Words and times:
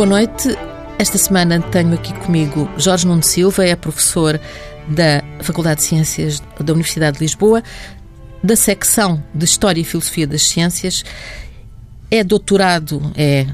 Boa 0.00 0.08
noite. 0.08 0.56
Esta 0.98 1.18
semana 1.18 1.60
tenho 1.60 1.92
aqui 1.92 2.14
comigo 2.20 2.66
Jorge 2.78 3.06
Nuno 3.06 3.22
Silva, 3.22 3.66
é 3.66 3.76
professor 3.76 4.40
da 4.88 5.22
Faculdade 5.42 5.80
de 5.80 5.88
Ciências 5.88 6.42
da 6.58 6.72
Universidade 6.72 7.18
de 7.18 7.24
Lisboa, 7.24 7.62
da 8.42 8.56
secção 8.56 9.22
de 9.34 9.44
História 9.44 9.78
e 9.78 9.84
Filosofia 9.84 10.26
das 10.26 10.48
Ciências. 10.48 11.04
É 12.10 12.24
doutorado, 12.24 13.12
é, 13.14 13.46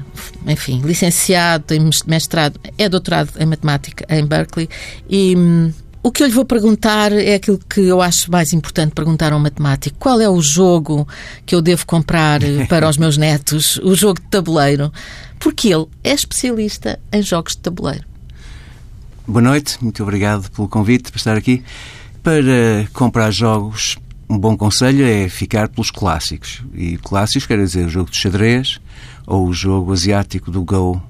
enfim, 0.47 0.79
licenciado, 0.85 1.65
tem 1.65 1.81
mestrado, 2.05 2.57
é 2.77 2.87
doutorado 2.87 3.29
em 3.37 3.45
matemática 3.45 4.05
em 4.07 4.25
Berkeley 4.25 4.69
e 5.09 5.35
hum, 5.35 5.73
o 6.07 6.11
que 6.13 6.23
eu 6.23 6.27
lhe 6.27 6.33
vou 6.33 6.45
perguntar 6.45 7.11
é 7.11 7.35
aquilo 7.35 7.59
que 7.69 7.81
eu 7.81 8.01
acho 8.01 8.31
mais 8.31 8.53
importante 8.53 8.93
perguntar 8.93 9.33
a 9.33 9.35
um 9.35 9.39
matemático. 9.39 9.97
Qual 9.99 10.21
é 10.21 10.29
o 10.29 10.39
jogo 10.39 11.05
que 11.45 11.53
eu 11.53 11.61
devo 11.61 11.85
comprar 11.85 12.39
para 12.69 12.87
os 12.87 12.97
meus 12.97 13.17
netos? 13.17 13.75
O 13.83 13.93
jogo 13.93 14.21
de 14.21 14.27
tabuleiro. 14.27 14.89
Porque 15.39 15.69
ele 15.73 15.87
é 16.03 16.11
especialista 16.11 16.99
em 17.11 17.21
jogos 17.21 17.55
de 17.55 17.61
tabuleiro. 17.61 18.05
Boa 19.27 19.41
noite, 19.41 19.77
muito 19.81 20.01
obrigado 20.03 20.49
pelo 20.51 20.67
convite 20.67 21.11
para 21.11 21.17
estar 21.17 21.37
aqui. 21.37 21.63
Para 22.23 22.87
comprar 22.93 23.29
jogos, 23.31 23.97
um 24.29 24.37
bom 24.37 24.57
conselho 24.57 25.05
é 25.05 25.29
ficar 25.29 25.67
pelos 25.69 25.91
clássicos. 25.91 26.63
E 26.73 26.97
clássicos 26.97 27.45
quer 27.45 27.57
dizer 27.57 27.85
o 27.85 27.89
jogo 27.89 28.09
de 28.09 28.17
xadrez 28.17 28.79
ou 29.25 29.47
o 29.47 29.53
jogo 29.53 29.93
asiático 29.93 30.49
do 30.49 30.63
Go, 30.63 31.01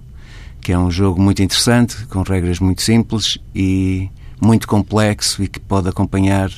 que 0.61 0.71
é 0.71 0.77
um 0.77 0.91
jogo 0.91 1.21
muito 1.21 1.41
interessante, 1.41 2.05
com 2.07 2.21
regras 2.23 2.59
muito 2.59 2.81
simples 2.81 3.37
e 3.55 4.09
muito 4.41 4.67
complexo 4.67 5.43
e 5.43 5.47
que 5.47 5.59
pode 5.59 5.87
acompanhar 5.87 6.51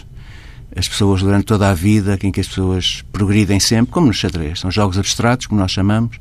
as 0.75 0.87
pessoas 0.87 1.21
durante 1.21 1.45
toda 1.45 1.69
a 1.69 1.73
vida, 1.73 2.17
em 2.21 2.31
que 2.31 2.39
as 2.39 2.47
pessoas 2.47 3.03
progridem 3.11 3.59
sempre, 3.59 3.91
como 3.91 4.07
no 4.07 4.13
xadrez. 4.13 4.59
São 4.59 4.71
jogos 4.71 4.97
abstratos, 4.97 5.47
como 5.47 5.59
nós 5.59 5.71
chamamos, 5.71 6.19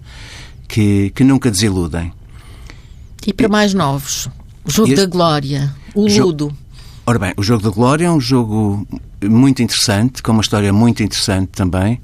que, 0.68 1.10
que 1.10 1.24
nunca 1.24 1.50
desiludem. 1.50 2.12
E 3.26 3.32
para 3.32 3.48
mais 3.48 3.74
novos, 3.74 4.28
o 4.64 4.70
jogo 4.70 4.92
este... 4.92 5.00
da 5.00 5.06
glória, 5.06 5.74
o 5.94 6.06
Ludo. 6.06 6.54
Ora 7.04 7.18
bem, 7.18 7.32
o 7.36 7.42
jogo 7.42 7.62
da 7.62 7.70
glória 7.70 8.06
é 8.06 8.10
um 8.10 8.20
jogo 8.20 8.86
muito 9.24 9.62
interessante, 9.62 10.22
com 10.22 10.32
uma 10.32 10.42
história 10.42 10.72
muito 10.72 11.02
interessante 11.02 11.48
também, 11.48 12.00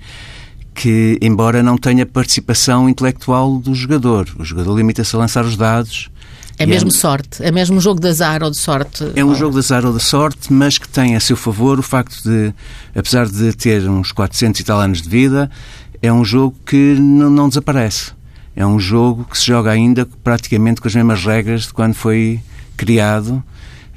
que, 0.74 1.18
embora 1.20 1.62
não 1.62 1.76
tenha 1.76 2.04
participação 2.06 2.88
intelectual 2.88 3.58
do 3.58 3.74
jogador, 3.74 4.28
o 4.38 4.44
jogador 4.44 4.76
limita-se 4.76 5.14
a 5.14 5.18
lançar 5.18 5.44
os 5.44 5.56
dados 5.56 6.10
é 6.58 6.66
mesmo 6.66 6.88
é, 6.88 6.92
sorte? 6.92 7.42
É 7.42 7.50
mesmo 7.50 7.76
um 7.76 7.80
jogo 7.80 8.00
de 8.00 8.08
azar 8.08 8.42
ou 8.42 8.50
de 8.50 8.56
sorte? 8.56 9.10
É 9.16 9.24
um 9.24 9.30
ou... 9.30 9.34
jogo 9.34 9.52
de 9.54 9.58
azar 9.58 9.84
ou 9.84 9.92
de 9.92 10.02
sorte, 10.02 10.52
mas 10.52 10.78
que 10.78 10.88
tem 10.88 11.16
a 11.16 11.20
seu 11.20 11.36
favor 11.36 11.78
o 11.78 11.82
facto 11.82 12.22
de, 12.22 12.54
apesar 12.94 13.26
de 13.26 13.52
ter 13.54 13.88
uns 13.88 14.12
400 14.12 14.60
e 14.60 14.64
tal 14.64 14.80
anos 14.80 15.02
de 15.02 15.08
vida, 15.08 15.50
é 16.00 16.12
um 16.12 16.24
jogo 16.24 16.56
que 16.64 16.96
não, 16.98 17.30
não 17.30 17.48
desaparece. 17.48 18.12
É 18.56 18.64
um 18.64 18.78
jogo 18.78 19.24
que 19.24 19.36
se 19.36 19.46
joga 19.46 19.70
ainda 19.70 20.06
praticamente 20.22 20.80
com 20.80 20.88
as 20.88 20.94
mesmas 20.94 21.24
regras 21.24 21.62
de 21.62 21.72
quando 21.72 21.94
foi 21.94 22.40
criado, 22.76 23.42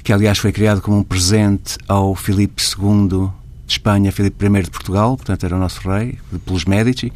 que 0.02 0.12
aliás 0.12 0.38
foi 0.38 0.52
criado 0.52 0.80
como 0.80 0.98
um 0.98 1.02
presente 1.02 1.76
ao 1.86 2.14
Filipe 2.14 2.62
II 2.62 3.30
de 3.66 3.72
Espanha, 3.72 4.10
Filipe 4.10 4.46
I 4.46 4.62
de 4.62 4.70
Portugal, 4.70 5.16
portanto 5.16 5.44
era 5.44 5.54
o 5.54 5.58
nosso 5.58 5.86
rei, 5.88 6.18
pelos 6.44 6.64
Medici, 6.64 7.12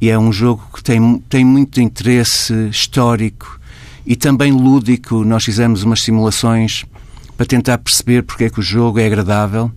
e 0.00 0.10
é 0.10 0.18
um 0.18 0.32
jogo 0.32 0.62
que 0.74 0.82
tem, 0.82 1.18
tem 1.28 1.44
muito 1.44 1.80
interesse 1.80 2.52
histórico 2.68 3.60
e 4.04 4.16
também 4.16 4.52
lúdico. 4.52 5.24
Nós 5.24 5.44
fizemos 5.44 5.84
umas 5.84 6.02
simulações 6.02 6.84
para 7.36 7.46
tentar 7.46 7.78
perceber 7.78 8.22
porque 8.22 8.44
é 8.44 8.50
que 8.50 8.58
o 8.58 8.62
jogo 8.62 8.98
é 8.98 9.06
agradável 9.06 9.70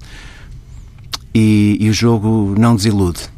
e, 1.34 1.78
e 1.80 1.90
o 1.90 1.94
jogo 1.94 2.56
não 2.58 2.76
desilude. 2.76 3.35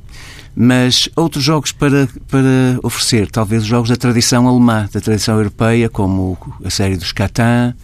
Mas 0.59 1.07
outros 1.15 1.43
jogos 1.43 1.71
para, 1.71 2.09
para 2.27 2.79
oferecer, 2.81 3.29
talvez 3.29 3.61
os 3.61 3.67
jogos 3.67 3.91
da 3.91 3.95
tradição 3.95 4.47
alemã, 4.47 4.89
da 4.91 4.99
tradição 4.99 5.35
europeia, 5.35 5.87
como 5.87 6.35
a 6.65 6.69
série 6.71 6.97
dos 6.97 7.11
Catan. 7.11 7.75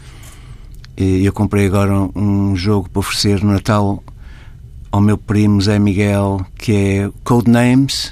Eu 0.97 1.31
comprei 1.31 1.67
agora 1.67 1.93
um 2.15 2.55
jogo 2.55 2.89
para 2.89 2.99
oferecer 2.99 3.43
no 3.43 3.53
Natal 3.53 4.03
ao 4.91 4.99
meu 4.99 5.19
primo 5.19 5.61
Zé 5.61 5.77
Miguel, 5.77 6.43
que 6.57 6.71
é 6.71 7.11
Codenames, 7.23 8.11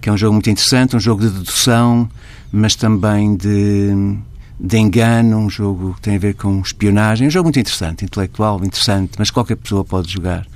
que 0.00 0.08
é 0.08 0.12
um 0.12 0.16
jogo 0.16 0.34
muito 0.34 0.50
interessante, 0.50 0.94
um 0.94 1.00
jogo 1.00 1.22
de 1.22 1.30
dedução, 1.30 2.08
mas 2.52 2.76
também 2.76 3.34
de, 3.34 4.18
de 4.60 4.78
engano, 4.78 5.36
um 5.36 5.50
jogo 5.50 5.94
que 5.94 6.02
tem 6.02 6.14
a 6.14 6.18
ver 6.20 6.34
com 6.34 6.60
espionagem. 6.60 7.26
Um 7.26 7.30
jogo 7.30 7.46
muito 7.46 7.58
interessante, 7.58 8.04
intelectual, 8.04 8.64
interessante, 8.64 9.14
mas 9.18 9.32
qualquer 9.32 9.56
pessoa 9.56 9.84
pode 9.84 10.12
jogar. 10.12 10.46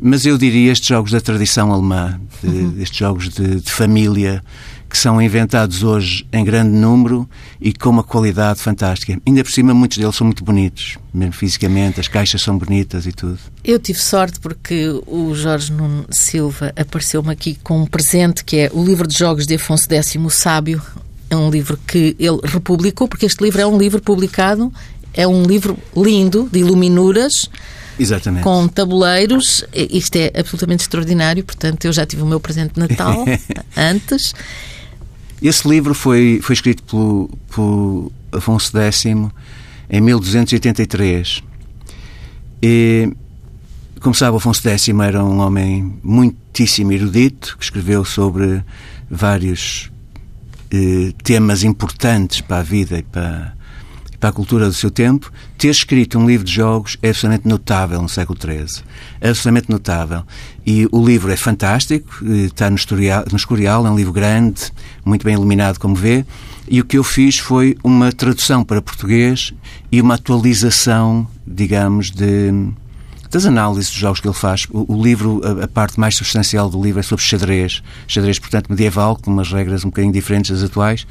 Mas 0.00 0.26
eu 0.26 0.38
diria 0.38 0.72
estes 0.72 0.88
jogos 0.88 1.10
da 1.10 1.20
tradição 1.20 1.72
alemã, 1.72 2.20
de, 2.42 2.48
uhum. 2.48 2.74
estes 2.78 2.98
jogos 2.98 3.28
de, 3.28 3.56
de, 3.56 3.70
família, 3.70 4.42
que 4.88 4.96
são 4.96 5.20
inventados 5.20 5.82
hoje 5.82 6.26
em 6.32 6.44
grande 6.44 6.70
número 6.70 7.28
e 7.60 7.72
com 7.72 7.90
uma 7.90 8.02
qualidade 8.02 8.60
fantástica. 8.60 9.20
Ainda 9.26 9.42
por 9.42 9.50
cima, 9.50 9.74
muitos 9.74 9.98
deles 9.98 10.14
são 10.14 10.24
muito 10.24 10.42
bonitos, 10.44 10.96
mesmo 11.12 11.32
fisicamente, 11.32 12.00
as 12.00 12.08
caixas 12.08 12.40
são 12.40 12.56
bonitas 12.56 13.06
e 13.06 13.12
tudo. 13.12 13.38
Eu 13.62 13.78
tive 13.78 13.98
sorte 13.98 14.40
porque 14.40 14.88
o 15.06 15.34
Jorge 15.34 15.72
Nuno 15.72 16.06
Silva 16.10 16.72
apareceu-me 16.76 17.30
aqui 17.32 17.58
com 17.62 17.82
um 17.82 17.86
presente 17.86 18.44
que 18.44 18.56
é 18.56 18.70
o 18.72 18.84
livro 18.84 19.06
de 19.06 19.18
jogos 19.18 19.46
de 19.46 19.56
Afonso 19.56 19.86
X, 19.92 20.16
o 20.16 20.30
Sábio, 20.30 20.80
é 21.30 21.36
um 21.36 21.50
livro 21.50 21.78
que 21.86 22.16
ele 22.18 22.40
republicou, 22.42 23.06
porque 23.06 23.26
este 23.26 23.42
livro 23.42 23.60
é 23.60 23.66
um 23.66 23.76
livro 23.76 24.00
publicado, 24.00 24.72
é 25.12 25.26
um 25.26 25.42
livro 25.42 25.76
lindo, 25.96 26.48
de 26.50 26.60
iluminuras, 26.60 27.50
Exatamente. 27.98 28.42
com 28.42 28.68
tabuleiros. 28.68 29.64
Isto 29.72 30.16
é 30.16 30.32
absolutamente 30.38 30.82
extraordinário, 30.82 31.44
portanto, 31.44 31.84
eu 31.84 31.92
já 31.92 32.06
tive 32.06 32.22
o 32.22 32.26
meu 32.26 32.40
presente 32.40 32.74
de 32.74 32.80
Natal 32.80 33.24
antes. 33.76 34.34
Esse 35.40 35.68
livro 35.68 35.94
foi, 35.94 36.40
foi 36.42 36.54
escrito 36.54 36.82
pelo, 36.84 37.30
pelo 37.54 38.12
Afonso 38.32 38.76
X 38.76 39.06
em 39.06 40.00
1283. 40.00 41.42
E, 42.60 43.12
como 44.00 44.14
sabe, 44.14 44.36
Afonso 44.36 44.68
X 44.68 44.88
era 44.88 45.24
um 45.24 45.38
homem 45.38 45.98
muitíssimo 46.02 46.92
erudito, 46.92 47.56
que 47.56 47.64
escreveu 47.64 48.04
sobre 48.04 48.62
vários 49.08 49.90
eh, 50.70 51.12
temas 51.22 51.62
importantes 51.62 52.40
para 52.40 52.58
a 52.58 52.62
vida 52.62 52.98
e 52.98 53.02
para, 53.02 53.54
para 54.18 54.30
a 54.30 54.32
cultura 54.32 54.66
do 54.66 54.72
seu 54.72 54.90
tempo, 54.90 55.32
ter 55.56 55.68
escrito 55.68 56.18
um 56.18 56.26
livro 56.26 56.44
de 56.44 56.52
jogos 56.52 56.96
é 57.02 57.10
absolutamente 57.10 57.48
notável 57.48 58.02
no 58.02 58.08
século 58.08 58.38
XIII. 58.38 58.84
É 59.20 59.28
absolutamente 59.28 59.70
notável. 59.70 60.24
E 60.66 60.88
o 60.90 61.04
livro 61.04 61.30
é 61.30 61.36
fantástico, 61.36 62.24
está 62.24 62.68
no, 62.68 62.76
historial, 62.76 63.24
no 63.30 63.36
Escorial, 63.36 63.86
é 63.86 63.90
um 63.90 63.96
livro 63.96 64.12
grande, 64.12 64.72
muito 65.04 65.24
bem 65.24 65.34
iluminado, 65.34 65.78
como 65.78 65.94
vê. 65.94 66.24
E 66.68 66.80
o 66.80 66.84
que 66.84 66.98
eu 66.98 67.04
fiz 67.04 67.38
foi 67.38 67.76
uma 67.82 68.12
tradução 68.12 68.64
para 68.64 68.82
português 68.82 69.54
e 69.90 70.00
uma 70.00 70.14
atualização, 70.14 71.26
digamos, 71.46 72.10
de 72.10 72.52
das 73.30 73.44
análises 73.44 73.90
dos 73.90 73.98
jogos 73.98 74.20
que 74.20 74.26
ele 74.26 74.34
faz. 74.34 74.66
O, 74.70 74.94
o 74.94 75.02
livro, 75.02 75.40
a, 75.44 75.64
a, 75.64 75.68
parte 75.68 76.00
mais 76.00 76.16
substancial 76.16 76.70
do 76.70 76.82
livro 76.82 77.00
é 77.00 77.02
sobre 77.02 77.22
xadrez. 77.22 77.82
Xadrez, 78.06 78.38
portanto, 78.38 78.68
medieval, 78.70 79.16
com 79.16 79.30
umas 79.30 79.52
regras 79.52 79.84
um 79.84 79.88
bocadinho 79.88 80.12
diferentes 80.12 80.50
das 80.50 80.62
atuais. 80.62 81.06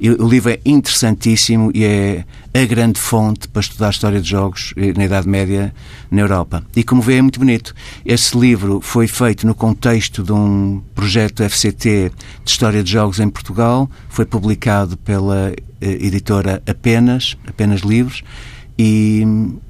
O 0.00 0.26
livro 0.26 0.50
é 0.50 0.60
interessantíssimo 0.64 1.70
e 1.74 1.84
é 1.84 2.24
a 2.54 2.64
grande 2.64 2.98
fonte 2.98 3.46
para 3.48 3.60
estudar 3.60 3.88
a 3.88 3.90
história 3.90 4.20
de 4.20 4.28
jogos 4.28 4.72
eh, 4.76 4.94
na 4.96 5.04
Idade 5.04 5.28
Média 5.28 5.74
na 6.10 6.22
Europa. 6.22 6.64
E 6.74 6.82
como 6.82 7.02
vê, 7.02 7.16
é 7.16 7.22
muito 7.22 7.38
bonito. 7.38 7.74
Esse 8.04 8.36
livro 8.38 8.80
foi 8.80 9.06
feito 9.06 9.46
no 9.46 9.54
contexto 9.54 10.22
de 10.22 10.32
um 10.32 10.82
projeto 10.94 11.42
FCT 11.48 12.12
de 12.44 12.50
história 12.50 12.82
de 12.82 12.90
jogos 12.90 13.20
em 13.20 13.28
Portugal, 13.28 13.90
foi 14.08 14.24
publicado 14.24 14.96
pela 14.96 15.52
eh, 15.52 15.98
editora 16.00 16.62
Apenas, 16.66 17.36
Apenas 17.46 17.82
Livros, 17.82 18.22
e, 18.78 19.22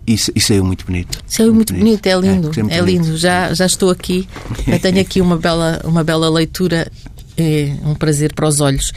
e, 0.06 0.14
e, 0.14 0.40
saiu 0.40 0.64
muito 0.64 0.86
bonito. 0.86 1.18
Saiu 1.26 1.52
muito, 1.52 1.74
muito 1.74 1.84
bonito. 1.84 2.02
bonito, 2.02 2.06
é 2.06 2.32
lindo, 2.32 2.72
é, 2.72 2.78
é 2.78 2.80
lindo. 2.80 3.16
Já, 3.16 3.52
já 3.52 3.66
estou 3.66 3.90
aqui, 3.90 4.28
eu 4.68 4.78
tenho 4.78 5.00
aqui 5.00 5.20
uma 5.20 5.36
bela, 5.36 5.80
uma 5.84 6.04
bela 6.04 6.30
leitura, 6.30 6.88
é 7.36 7.74
um 7.84 7.96
prazer 7.96 8.32
para 8.32 8.46
os 8.46 8.60
olhos. 8.60 8.92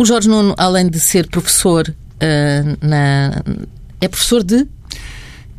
O 0.00 0.04
Jorge 0.06 0.30
Nuno, 0.30 0.54
além 0.56 0.88
de 0.88 0.98
ser 0.98 1.28
professor 1.28 1.86
uh, 1.86 2.86
na, 2.86 3.42
é 4.00 4.08
professor 4.08 4.42
de 4.42 4.66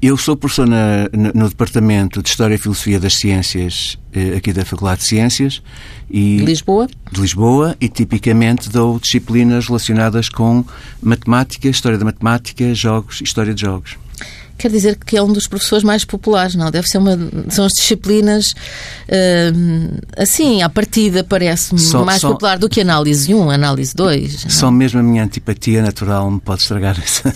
eu 0.01 0.17
sou 0.17 0.35
professor 0.35 0.67
na, 0.67 1.07
no 1.13 1.47
Departamento 1.47 2.23
de 2.23 2.29
História 2.29 2.55
e 2.55 2.57
Filosofia 2.57 2.99
das 2.99 3.13
Ciências 3.13 3.99
eh, 4.11 4.35
aqui 4.35 4.51
da 4.51 4.65
Faculdade 4.65 5.01
de 5.01 5.05
Ciências 5.05 5.61
e 6.09 6.37
de 6.37 6.45
Lisboa. 6.45 6.87
De 7.11 7.21
Lisboa 7.21 7.77
e 7.79 7.87
tipicamente 7.87 8.67
dou 8.67 8.99
disciplinas 8.99 9.67
relacionadas 9.67 10.27
com 10.27 10.65
matemática, 10.99 11.67
história 11.67 11.99
da 11.99 12.05
matemática, 12.05 12.73
jogos, 12.73 13.21
história 13.21 13.53
de 13.53 13.61
jogos. 13.61 13.95
Quer 14.61 14.69
dizer 14.69 14.95
que 14.95 15.17
é 15.17 15.23
um 15.23 15.33
dos 15.33 15.47
professores 15.47 15.83
mais 15.83 16.05
populares, 16.05 16.53
não? 16.53 16.69
Deve 16.69 16.87
ser 16.87 16.99
uma. 16.99 17.17
São 17.49 17.65
as 17.65 17.73
disciplinas. 17.73 18.51
Uh, 19.09 19.97
assim, 20.15 20.61
à 20.61 20.69
partida, 20.69 21.23
parece-me 21.23 21.81
mais 22.05 22.21
só, 22.21 22.29
popular 22.29 22.59
do 22.59 22.69
que 22.69 22.79
análise 22.79 23.33
1, 23.33 23.49
análise 23.49 23.95
2. 23.95 24.45
Só 24.49 24.67
não? 24.67 24.73
mesmo 24.73 24.99
a 24.99 25.03
minha 25.03 25.23
antipatia 25.23 25.81
natural 25.81 26.29
me 26.29 26.39
pode 26.39 26.61
estragar 26.61 26.95
essa, 27.01 27.33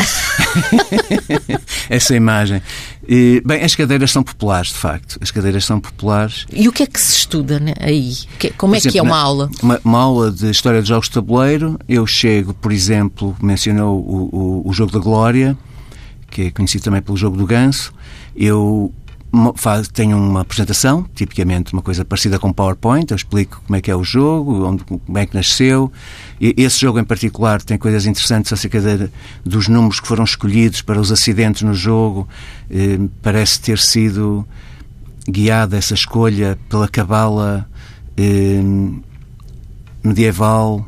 essa 1.89 2.16
imagem. 2.16 2.62
E, 3.10 3.42
bem, 3.44 3.63
as 3.63 3.74
cadeiras 3.74 4.12
são 4.12 4.22
populares, 4.22 4.69
de 4.69 4.77
facto. 4.77 5.18
As 5.19 5.31
cadeiras 5.31 5.66
são 5.66 5.80
populares. 5.80 6.45
E 6.54 6.68
o 6.68 6.72
que 6.72 6.83
é 6.83 6.86
que 6.86 7.01
se 7.01 7.18
estuda 7.18 7.60
né, 7.60 7.74
aí? 7.80 8.13
Como 8.56 8.75
é 8.75 8.77
exemplo, 8.77 8.92
que 8.92 9.00
é 9.00 9.01
uma 9.01 9.18
aula? 9.18 9.50
Uma, 9.63 9.81
uma, 9.83 10.00
aula 10.00 10.31
de 10.31 10.51
História 10.51 10.80
de 10.80 10.89
Jogos 10.89 11.07
de 11.07 11.16
Tabuleiro. 11.16 11.80
Eu 11.89 12.06
chego, 12.06 12.54
por 12.54 12.72
exemplo, 12.72 13.36
mencionou 13.42 14.00
o, 14.00 14.62
o, 14.63 14.69
o 14.69 14.74
Jogo 14.74 14.92
da 14.92 15.00
Glória 15.00 15.57
que 16.36 16.42
é 16.42 16.52
conhecido 16.52 16.84
também 16.84 17.02
pelo 17.02 17.16
jogo 17.16 17.38
do 17.38 17.46
ganso. 17.48 17.94
Eu 18.36 18.94
faz, 19.56 19.88
tenho 19.88 20.18
uma 20.18 20.42
apresentação, 20.42 21.06
tipicamente 21.16 21.72
uma 21.72 21.82
coisa 21.82 22.04
parecida 22.04 22.38
com 22.38 22.52
PowerPoint, 22.52 23.10
eu 23.10 23.16
explico 23.16 23.62
como 23.66 23.78
é 23.78 23.82
que 23.82 23.90
é 23.90 23.96
o 23.96 24.04
jogo, 24.04 24.66
onde, 24.66 24.84
como 24.84 25.18
é 25.18 25.26
que 25.26 25.34
nasceu. 25.34 25.90
E 26.40 26.54
esse 26.58 26.82
jogo 26.82 27.00
em 27.00 27.06
particular 27.06 27.62
tem 27.62 27.78
coisas 27.78 28.06
interessantes 28.06 28.52
acerca 28.52 28.82
de, 28.82 29.10
dos 29.46 29.70
números 29.70 30.02
que 30.02 30.08
foram 30.08 30.26
escolhidos 30.26 30.82
para 30.82 31.00
os 31.00 31.10
acidentes 31.10 31.62
no 31.62 31.74
jogo. 31.74 32.28
Eh, 32.70 33.00
parece 33.22 33.62
ter 33.62 33.80
sido 33.80 34.46
guiada 35.26 35.78
essa 35.78 35.94
escolha 35.94 36.60
pela 36.68 36.90
cabala 36.90 37.66
eh, 38.18 38.62
medieval. 40.04 40.86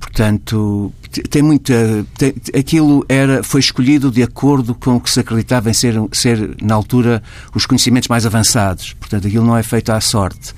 Portanto, 0.00 0.92
tem 1.20 1.42
muita. 1.42 2.04
Tem, 2.16 2.34
aquilo 2.58 3.04
era, 3.08 3.42
foi 3.42 3.60
escolhido 3.60 4.10
de 4.10 4.22
acordo 4.22 4.74
com 4.74 4.96
o 4.96 5.00
que 5.00 5.10
se 5.10 5.20
acreditava 5.20 5.70
em 5.70 5.72
ser, 5.72 5.94
ser, 6.12 6.56
na 6.62 6.74
altura, 6.74 7.22
os 7.54 7.66
conhecimentos 7.66 8.08
mais 8.08 8.24
avançados. 8.24 8.94
Portanto, 8.94 9.26
aquilo 9.26 9.44
não 9.44 9.56
é 9.56 9.62
feito 9.62 9.90
à 9.90 10.00
sorte. 10.00 10.54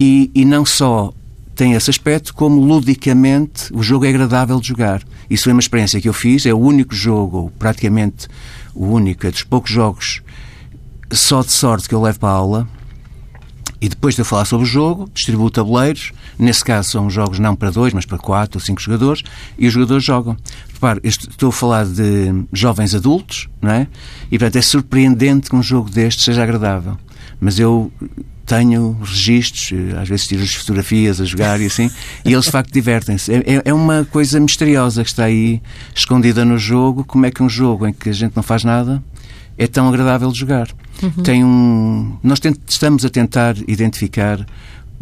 E, 0.00 0.30
e 0.34 0.44
não 0.44 0.64
só 0.64 1.12
tem 1.54 1.74
esse 1.74 1.90
aspecto, 1.90 2.34
como 2.34 2.60
ludicamente 2.60 3.72
o 3.72 3.82
jogo 3.82 4.06
é 4.06 4.08
agradável 4.08 4.60
de 4.60 4.68
jogar. 4.68 5.02
Isso 5.28 5.44
foi 5.44 5.52
uma 5.52 5.60
experiência 5.60 6.00
que 6.00 6.08
eu 6.08 6.12
fiz, 6.12 6.46
é 6.46 6.52
o 6.52 6.58
único 6.58 6.94
jogo, 6.94 7.52
praticamente 7.58 8.26
o 8.74 8.86
único, 8.86 9.26
é 9.26 9.30
dos 9.30 9.42
poucos 9.42 9.70
jogos 9.70 10.22
só 11.12 11.42
de 11.42 11.52
sorte 11.52 11.88
que 11.88 11.94
eu 11.94 12.00
levo 12.00 12.18
para 12.18 12.30
a 12.30 12.32
aula 12.32 12.68
e 13.80 13.88
depois 13.88 14.14
de 14.14 14.20
eu 14.20 14.24
falar 14.24 14.44
sobre 14.44 14.64
o 14.64 14.68
jogo, 14.68 15.10
distribuo 15.12 15.50
tabuleiros. 15.50 16.12
Nesse 16.42 16.64
caso, 16.64 16.90
são 16.90 17.08
jogos 17.08 17.38
não 17.38 17.54
para 17.54 17.70
dois, 17.70 17.94
mas 17.94 18.04
para 18.04 18.18
quatro 18.18 18.58
ou 18.58 18.60
cinco 18.60 18.82
jogadores. 18.82 19.22
E 19.56 19.68
os 19.68 19.72
jogadores 19.72 20.04
jogam. 20.04 20.36
Repare, 20.74 21.00
estou 21.04 21.50
a 21.50 21.52
falar 21.52 21.86
de 21.86 22.44
jovens 22.52 22.96
adultos, 22.96 23.48
não 23.60 23.70
é? 23.70 23.86
E, 24.26 24.36
portanto, 24.36 24.56
é 24.56 24.62
surpreendente 24.62 25.48
que 25.48 25.54
um 25.54 25.62
jogo 25.62 25.88
deste 25.88 26.20
seja 26.24 26.42
agradável. 26.42 26.98
Mas 27.40 27.60
eu 27.60 27.92
tenho 28.44 28.98
registros, 29.00 29.72
às 29.96 30.08
vezes 30.08 30.26
tiro 30.26 30.42
as 30.42 30.52
fotografias 30.52 31.20
a 31.20 31.24
jogar 31.24 31.60
e 31.60 31.66
assim, 31.66 31.88
e 32.24 32.32
eles 32.32 32.46
de 32.46 32.50
facto 32.50 32.72
divertem-se. 32.74 33.32
É, 33.32 33.36
é, 33.36 33.62
é 33.66 33.72
uma 33.72 34.04
coisa 34.04 34.40
misteriosa 34.40 35.04
que 35.04 35.10
está 35.10 35.24
aí 35.26 35.62
escondida 35.94 36.44
no 36.44 36.58
jogo. 36.58 37.04
Como 37.04 37.24
é 37.24 37.30
que 37.30 37.40
um 37.40 37.48
jogo 37.48 37.86
em 37.86 37.92
que 37.92 38.08
a 38.08 38.12
gente 38.12 38.34
não 38.34 38.42
faz 38.42 38.64
nada 38.64 39.00
é 39.56 39.68
tão 39.68 39.88
agradável 39.88 40.32
de 40.32 40.40
jogar? 40.40 40.68
Uhum. 41.00 41.22
Tem 41.22 41.44
um. 41.44 42.16
Nós 42.20 42.40
estamos 42.68 43.04
a 43.04 43.08
tentar 43.08 43.56
identificar 43.68 44.44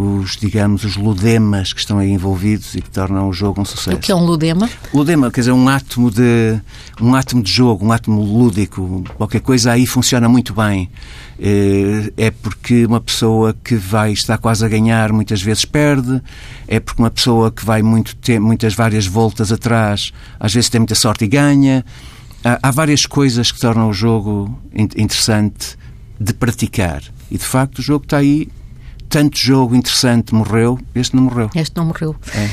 os, 0.00 0.37
digamos, 0.37 0.85
os 0.85 0.97
ludemas 0.97 1.73
que 1.73 1.81
estão 1.81 1.99
aí 1.99 2.11
envolvidos 2.11 2.75
e 2.75 2.81
que 2.81 2.91
tornam 2.91 3.29
o 3.29 3.32
jogo 3.32 3.61
um 3.61 3.64
sucesso. 3.64 3.97
O 3.97 4.00
que 4.00 4.11
é 4.11 4.14
um 4.14 4.25
ludema? 4.25 4.69
Ludema, 4.94 5.31
quer 5.31 5.43
dizer, 5.43 5.52
um 5.52 5.69
átomo 5.69 6.11
de, 6.11 6.58
um 7.00 7.14
átomo 7.14 7.43
de 7.43 7.52
jogo, 7.52 7.85
um 7.85 7.93
átomo 7.93 8.23
lúdico, 8.23 9.05
qualquer 9.17 9.41
coisa 9.41 9.73
aí 9.73 9.87
funciona 9.87 10.29
muito 10.29 10.55
bem. 10.55 10.91
Eh, 11.38 12.12
é 12.17 12.31
porque 12.31 12.87
uma 12.87 13.00
pessoa 13.00 13.55
que 13.62 13.75
vai 13.75 14.12
estar 14.12 14.38
quase 14.38 14.64
a 14.64 14.69
ganhar 14.69 15.12
muitas 15.12 15.43
vezes 15.43 15.64
perde, 15.64 16.23
é 16.67 16.81
porque 16.81 17.02
uma 17.02 17.11
pessoa 17.11 17.50
que 17.50 17.64
vai 17.64 17.82
muito 17.82 18.17
muitas 18.41 18.75
várias 18.75 19.06
voltas 19.06 19.50
atrás 19.50 20.12
às 20.38 20.52
vezes 20.52 20.69
tem 20.70 20.79
muita 20.79 20.94
sorte 20.94 21.25
e 21.25 21.29
ganha. 21.29 21.85
Há, 22.44 22.69
há 22.69 22.70
várias 22.70 23.05
coisas 23.05 23.52
que 23.52 23.61
tornam 23.61 23.88
o 23.88 23.93
jogo 23.93 24.58
interessante 24.75 25.79
de 26.19 26.32
praticar. 26.32 27.02
E 27.31 27.38
de 27.38 27.44
facto 27.44 27.79
o 27.79 27.82
jogo 27.82 28.05
está 28.05 28.19
aí. 28.19 28.49
Tanto 29.11 29.37
jogo 29.37 29.75
interessante 29.75 30.33
morreu, 30.33 30.79
este 30.95 31.17
não 31.17 31.25
morreu. 31.25 31.51
Este 31.53 31.77
não 31.77 31.85
morreu. 31.85 32.15
É, 32.33 32.49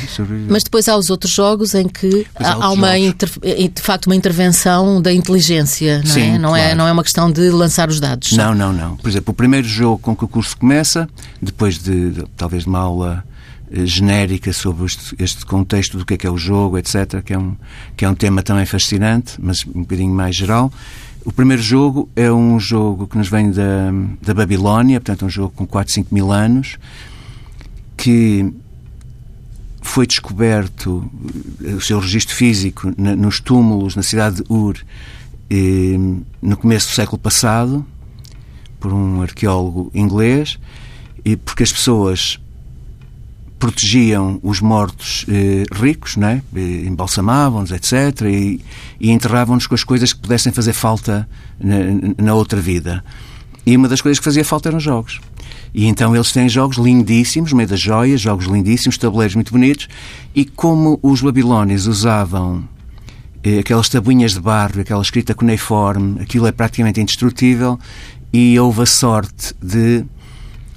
Mas 0.49 0.63
depois 0.63 0.89
há 0.89 0.97
os 0.97 1.11
outros 1.11 1.31
jogos 1.31 1.75
em 1.75 1.87
que 1.87 2.25
há, 2.35 2.53
há 2.53 2.71
uma 2.71 2.97
inter, 2.97 3.29
de 3.39 3.81
facto 3.81 4.07
uma 4.07 4.15
intervenção 4.15 4.99
da 4.99 5.13
inteligência, 5.13 5.99
não 5.99 6.05
Sim, 6.11 6.21
é? 6.21 6.37
Não, 6.39 6.55
é, 6.55 6.59
claro. 6.59 6.71
é? 6.71 6.75
não 6.75 6.87
é 6.87 6.91
uma 6.91 7.03
questão 7.03 7.31
de 7.31 7.49
lançar 7.51 7.89
os 7.89 7.99
dados. 7.99 8.31
Não, 8.31 8.55
não, 8.55 8.73
não. 8.73 8.97
Por 8.97 9.07
exemplo, 9.07 9.31
o 9.31 9.35
primeiro 9.35 9.67
jogo 9.67 9.99
com 9.99 10.15
que 10.15 10.25
o 10.25 10.27
curso 10.27 10.57
começa, 10.57 11.07
depois 11.39 11.77
de, 11.77 12.09
de 12.09 12.23
talvez 12.35 12.63
de 12.63 12.69
uma 12.69 12.79
aula 12.79 13.23
eh, 13.71 13.85
genérica 13.85 14.53
sobre 14.53 14.85
este, 14.85 15.15
este, 15.19 15.45
contexto 15.45 15.97
do 15.97 16.05
que 16.05 16.13
é 16.13 16.17
que 16.17 16.25
é 16.25 16.31
o 16.31 16.37
jogo, 16.37 16.77
etc., 16.77 17.21
que 17.23 17.33
é, 17.33 17.37
um, 17.37 17.55
que 17.95 18.05
é 18.05 18.09
um 18.09 18.15
tema 18.15 18.41
também 18.41 18.65
fascinante, 18.65 19.33
mas 19.39 19.65
um 19.65 19.81
bocadinho 19.81 20.13
mais 20.13 20.35
geral. 20.35 20.71
O 21.27 21.31
primeiro 21.33 21.61
jogo 21.61 22.07
é 22.15 22.31
um 22.31 22.57
jogo 22.57 23.05
que 23.05 23.17
nos 23.17 23.27
vem 23.27 23.51
da, 23.51 23.91
da 24.21 24.33
Babilónia, 24.33 25.01
portanto, 25.01 25.25
um 25.25 25.29
jogo 25.29 25.53
com 25.53 25.67
4, 25.67 25.93
5 25.93 26.15
mil 26.15 26.31
anos, 26.31 26.77
que 27.97 28.49
foi 29.81 30.07
descoberto 30.07 31.05
eh, 31.61 31.73
o 31.73 31.81
seu 31.81 31.99
registro 31.99 32.33
físico 32.33 32.93
nos 32.97 33.41
túmulos 33.41 33.93
na 33.93 34.03
cidade 34.03 34.37
de 34.37 34.43
Ur 34.47 34.77
eh, 35.49 35.97
no 36.41 36.55
começo 36.55 36.87
do 36.87 36.95
século 36.95 37.17
passado 37.17 37.85
por 38.79 38.93
um 38.93 39.21
arqueólogo 39.21 39.91
inglês 39.93 40.57
e 41.25 41.35
porque 41.35 41.63
as 41.63 41.73
pessoas 41.73 42.39
protegiam 43.59 44.39
os 44.43 44.61
mortos 44.61 45.25
eh, 45.27 45.63
ricos, 45.71 46.15
né? 46.15 46.41
embalsamavam-nos, 46.55 47.71
etc., 47.71 48.21
e, 48.27 48.61
e 48.99 49.11
enterravam-nos 49.11 49.65
com 49.65 49.73
as 49.73 49.83
coisas 49.83 50.13
que 50.13 50.19
pudessem 50.19 50.51
fazer 50.51 50.73
falta 50.73 51.27
na, 51.59 51.75
na, 52.23 52.33
outra 52.35 52.61
vida. 52.61 53.03
E 53.65 53.75
uma 53.75 53.87
das 53.87 53.99
coisas 53.99 54.19
que 54.19 54.25
fazia 54.25 54.45
falta 54.45 54.69
eram 54.69 54.79
jogos. 54.79 55.19
E 55.73 55.85
então 55.85 56.15
eles 56.15 56.31
têm 56.31 56.47
jogos 56.47 56.77
lindíssimos, 56.77 57.51
meio 57.51 57.67
das 57.67 57.79
joias, 57.79 58.21
jogos 58.21 58.45
lindíssimos, 58.45 58.97
tabuleiros 58.97 59.35
muito 59.35 59.51
bonitos, 59.51 59.87
e 60.35 60.45
como 60.45 60.99
os 61.01 61.21
babilónios 61.21 61.87
usavam 61.87 62.63
eh, 63.43 63.59
aquelas 63.59 63.89
tabuinhas 63.89 64.33
de 64.33 64.39
barro, 64.39 64.79
aquela 64.81 65.01
escrita 65.01 65.33
cuneiforme, 65.33 66.21
aquilo 66.21 66.45
é 66.45 66.51
praticamente 66.51 67.01
indestrutível, 67.01 67.79
e 68.31 68.59
houve 68.59 68.83
a 68.83 68.85
sorte 68.85 69.53
de 69.61 70.05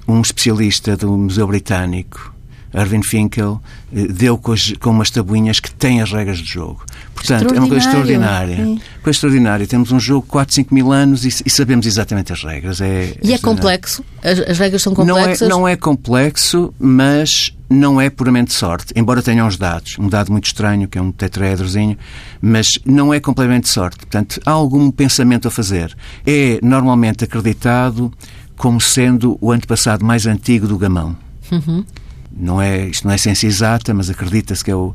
um 0.09 0.21
especialista 0.23 0.97
do 0.97 1.17
Museu 1.17 1.47
Britânico 1.47 2.39
Irving 2.72 3.02
Finkel 3.02 3.61
eh, 3.94 4.06
deu 4.06 4.38
com, 4.38 4.52
as, 4.52 4.72
com 4.81 4.90
umas 4.90 5.11
tabuinhas 5.11 5.61
que 5.61 5.70
têm 5.72 6.00
as 6.00 6.12
regras 6.12 6.40
do 6.40 6.46
jogo. 6.46 6.84
Portanto, 7.14 7.55
é 7.55 7.58
uma 7.58 7.69
coisa 7.69 7.84
extraordinária. 7.84 8.56
Sim. 8.56 8.81
Coisa 9.02 9.17
extraordinária. 9.17 9.67
Temos 9.67 9.93
um 9.93 10.00
jogo 10.00 10.24
de 10.24 10.31
4, 10.31 10.55
5 10.55 10.74
mil 10.74 10.93
anos 10.93 11.24
e, 11.24 11.29
e 11.44 11.50
sabemos 11.50 11.86
exatamente 11.86 12.32
as 12.32 12.43
regras. 12.43 12.81
É, 12.81 13.15
e 13.22 13.32
é, 13.32 13.34
é 13.34 13.39
complexo? 13.39 14.05
As, 14.22 14.39
as, 14.39 14.58
regras 14.58 14.82
são 14.82 14.94
complexas? 14.94 15.48
Não 15.48 15.56
é, 15.56 15.60
não 15.60 15.69
é 15.69 15.77
complexo, 15.77 16.72
mas 16.79 17.55
não 17.69 18.00
é 18.00 18.08
puramente 18.08 18.55
sorte. 18.55 18.93
Embora 18.96 19.20
tenham 19.20 19.46
uns 19.46 19.58
dados. 19.58 19.98
Um 19.98 20.08
dado 20.08 20.32
muito 20.32 20.46
estranho, 20.46 20.89
que 20.89 20.96
é 20.96 21.03
um 21.03 21.12
tetraedrozinho, 21.12 21.98
mas 22.41 22.79
não 22.86 23.12
é 23.12 23.20
completamente 23.20 23.69
sorte. 23.69 23.98
Portanto, 23.98 24.41
há 24.46 24.50
algum 24.50 24.91
pensamento 24.91 25.46
a 25.46 25.50
fazer. 25.50 25.94
É 26.27 26.58
normalmente 26.62 27.24
acreditado 27.24 28.10
como 28.56 28.81
sendo 28.81 29.36
o 29.41 29.53
antepassado 29.53 30.05
mais 30.05 30.27
antigo 30.27 30.67
do 30.67 30.79
gamão. 30.79 31.17
Uhum 31.50 31.84
não 32.32 32.60
é, 32.60 32.87
isto 32.87 33.06
não 33.06 33.13
é 33.13 33.19
ciência 33.19 33.46
exata, 33.46 33.93
mas 33.93 34.08
acredita-se 34.08 34.65
que 34.65 34.70
é 34.70 34.75
o, 34.75 34.94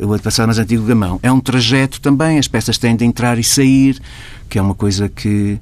o 0.00 0.12
antepassado 0.12 0.48
mais 0.48 0.58
antigo 0.58 0.82
do 0.82 0.88
gamão. 0.88 1.18
É 1.22 1.30
um 1.32 1.40
trajeto 1.40 2.00
também, 2.00 2.38
as 2.38 2.48
peças 2.48 2.78
têm 2.78 2.94
de 2.94 3.04
entrar 3.04 3.38
e 3.38 3.44
sair, 3.44 4.00
que 4.48 4.58
é 4.58 4.62
uma 4.62 4.74
coisa 4.74 5.08
que 5.08 5.58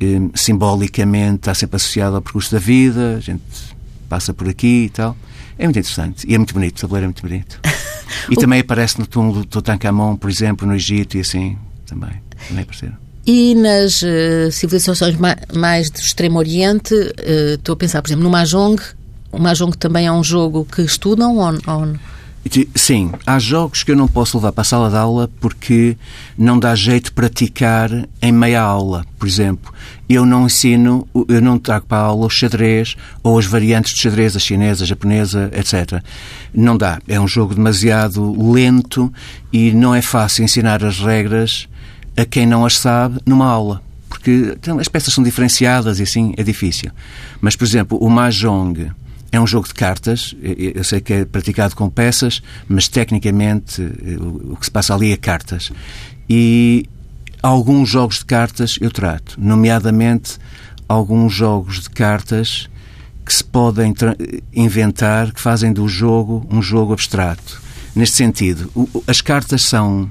eh, 0.00 0.20
simbolicamente 0.34 1.36
está 1.36 1.54
sempre 1.54 1.76
associada 1.76 2.16
ao 2.16 2.22
percurso 2.22 2.52
da 2.52 2.58
vida, 2.58 3.16
a 3.16 3.20
gente 3.20 3.42
passa 4.08 4.32
por 4.32 4.48
aqui 4.48 4.84
e 4.86 4.90
tal. 4.90 5.16
É 5.58 5.64
muito 5.64 5.78
interessante 5.78 6.26
e 6.28 6.34
é 6.34 6.38
muito 6.38 6.54
bonito, 6.54 6.78
o 6.78 6.80
tabuleiro 6.80 7.04
é 7.04 7.08
muito 7.08 7.22
bonito. 7.22 7.60
E 8.30 8.36
também 8.36 8.60
aparece 8.60 9.00
no 9.00 9.06
túmulo 9.06 9.40
do 9.40 9.46
Tutankhamon, 9.46 10.16
por 10.16 10.30
exemplo, 10.30 10.66
no 10.66 10.74
Egito 10.74 11.16
e 11.16 11.20
assim, 11.20 11.56
também, 11.86 12.12
também 12.46 12.62
apareceram. 12.62 12.96
E 13.26 13.54
nas 13.54 14.02
uh, 14.02 14.50
civilizações 14.52 15.16
mais 15.54 15.90
do 15.90 15.98
Extremo 15.98 16.38
Oriente, 16.38 16.94
uh, 16.94 17.54
estou 17.54 17.72
a 17.72 17.76
pensar, 17.76 18.02
por 18.02 18.08
exemplo, 18.08 18.22
no 18.22 18.30
Mahjong, 18.30 18.80
o 18.80 19.01
Mahjong 19.38 19.76
também 19.76 20.06
é 20.06 20.12
um 20.12 20.22
jogo 20.22 20.64
que 20.64 20.82
estudam 20.82 21.36
ou, 21.36 21.52
ou... 21.66 21.96
Sim, 22.74 23.12
há 23.24 23.38
jogos 23.38 23.84
que 23.84 23.92
eu 23.92 23.96
não 23.96 24.08
posso 24.08 24.36
levar 24.36 24.50
para 24.50 24.62
a 24.62 24.64
sala 24.64 24.90
de 24.90 24.96
aula 24.96 25.30
porque 25.40 25.96
não 26.36 26.58
dá 26.58 26.74
jeito 26.74 27.12
praticar 27.12 27.90
em 28.20 28.32
meia 28.32 28.60
aula. 28.60 29.06
Por 29.16 29.28
exemplo, 29.28 29.72
eu 30.08 30.26
não 30.26 30.46
ensino, 30.46 31.06
eu 31.28 31.40
não 31.40 31.56
trago 31.56 31.86
para 31.86 31.98
a 31.98 32.06
aula 32.06 32.26
o 32.26 32.30
xadrez 32.30 32.96
ou 33.22 33.38
as 33.38 33.46
variantes 33.46 33.94
de 33.94 34.00
xadrez, 34.00 34.34
a 34.34 34.40
chinesa, 34.40 34.82
a 34.82 34.86
japonesa, 34.86 35.50
etc. 35.54 36.02
Não 36.52 36.76
dá. 36.76 37.00
É 37.06 37.20
um 37.20 37.28
jogo 37.28 37.54
demasiado 37.54 38.52
lento 38.52 39.12
e 39.52 39.70
não 39.70 39.94
é 39.94 40.02
fácil 40.02 40.44
ensinar 40.44 40.84
as 40.84 40.98
regras 40.98 41.68
a 42.16 42.24
quem 42.24 42.44
não 42.44 42.66
as 42.66 42.76
sabe 42.76 43.20
numa 43.24 43.46
aula 43.46 43.80
porque 44.12 44.54
então, 44.54 44.78
as 44.78 44.88
peças 44.88 45.14
são 45.14 45.24
diferenciadas 45.24 45.98
e 45.98 46.02
assim 46.02 46.34
é 46.36 46.42
difícil. 46.42 46.90
Mas, 47.40 47.56
por 47.56 47.64
exemplo, 47.64 47.96
o 47.98 48.10
Mahjong 48.10 48.92
é 49.32 49.40
um 49.40 49.46
jogo 49.46 49.66
de 49.66 49.72
cartas, 49.72 50.36
eu 50.42 50.84
sei 50.84 51.00
que 51.00 51.12
é 51.14 51.24
praticado 51.24 51.74
com 51.74 51.88
peças, 51.88 52.42
mas 52.68 52.86
tecnicamente 52.86 53.80
eh, 53.80 54.16
o 54.20 54.56
que 54.56 54.66
se 54.66 54.70
passa 54.70 54.94
ali 54.94 55.10
é 55.10 55.16
cartas. 55.16 55.72
E 56.28 56.86
alguns 57.42 57.88
jogos 57.88 58.18
de 58.18 58.26
cartas 58.26 58.76
eu 58.78 58.90
trato, 58.90 59.36
nomeadamente 59.40 60.38
alguns 60.86 61.32
jogos 61.32 61.80
de 61.80 61.90
cartas 61.90 62.68
que 63.24 63.32
se 63.32 63.42
podem 63.42 63.94
inventar 64.52 65.32
que 65.32 65.40
fazem 65.40 65.72
do 65.72 65.88
jogo 65.88 66.46
um 66.50 66.60
jogo 66.60 66.92
abstrato. 66.92 67.62
Neste 67.94 68.16
sentido, 68.16 68.70
as 69.06 69.22
cartas 69.22 69.62
são 69.62 70.10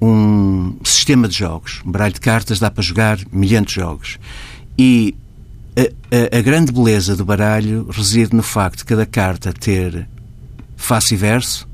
um 0.00 0.76
sistema 0.82 1.28
de 1.28 1.36
jogos. 1.36 1.80
Um 1.86 1.92
baralho 1.92 2.14
de 2.14 2.20
cartas 2.20 2.58
dá 2.58 2.70
para 2.70 2.82
jogar 2.82 3.18
milhares 3.30 3.68
de 3.68 3.74
jogos. 3.74 4.18
E 4.76 5.14
a, 5.76 6.36
a, 6.36 6.38
a, 6.38 6.42
grande 6.42 6.72
beleza 6.72 7.16
do 7.16 7.24
baralho 7.24 7.86
reside 7.90 8.34
no 8.34 8.42
facto 8.42 8.78
de 8.78 8.84
cada 8.84 9.06
carta 9.06 9.52
ter 9.52 10.06
face 10.76 11.14
e 11.14 11.16
verso, 11.16 11.68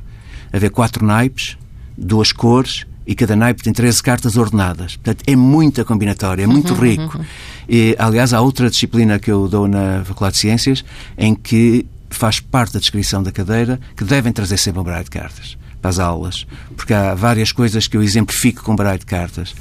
haver 0.52 0.71
quatro 0.71 1.05
naipes, 1.05 1.57
duas 1.97 2.33
cores 2.33 2.87
e 3.07 3.14
cada 3.14 3.35
naipe 3.35 3.62
tem 3.62 3.73
13 3.73 4.02
cartas 4.02 4.37
ordenadas. 4.37 4.97
Portanto, 4.97 5.25
é 5.26 5.35
muita 5.35 5.85
combinatória, 5.85 6.43
é 6.43 6.47
muito 6.47 6.75
uhum, 6.75 6.81
rico. 6.81 7.19
Uhum. 7.19 7.25
E, 7.69 7.97
aliás, 7.99 8.35
há 8.35 8.40
outra 8.40 8.69
disciplina 8.69 9.19
que 9.19 9.31
eu 9.31 9.49
dou 9.49 9.67
na 9.67 10.05
Faculdade 10.05 10.35
de 10.35 10.40
Ciências 10.40 10.85
em 11.17 11.35
que 11.35 11.87
faz 12.11 12.38
parte 12.38 12.75
da 12.75 12.81
descrição 12.81 13.23
da 13.23 13.33
cadeira 13.33 13.81
que 13.97 14.05
devem 14.05 14.33
trazer 14.33 14.59
sempre 14.59 14.81
um 14.81 14.85
baralho 14.85 15.05
de 15.05 15.11
cartas 15.11 15.57
para 15.81 15.90
as 15.90 15.99
aulas, 15.99 16.47
porque 16.76 16.93
há 16.93 17.14
várias 17.14 17.52
coisas 17.52 17.87
que 17.87 17.97
eu 17.97 18.02
exemplifico 18.02 18.62
com 18.62 18.76
baralho 18.76 18.99
de 18.99 19.07
cartas. 19.07 19.55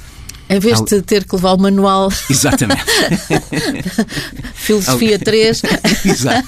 Em 0.50 0.60
vez 0.60 0.82
de 0.82 1.02
ter 1.02 1.26
que 1.26 1.36
levar 1.36 1.54
o 1.54 1.58
manual. 1.58 2.10
Exatamente. 2.30 2.82
Filosofia 4.56 5.20
3. 5.20 5.62
Exato. 6.06 6.48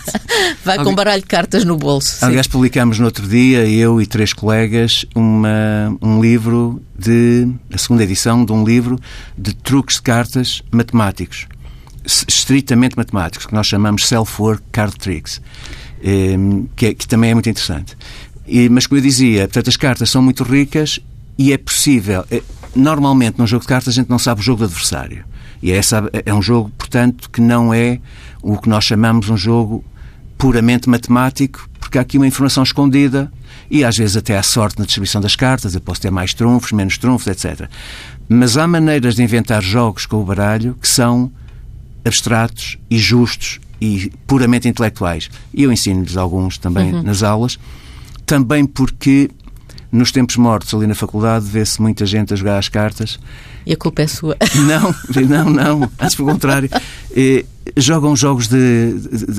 Vai 0.63 0.81
com 0.83 0.95
baralho 0.95 1.21
de 1.21 1.27
cartas 1.27 1.65
no 1.65 1.77
bolso. 1.77 2.23
Aliás, 2.23 2.45
sim. 2.45 2.51
publicamos 2.51 2.99
no 2.99 3.05
outro 3.05 3.27
dia, 3.27 3.65
eu 3.67 4.01
e 4.01 4.05
três 4.05 4.31
colegas, 4.31 5.05
uma, 5.13 5.95
um 6.01 6.21
livro 6.21 6.81
de. 6.97 7.47
a 7.73 7.77
segunda 7.77 8.03
edição 8.03 8.45
de 8.45 8.51
um 8.51 8.63
livro 8.63 8.97
de 9.37 9.53
truques 9.53 9.97
de 9.97 10.01
cartas 10.01 10.61
matemáticos. 10.71 11.47
Estritamente 12.05 12.95
matemáticos, 12.97 13.45
que 13.45 13.53
nós 13.53 13.67
chamamos 13.67 14.07
Self-Work 14.07 14.63
Card 14.71 14.95
Tricks. 14.97 15.41
Ehm, 16.01 16.65
que, 16.75 16.87
é, 16.87 16.93
que 16.93 17.07
também 17.07 17.31
é 17.31 17.33
muito 17.33 17.49
interessante. 17.49 17.97
E, 18.47 18.69
mas, 18.69 18.87
como 18.87 18.99
eu 18.99 19.03
dizia, 19.03 19.41
portanto, 19.41 19.67
as 19.67 19.77
cartas 19.77 20.09
são 20.09 20.21
muito 20.21 20.43
ricas 20.43 20.99
e 21.37 21.53
é 21.53 21.57
possível. 21.57 22.25
Normalmente, 22.75 23.39
num 23.39 23.47
jogo 23.47 23.61
de 23.61 23.67
cartas, 23.67 23.93
a 23.93 23.95
gente 23.95 24.09
não 24.09 24.19
sabe 24.19 24.41
o 24.41 24.43
jogo 24.43 24.59
do 24.59 24.65
adversário. 24.65 25.25
E 25.61 25.71
é, 25.71 25.77
essa, 25.77 26.09
é 26.25 26.33
um 26.33 26.41
jogo, 26.41 26.71
portanto, 26.77 27.29
que 27.29 27.41
não 27.41 27.73
é 27.73 27.99
o 28.41 28.57
que 28.57 28.69
nós 28.69 28.85
chamamos 28.85 29.29
um 29.29 29.37
jogo 29.37 29.83
puramente 30.37 30.89
matemático, 30.89 31.69
porque 31.79 31.97
há 31.97 32.01
aqui 32.01 32.17
uma 32.17 32.27
informação 32.27 32.63
escondida 32.63 33.31
e 33.69 33.83
às 33.83 33.97
vezes 33.97 34.15
até 34.15 34.37
há 34.37 34.43
sorte 34.43 34.79
na 34.79 34.85
distribuição 34.85 35.19
das 35.19 35.35
cartas. 35.35 35.75
Eu 35.75 35.81
posso 35.81 36.01
ter 36.01 36.11
mais 36.11 36.33
trunfos, 36.33 36.71
menos 36.71 36.97
trunfos, 36.97 37.27
etc. 37.27 37.69
Mas 38.27 38.57
há 38.57 38.67
maneiras 38.67 39.15
de 39.15 39.23
inventar 39.23 39.61
jogos 39.61 40.05
com 40.05 40.17
o 40.17 40.23
baralho 40.23 40.77
que 40.81 40.87
são 40.87 41.31
abstratos 42.05 42.77
e 42.89 42.97
justos 42.97 43.59
e 43.81 44.11
puramente 44.27 44.67
intelectuais. 44.67 45.29
E 45.53 45.63
eu 45.63 45.71
ensino-lhes 45.71 46.15
alguns 46.15 46.57
também 46.57 46.93
uhum. 46.93 47.03
nas 47.03 47.23
aulas, 47.23 47.57
também 48.25 48.65
porque 48.65 49.29
nos 49.91 50.11
tempos 50.11 50.35
mortos, 50.35 50.73
ali 50.73 50.85
na 50.85 50.95
faculdade, 50.95 51.45
vê-se 51.45 51.81
muita 51.81 52.05
gente 52.05 52.33
a 52.33 52.37
jogar 52.37 52.57
as 52.57 52.69
cartas. 52.69 53.19
E 53.65 53.73
a 53.73 53.77
culpa 53.77 54.01
é 54.01 54.07
sua. 54.07 54.37
Não, 54.67 54.95
não, 55.27 55.49
não. 55.49 55.91
Antes, 55.99 56.15
pelo 56.15 56.29
contrário. 56.29 56.69
Eh, 57.15 57.45
jogam 57.75 58.15
jogos 58.15 58.47
de, 58.47 58.93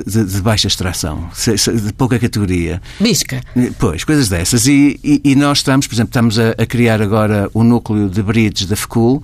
de, 0.06 0.24
de, 0.24 0.40
baixa 0.40 0.66
extração, 0.68 1.28
de 1.36 1.92
pouca 1.92 2.18
categoria. 2.18 2.80
Bisca. 3.00 3.40
Pois, 3.78 4.04
coisas 4.04 4.28
dessas. 4.28 4.66
E, 4.66 4.98
e, 5.02 5.20
e 5.24 5.34
nós 5.34 5.58
estamos, 5.58 5.86
por 5.86 5.94
exemplo, 5.94 6.10
estamos 6.10 6.38
a, 6.38 6.50
a, 6.50 6.66
criar 6.66 7.00
agora 7.00 7.48
o 7.54 7.62
núcleo 7.62 8.08
de 8.08 8.22
bridge 8.22 8.66
da 8.66 8.76
FECUL. 8.76 9.22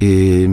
E 0.00 0.46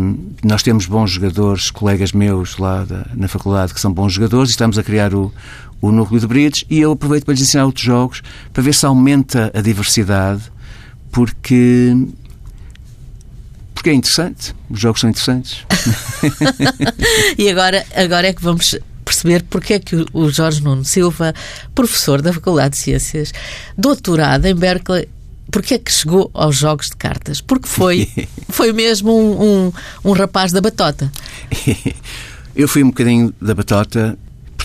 nós 0.43 0.63
temos 0.63 0.85
bons 0.85 1.11
jogadores, 1.11 1.71
colegas 1.71 2.13
meus 2.13 2.57
lá 2.57 2.85
da, 2.85 3.07
na 3.13 3.27
faculdade 3.27 3.73
que 3.73 3.81
são 3.81 3.91
bons 3.91 4.13
jogadores, 4.13 4.51
e 4.51 4.53
estamos 4.53 4.77
a 4.77 4.83
criar 4.83 5.13
o, 5.13 5.33
o 5.81 5.91
núcleo 5.91 6.19
de 6.19 6.27
bridge 6.27 6.65
e 6.69 6.79
eu 6.79 6.91
aproveito 6.91 7.25
para 7.25 7.33
lhes 7.33 7.41
ensinar 7.41 7.65
outros 7.65 7.83
jogos 7.83 8.21
para 8.53 8.61
ver 8.61 8.73
se 8.73 8.85
aumenta 8.85 9.51
a 9.53 9.61
diversidade, 9.61 10.43
porque 11.11 11.95
porque 13.73 13.89
é 13.89 13.93
interessante. 13.93 14.53
Os 14.69 14.79
jogos 14.79 15.01
são 15.01 15.09
interessantes. 15.09 15.65
e 17.35 17.49
agora, 17.49 17.83
agora 17.95 18.27
é 18.27 18.33
que 18.33 18.43
vamos 18.43 18.77
perceber 19.03 19.43
porque 19.49 19.73
é 19.73 19.79
que 19.79 20.05
o 20.13 20.29
Jorge 20.29 20.63
Nuno 20.63 20.85
Silva, 20.85 21.33
professor 21.73 22.21
da 22.21 22.31
Faculdade 22.31 22.75
de 22.75 22.77
Ciências, 22.77 23.33
doutorado 23.75 24.45
em 24.45 24.53
Berkeley, 24.53 25.09
porque 25.51 25.73
é 25.73 25.79
que 25.79 25.91
chegou 25.91 26.29
aos 26.33 26.55
jogos 26.55 26.91
de 26.91 26.95
cartas? 26.95 27.41
Porque 27.41 27.67
foi, 27.67 28.07
foi 28.49 28.71
mesmo 28.71 29.11
um, 29.11 29.65
um, 29.65 29.73
um 30.05 30.11
rapaz 30.11 30.51
da 30.51 30.61
batota. 30.61 31.11
Eu 32.55 32.67
fui 32.67 32.83
um 32.83 32.87
bocadinho 32.87 33.33
da 33.41 33.55
batota 33.55 34.17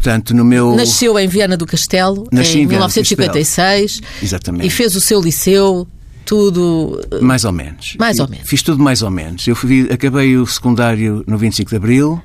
Portanto, 0.06 0.36
no 0.36 0.44
meu... 0.44 0.76
Nasceu 0.76 1.18
em 1.18 1.26
Viana 1.26 1.56
do 1.56 1.66
Castelo, 1.66 2.28
Nasci 2.30 2.60
em, 2.60 2.66
1956. 2.66 4.00
Exatamente. 4.22 4.64
E 4.64 4.70
fez 4.70 4.94
o 4.94 5.00
seu 5.00 5.20
liceu, 5.20 5.84
tudo... 6.24 7.00
Mais 7.20 7.44
ou 7.44 7.50
menos. 7.50 7.96
Mais 7.98 8.20
ou 8.20 8.28
menos. 8.28 8.48
Fiz 8.48 8.62
tudo 8.62 8.80
mais 8.80 9.02
ou 9.02 9.10
menos. 9.10 9.44
Eu 9.48 9.56
fui, 9.56 9.88
acabei 9.90 10.36
o 10.36 10.46
secundário 10.46 11.24
no 11.26 11.36
25 11.36 11.70
de 11.70 11.76
Abril, 11.76 12.22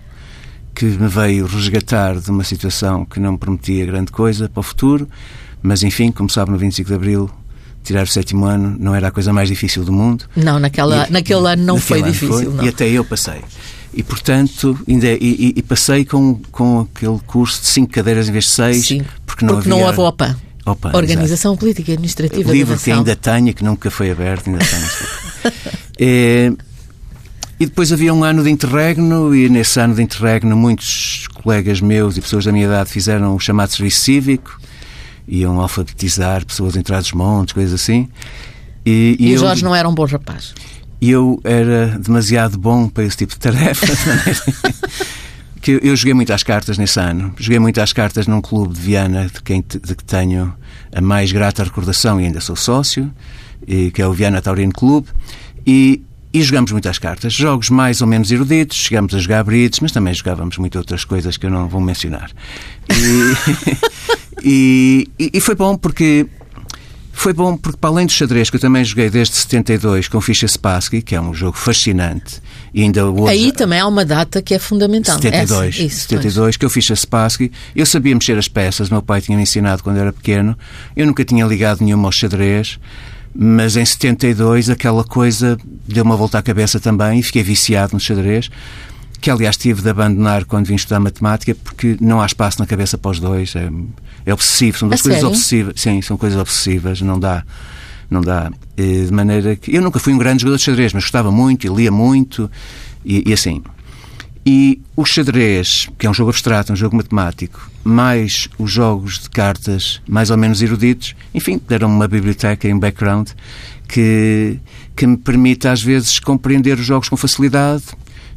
que 0.76 0.86
me 0.86 1.08
veio 1.08 1.48
resgatar 1.48 2.20
de 2.20 2.30
uma 2.30 2.44
situação 2.44 3.04
que 3.04 3.20
não 3.20 3.32
me 3.32 3.40
prometia 3.40 3.84
grande 3.84 4.12
coisa 4.12 4.48
para 4.48 4.60
o 4.60 4.64
futuro, 4.64 5.10
mas 5.60 5.82
enfim, 5.82 6.12
como 6.12 6.30
sabe, 6.30 6.52
no 6.52 6.60
25 6.60 6.88
de 6.88 6.94
Abril 6.94 7.32
tirar 7.84 8.04
o 8.04 8.08
sétimo 8.08 8.46
ano 8.46 8.78
não 8.80 8.94
era 8.94 9.08
a 9.08 9.12
coisa 9.12 9.34
mais 9.34 9.50
difícil 9.50 9.84
do 9.84 9.92
mundo. 9.92 10.26
Não, 10.36 10.60
naquela, 10.60 11.08
e, 11.08 11.12
naquele 11.12 11.48
ano 11.48 11.64
não 11.64 11.78
foi 11.80 12.04
difícil. 12.04 12.52
Foi, 12.52 12.66
e 12.66 12.70
até 12.70 12.88
eu 12.88 13.04
passei. 13.04 13.42
E, 13.94 14.04
portanto, 14.04 14.80
ainda, 14.88 15.08
e, 15.08 15.54
e, 15.56 15.62
passei 15.62 16.06
com, 16.06 16.40
com 16.50 16.82
aquele 16.82 17.20
curso 17.28 17.62
de 17.62 17.68
cinco 17.68 17.92
cadeiras 17.92 18.30
em 18.30 18.32
vez 18.32 18.46
de 18.46 18.52
seis, 18.52 18.88
Sim, 18.88 19.06
porque 19.26 19.46
não 19.46 19.56
porque 19.56 19.70
havia... 19.70 19.82
não 19.82 19.88
houve 19.88 20.00
OPA. 20.00 20.38
Opa, 20.66 20.92
Organização 20.96 21.52
exato. 21.52 21.60
Política 21.60 21.92
e 21.92 21.94
Administrativa. 21.96 22.52
Livro 22.52 22.78
que 22.78 22.92
ainda 22.92 23.16
tenho, 23.16 23.54
que 23.54 23.64
nunca 23.64 23.90
foi 23.90 24.12
aberto, 24.12 24.50
ainda 24.50 24.64
tenho. 24.64 25.54
é, 26.00 26.52
e 27.60 27.66
depois 27.66 27.92
havia 27.92 28.14
um 28.14 28.24
ano 28.24 28.44
de 28.44 28.50
interregno, 28.50 29.36
e 29.36 29.50
nesse 29.50 29.80
ano 29.80 29.96
de 29.96 30.02
interregno 30.02 30.56
muitos 30.56 31.28
colegas 31.28 31.82
meus 31.82 32.16
e 32.18 32.22
pessoas 32.22 32.46
da 32.46 32.52
minha 32.52 32.66
idade 32.66 32.90
fizeram 32.90 33.36
o 33.36 33.40
chamado 33.40 33.72
serviço 33.72 34.02
cívico, 34.02 34.60
iam 35.28 35.60
alfabetizar 35.60 36.46
pessoas 36.46 36.76
em 36.76 36.82
trás-montes, 36.82 37.54
coisas 37.54 37.74
assim. 37.74 38.08
E, 38.86 39.16
e, 39.20 39.32
e 39.32 39.36
o 39.36 39.40
Jorge 39.40 39.64
não 39.64 39.76
era 39.76 39.88
um 39.88 39.94
bom 39.94 40.06
rapaz? 40.06 40.54
E 41.02 41.10
eu 41.10 41.42
era 41.44 41.98
demasiado 41.98 42.60
bom 42.60 42.88
para 42.88 43.04
esse 43.04 43.18
tipo 43.18 43.34
de 43.34 43.40
tarefa. 43.40 43.88
que 45.60 45.80
eu 45.82 45.96
joguei 45.96 46.14
muito 46.14 46.32
às 46.32 46.44
cartas 46.44 46.78
nesse 46.78 47.00
ano. 47.00 47.34
Joguei 47.40 47.58
muito 47.58 47.82
às 47.82 47.92
cartas 47.92 48.28
num 48.28 48.40
clube 48.40 48.74
de 48.76 48.82
Viana 48.82 49.26
de, 49.26 49.42
quem, 49.42 49.62
de 49.62 49.96
que 49.96 50.04
tenho 50.04 50.54
a 50.94 51.02
mais 51.02 51.32
grata 51.32 51.64
recordação 51.64 52.22
e 52.22 52.26
ainda 52.26 52.40
sou 52.40 52.56
sócio, 52.56 53.12
e, 53.68 53.90
que 53.92 54.02
é 54.02 54.08
o 54.08 54.14
Viana 54.14 54.42
Taurino 54.42 54.72
Clube. 54.72 55.08
E, 55.66 56.02
e 56.34 56.42
jogamos 56.42 56.72
muito 56.72 56.88
às 56.88 57.00
cartas. 57.00 57.34
Jogos 57.34 57.70
mais 57.70 58.02
ou 58.02 58.08
menos 58.08 58.32
eruditos, 58.32 58.78
chegamos 58.78 59.16
a 59.16 59.20
jogar 59.20 59.44
brides, 59.44 59.80
mas 59.80 59.92
também 59.92 60.14
jogávamos 60.14 60.58
muito 60.58 60.78
outras 60.78 61.04
coisas 61.04 61.36
que 61.36 61.48
eu 61.48 61.50
não 61.50 61.68
vou 61.68 61.82
mencionar. 61.82 62.32
E, 64.44 64.44
e, 65.20 65.32
e 65.34 65.40
foi 65.40 65.56
bom 65.56 65.76
porque 65.76 66.28
foi 67.22 67.34
bom 67.34 67.56
porque, 67.56 67.78
para 67.78 67.92
além 67.92 68.08
do 68.08 68.12
xadrez, 68.12 68.50
que 68.50 68.56
eu 68.56 68.60
também 68.60 68.84
joguei 68.84 69.08
desde 69.08 69.36
72 69.36 70.08
com 70.08 70.20
ficha 70.20 70.48
Spassky, 70.48 71.04
que 71.04 71.14
é 71.14 71.22
um 71.22 71.36
jogo 71.36 71.56
fascinante, 71.56 72.42
e 72.74 72.82
ainda 72.82 73.06
hoje... 73.06 73.32
Aí 73.32 73.52
também 73.52 73.80
há 73.80 73.86
uma 73.86 74.04
data 74.04 74.42
que 74.42 74.56
é 74.56 74.60
fundamental. 74.60 75.22
72, 75.22 75.76
Essa, 75.76 75.84
isso, 75.84 76.00
72 76.08 76.58
que 76.58 76.66
eu 76.66 76.70
fiz 76.72 76.90
a 76.90 76.96
Spassky. 76.96 77.52
Eu 77.76 77.86
sabia 77.86 78.16
mexer 78.16 78.36
as 78.40 78.48
peças, 78.48 78.90
meu 78.90 79.04
pai 79.04 79.22
tinha 79.22 79.38
me 79.38 79.44
ensinado 79.44 79.84
quando 79.84 79.98
era 79.98 80.12
pequeno. 80.12 80.58
Eu 80.96 81.06
nunca 81.06 81.24
tinha 81.24 81.46
ligado 81.46 81.84
nenhuma 81.84 82.08
ao 82.08 82.12
xadrez, 82.12 82.80
mas 83.36 83.78
em 83.78 83.86
72 83.86 84.72
aquela 84.72 85.04
coisa 85.04 85.60
deu 85.88 86.04
uma 86.04 86.16
volta 86.16 86.40
à 86.40 86.42
cabeça 86.42 86.80
também 86.80 87.20
e 87.20 87.24
fiquei 87.24 87.44
viciado 87.44 87.94
no 87.94 88.00
xadrez 88.00 88.50
que 89.22 89.30
aliás 89.30 89.56
tive 89.56 89.84
de 89.84 89.90
abandonar 89.90 90.46
quando 90.46 90.66
vim 90.66 90.74
estudar 90.74 91.00
matemática, 91.00 91.56
porque 91.64 91.96
não 92.02 92.20
há 92.20 92.26
espaço 92.26 92.60
na 92.60 92.66
cabeça 92.66 92.98
para 92.98 93.12
os 93.12 93.20
dois. 93.20 93.56
É, 93.56 93.70
é 94.26 94.34
obsessivo, 94.34 94.80
são 94.80 94.90
duas 94.90 95.02
coisas 95.02 95.24
obsessivas. 95.24 95.74
Sim, 95.78 96.02
são 96.02 96.18
coisas 96.18 96.40
obsessivas, 96.40 97.02
não 97.02 97.20
dá. 97.20 97.44
Não 98.10 98.20
dá. 98.20 98.52
De 98.76 99.14
maneira 99.14 99.56
que. 99.56 99.74
Eu 99.74 99.82
nunca 99.82 100.00
fui 100.00 100.12
um 100.12 100.18
grande 100.18 100.42
jogador 100.42 100.58
de 100.58 100.64
xadrez, 100.64 100.92
mas 100.92 101.04
gostava 101.04 101.32
muito 101.32 101.66
e 101.66 101.70
lia 101.70 101.92
muito 101.92 102.50
e, 103.06 103.30
e 103.30 103.32
assim. 103.32 103.62
E 104.44 104.82
o 104.96 105.06
xadrez, 105.06 105.88
que 106.00 106.08
é 106.08 106.10
um 106.10 106.14
jogo 106.14 106.32
abstrato, 106.32 106.74
um 106.74 106.76
jogo 106.76 106.96
matemático, 106.96 107.70
mais 107.84 108.50
os 108.58 108.72
jogos 108.72 109.20
de 109.20 109.30
cartas 109.30 110.02
mais 110.10 110.32
ou 110.32 110.38
menos 110.38 110.64
eruditos, 110.64 111.16
enfim, 111.32 111.62
deram-me 111.68 111.94
uma 111.94 112.08
biblioteca 112.08 112.68
em 112.68 112.78
background 112.78 113.30
que, 113.88 114.60
que 114.96 115.06
me 115.06 115.16
permite 115.16 115.68
às 115.68 115.84
vezes 115.84 116.18
compreender 116.18 116.80
os 116.80 116.86
jogos 116.86 117.08
com 117.08 117.16
facilidade 117.16 117.84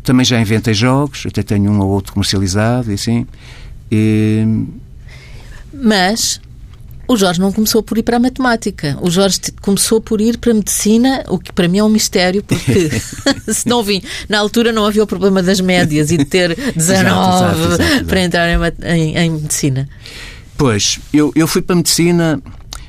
também 0.04 0.24
já 0.24 0.40
inventei 0.40 0.74
jogos, 0.74 1.24
até 1.26 1.42
tenho 1.42 1.72
um 1.72 1.80
ou 1.80 1.88
outro 1.88 2.12
comercializado 2.12 2.90
e 2.90 2.94
assim. 2.94 3.26
E... 3.90 4.46
Mas 5.72 6.40
o 7.06 7.16
Jorge 7.16 7.40
não 7.40 7.52
começou 7.52 7.82
por 7.82 7.98
ir 7.98 8.02
para 8.02 8.16
a 8.16 8.20
matemática. 8.20 8.96
O 9.00 9.10
Jorge 9.10 9.40
começou 9.60 10.00
por 10.00 10.20
ir 10.20 10.38
para 10.38 10.52
a 10.52 10.54
medicina, 10.54 11.24
o 11.28 11.38
que 11.38 11.52
para 11.52 11.68
mim 11.68 11.78
é 11.78 11.84
um 11.84 11.88
mistério, 11.88 12.42
porque 12.42 12.90
se 13.52 13.68
não 13.68 13.82
vim, 13.82 14.02
na 14.28 14.38
altura 14.38 14.72
não 14.72 14.86
havia 14.86 15.02
o 15.02 15.06
problema 15.06 15.42
das 15.42 15.60
médias 15.60 16.10
e 16.10 16.16
de 16.16 16.24
ter 16.24 16.54
19 16.54 16.76
exato, 16.76 17.60
exato, 17.60 17.82
exato, 17.82 18.04
para 18.04 18.20
entrar 18.20 18.48
em, 18.48 18.56
em, 18.84 19.16
em, 19.16 19.30
medicina. 19.30 19.88
Pois, 20.56 21.00
eu, 21.12 21.32
eu 21.34 21.46
fui 21.46 21.62
para 21.62 21.74
a 21.74 21.76
medicina. 21.76 22.42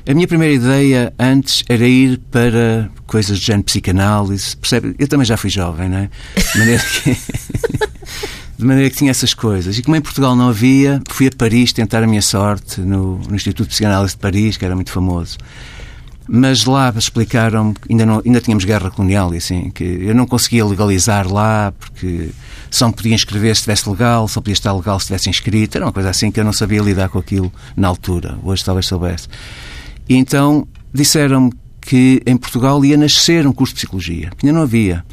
A 0.08 0.14
minha 0.14 0.28
primeira 0.28 0.54
ideia 0.54 1.12
antes 1.18 1.64
era 1.68 1.86
ir 1.86 2.20
para 2.30 2.88
coisas 3.06 3.38
de 3.40 3.46
género 3.46 3.64
psicanálise, 3.64 4.56
percebe? 4.56 4.94
Eu 4.98 5.08
também 5.08 5.26
já 5.26 5.36
fui 5.36 5.50
jovem, 5.50 5.88
não 5.88 5.98
é? 5.98 6.10
De 6.52 6.58
maneira 6.58 6.82
que. 6.82 7.16
de 8.58 8.64
maneira 8.64 8.88
que 8.88 8.96
tinha 8.96 9.10
essas 9.10 9.34
coisas. 9.34 9.76
E 9.78 9.82
como 9.82 9.96
em 9.96 10.00
Portugal 10.00 10.34
não 10.34 10.48
havia, 10.48 11.02
fui 11.08 11.26
a 11.26 11.30
Paris 11.30 11.72
tentar 11.72 12.02
a 12.02 12.06
minha 12.06 12.22
sorte 12.22 12.80
no, 12.80 13.18
no 13.18 13.34
Instituto 13.34 13.66
de 13.66 13.74
Psicanálise 13.74 14.14
de 14.14 14.20
Paris, 14.20 14.56
que 14.56 14.64
era 14.64 14.74
muito 14.74 14.92
famoso. 14.92 15.36
Mas 16.28 16.64
lá 16.64 16.92
explicaram 16.96 17.72
ainda, 17.88 18.04
não, 18.04 18.22
ainda 18.24 18.40
tínhamos 18.40 18.64
guerra 18.64 18.90
colonial 18.90 19.32
e 19.32 19.36
assim, 19.36 19.70
que 19.70 19.84
eu 19.84 20.14
não 20.14 20.26
conseguia 20.26 20.64
legalizar 20.64 21.32
lá 21.32 21.72
porque 21.78 22.30
só 22.70 22.88
me 22.88 22.94
podia 22.94 23.14
inscrever 23.14 23.54
se 23.54 23.60
estivesse 23.60 23.88
legal, 23.88 24.26
só 24.26 24.40
podia 24.40 24.54
estar 24.54 24.72
legal 24.72 24.98
se 24.98 25.04
estivesse 25.04 25.30
inscrito. 25.30 25.78
Era 25.78 25.86
uma 25.86 25.92
coisa 25.92 26.10
assim 26.10 26.30
que 26.30 26.40
eu 26.40 26.44
não 26.44 26.52
sabia 26.52 26.82
lidar 26.82 27.08
com 27.08 27.18
aquilo 27.18 27.52
na 27.76 27.88
altura. 27.88 28.38
Hoje 28.42 28.64
talvez 28.64 28.86
soubesse. 28.86 29.28
E 30.08 30.16
então 30.16 30.66
disseram-me 30.92 31.52
que 31.80 32.20
em 32.26 32.36
Portugal 32.36 32.84
ia 32.84 32.96
nascer 32.96 33.46
um 33.46 33.52
curso 33.52 33.72
de 33.72 33.78
Psicologia, 33.78 34.30
que 34.36 34.44
ainda 34.44 34.58
não 34.58 34.64
havia. 34.64 35.04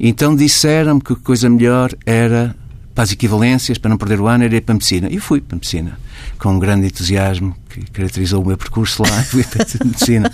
Então 0.00 0.34
disseram-me 0.34 1.00
que 1.00 1.12
a 1.12 1.16
coisa 1.16 1.50
melhor 1.50 1.92
era 2.06 2.56
para 2.94 3.04
as 3.04 3.12
equivalências, 3.12 3.78
para 3.78 3.88
não 3.88 3.96
perder 3.96 4.20
o 4.20 4.26
ano, 4.26 4.44
era 4.44 4.54
ir 4.54 4.60
para 4.60 4.72
a 4.72 4.74
medicina. 4.74 5.08
E 5.10 5.18
fui 5.18 5.40
para 5.40 5.56
a 5.56 5.56
medicina, 5.56 5.98
com 6.38 6.50
um 6.50 6.58
grande 6.58 6.86
entusiasmo 6.86 7.56
que 7.68 7.90
caracterizou 7.90 8.42
o 8.42 8.46
meu 8.46 8.56
percurso 8.56 9.02
lá, 9.02 9.22
fui 9.24 9.44
para 9.44 9.62
a 9.62 9.84
medicina. 9.84 10.32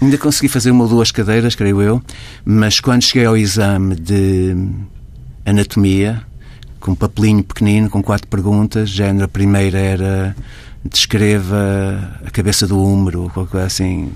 Ainda 0.00 0.18
consegui 0.18 0.48
fazer 0.48 0.70
uma 0.70 0.84
ou 0.84 0.90
duas 0.90 1.10
cadeiras, 1.10 1.54
creio 1.54 1.82
eu, 1.82 2.02
mas 2.44 2.80
quando 2.80 3.02
cheguei 3.02 3.26
ao 3.26 3.36
exame 3.36 3.94
de 3.94 4.56
anatomia, 5.44 6.22
com 6.80 6.92
um 6.92 6.94
papelinho 6.96 7.44
pequenino, 7.44 7.88
com 7.88 8.02
quatro 8.02 8.26
perguntas, 8.26 8.90
género, 8.90 9.26
a 9.26 9.28
primeira 9.28 9.78
era 9.78 10.36
descreva 10.84 12.18
a 12.26 12.30
cabeça 12.30 12.66
do 12.66 12.82
húmero, 12.82 13.22
ou 13.22 13.30
qualquer 13.30 13.50
coisa 13.52 13.66
assim, 13.66 14.10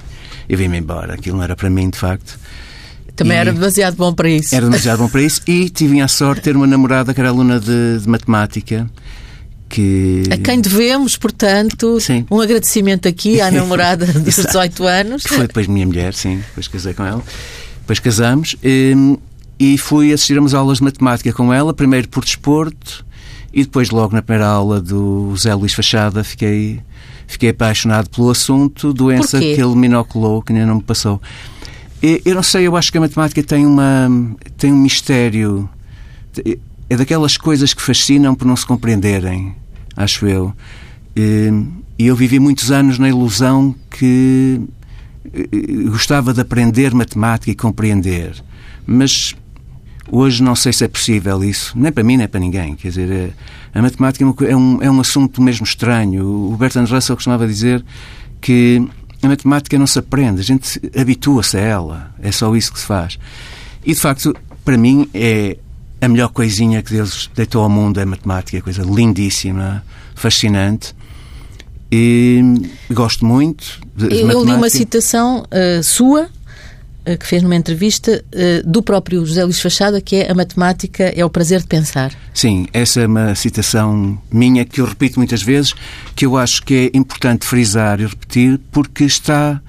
e 0.48 0.56
vim-me 0.56 0.78
embora. 0.78 1.14
Aquilo 1.14 1.36
não 1.36 1.44
era 1.44 1.54
para 1.54 1.70
mim, 1.70 1.90
de 1.90 1.98
facto. 1.98 2.38
Também 3.16 3.36
e 3.36 3.40
era 3.40 3.52
demasiado 3.52 3.96
bom 3.96 4.12
para 4.12 4.28
isso. 4.28 4.54
Era 4.54 4.66
demasiado 4.66 4.98
bom 4.98 5.08
para 5.08 5.22
isso 5.22 5.40
e 5.46 5.70
tive 5.70 6.00
a 6.00 6.08
sorte 6.08 6.40
de 6.40 6.44
ter 6.44 6.56
uma 6.56 6.66
namorada 6.66 7.14
que 7.14 7.20
era 7.20 7.30
aluna 7.30 7.58
de, 7.58 7.98
de 7.98 8.08
matemática. 8.08 8.88
Que... 9.68 10.22
A 10.30 10.36
quem 10.36 10.60
devemos, 10.60 11.16
portanto, 11.16 11.98
sim. 12.00 12.24
um 12.30 12.40
agradecimento 12.40 13.08
aqui 13.08 13.40
à 13.40 13.50
namorada 13.50 14.06
dos 14.06 14.36
18 14.36 14.84
anos. 14.84 15.22
Que 15.24 15.34
foi 15.34 15.46
depois 15.46 15.66
minha 15.66 15.86
mulher, 15.86 16.14
sim, 16.14 16.36
depois 16.36 16.68
casei 16.68 16.94
com 16.94 17.04
ela. 17.04 17.22
Depois 17.80 17.98
casamos 17.98 18.54
e, 18.62 18.94
hum, 18.96 19.16
e 19.58 19.76
fui 19.78 20.12
assistir 20.12 20.38
a 20.38 20.56
aulas 20.56 20.78
de 20.78 20.84
matemática 20.84 21.32
com 21.32 21.52
ela, 21.52 21.72
primeiro 21.72 22.08
por 22.08 22.24
desporto 22.24 23.06
e 23.56 23.62
depois, 23.62 23.88
logo 23.88 24.14
na 24.14 24.20
primeira 24.20 24.46
aula 24.46 24.82
do 24.82 25.34
Zé 25.34 25.54
Luís 25.54 25.72
Fachada, 25.72 26.22
fiquei, 26.22 26.78
fiquei 27.26 27.48
apaixonado 27.48 28.10
pelo 28.10 28.28
assunto, 28.28 28.92
doença 28.92 29.38
que 29.38 29.46
ele 29.46 29.74
me 29.74 29.86
inoculou, 29.86 30.42
que 30.42 30.52
ainda 30.52 30.66
não 30.66 30.74
me 30.74 30.82
passou. 30.82 31.22
Eu 32.02 32.34
não 32.34 32.42
sei, 32.42 32.66
eu 32.66 32.76
acho 32.76 32.92
que 32.92 32.98
a 32.98 33.00
matemática 33.00 33.42
tem, 33.42 33.66
uma, 33.66 34.08
tem 34.56 34.72
um 34.72 34.76
mistério. 34.76 35.68
É 36.88 36.96
daquelas 36.96 37.36
coisas 37.36 37.72
que 37.72 37.82
fascinam 37.82 38.34
por 38.34 38.46
não 38.46 38.54
se 38.54 38.66
compreenderem, 38.66 39.54
acho 39.96 40.26
eu. 40.26 40.52
E 41.16 42.06
eu 42.06 42.14
vivi 42.14 42.38
muitos 42.38 42.70
anos 42.70 42.98
na 42.98 43.08
ilusão 43.08 43.74
que 43.90 44.60
gostava 45.90 46.32
de 46.32 46.40
aprender 46.40 46.94
matemática 46.94 47.50
e 47.50 47.54
compreender. 47.54 48.34
Mas 48.86 49.34
hoje 50.10 50.42
não 50.42 50.54
sei 50.54 50.72
se 50.72 50.84
é 50.84 50.88
possível 50.88 51.42
isso, 51.42 51.72
nem 51.76 51.90
para 51.90 52.04
mim 52.04 52.16
nem 52.18 52.28
para 52.28 52.38
ninguém. 52.38 52.76
Quer 52.76 52.88
dizer, 52.88 53.34
a 53.74 53.82
matemática 53.82 54.24
é 54.44 54.56
um, 54.56 54.82
é 54.82 54.90
um 54.90 55.00
assunto 55.00 55.42
mesmo 55.42 55.64
estranho. 55.64 56.52
O 56.52 56.56
Bertrand 56.56 56.86
Russell 56.86 57.16
costumava 57.16 57.46
dizer 57.46 57.84
que 58.40 58.86
a 59.22 59.28
matemática 59.28 59.78
não 59.78 59.86
se 59.86 59.98
aprende, 59.98 60.40
a 60.40 60.44
gente 60.44 60.80
habitua-se 60.98 61.56
a 61.56 61.60
ela. 61.60 62.14
É 62.20 62.30
só 62.30 62.54
isso 62.54 62.72
que 62.72 62.78
se 62.78 62.86
faz. 62.86 63.18
E, 63.84 63.94
de 63.94 64.00
facto, 64.00 64.34
para 64.64 64.76
mim, 64.76 65.08
é 65.14 65.56
a 66.00 66.08
melhor 66.08 66.28
coisinha 66.28 66.82
que 66.82 66.92
Deus 66.92 67.30
deitou 67.34 67.62
ao 67.62 67.70
mundo 67.70 67.98
é 67.98 68.02
a 68.02 68.06
matemática, 68.06 68.60
coisa 68.60 68.82
lindíssima, 68.82 69.84
fascinante. 70.14 70.94
E 71.90 72.42
gosto 72.90 73.24
muito 73.24 73.80
de, 73.94 74.20
Eu 74.20 74.44
li 74.44 74.52
uma 74.52 74.68
citação 74.68 75.44
uh, 75.44 75.82
sua 75.82 76.28
que 77.14 77.26
fez 77.26 77.42
numa 77.42 77.54
entrevista 77.54 78.24
eh, 78.32 78.62
do 78.64 78.82
próprio 78.82 79.24
José 79.24 79.44
Luís 79.44 79.60
Fachada, 79.60 80.00
que 80.00 80.16
é 80.16 80.30
a 80.30 80.34
matemática 80.34 81.04
é 81.14 81.24
o 81.24 81.30
prazer 81.30 81.60
de 81.60 81.66
pensar. 81.66 82.12
Sim, 82.34 82.66
essa 82.72 83.02
é 83.02 83.06
uma 83.06 83.34
citação 83.34 84.18
minha 84.32 84.64
que 84.64 84.80
eu 84.80 84.86
repito 84.86 85.20
muitas 85.20 85.42
vezes, 85.42 85.74
que 86.14 86.24
eu 86.26 86.36
acho 86.36 86.62
que 86.64 86.90
é 86.92 86.96
importante 86.96 87.46
frisar 87.46 88.00
e 88.00 88.06
repetir, 88.06 88.58
porque 88.72 89.04
está 89.04 89.60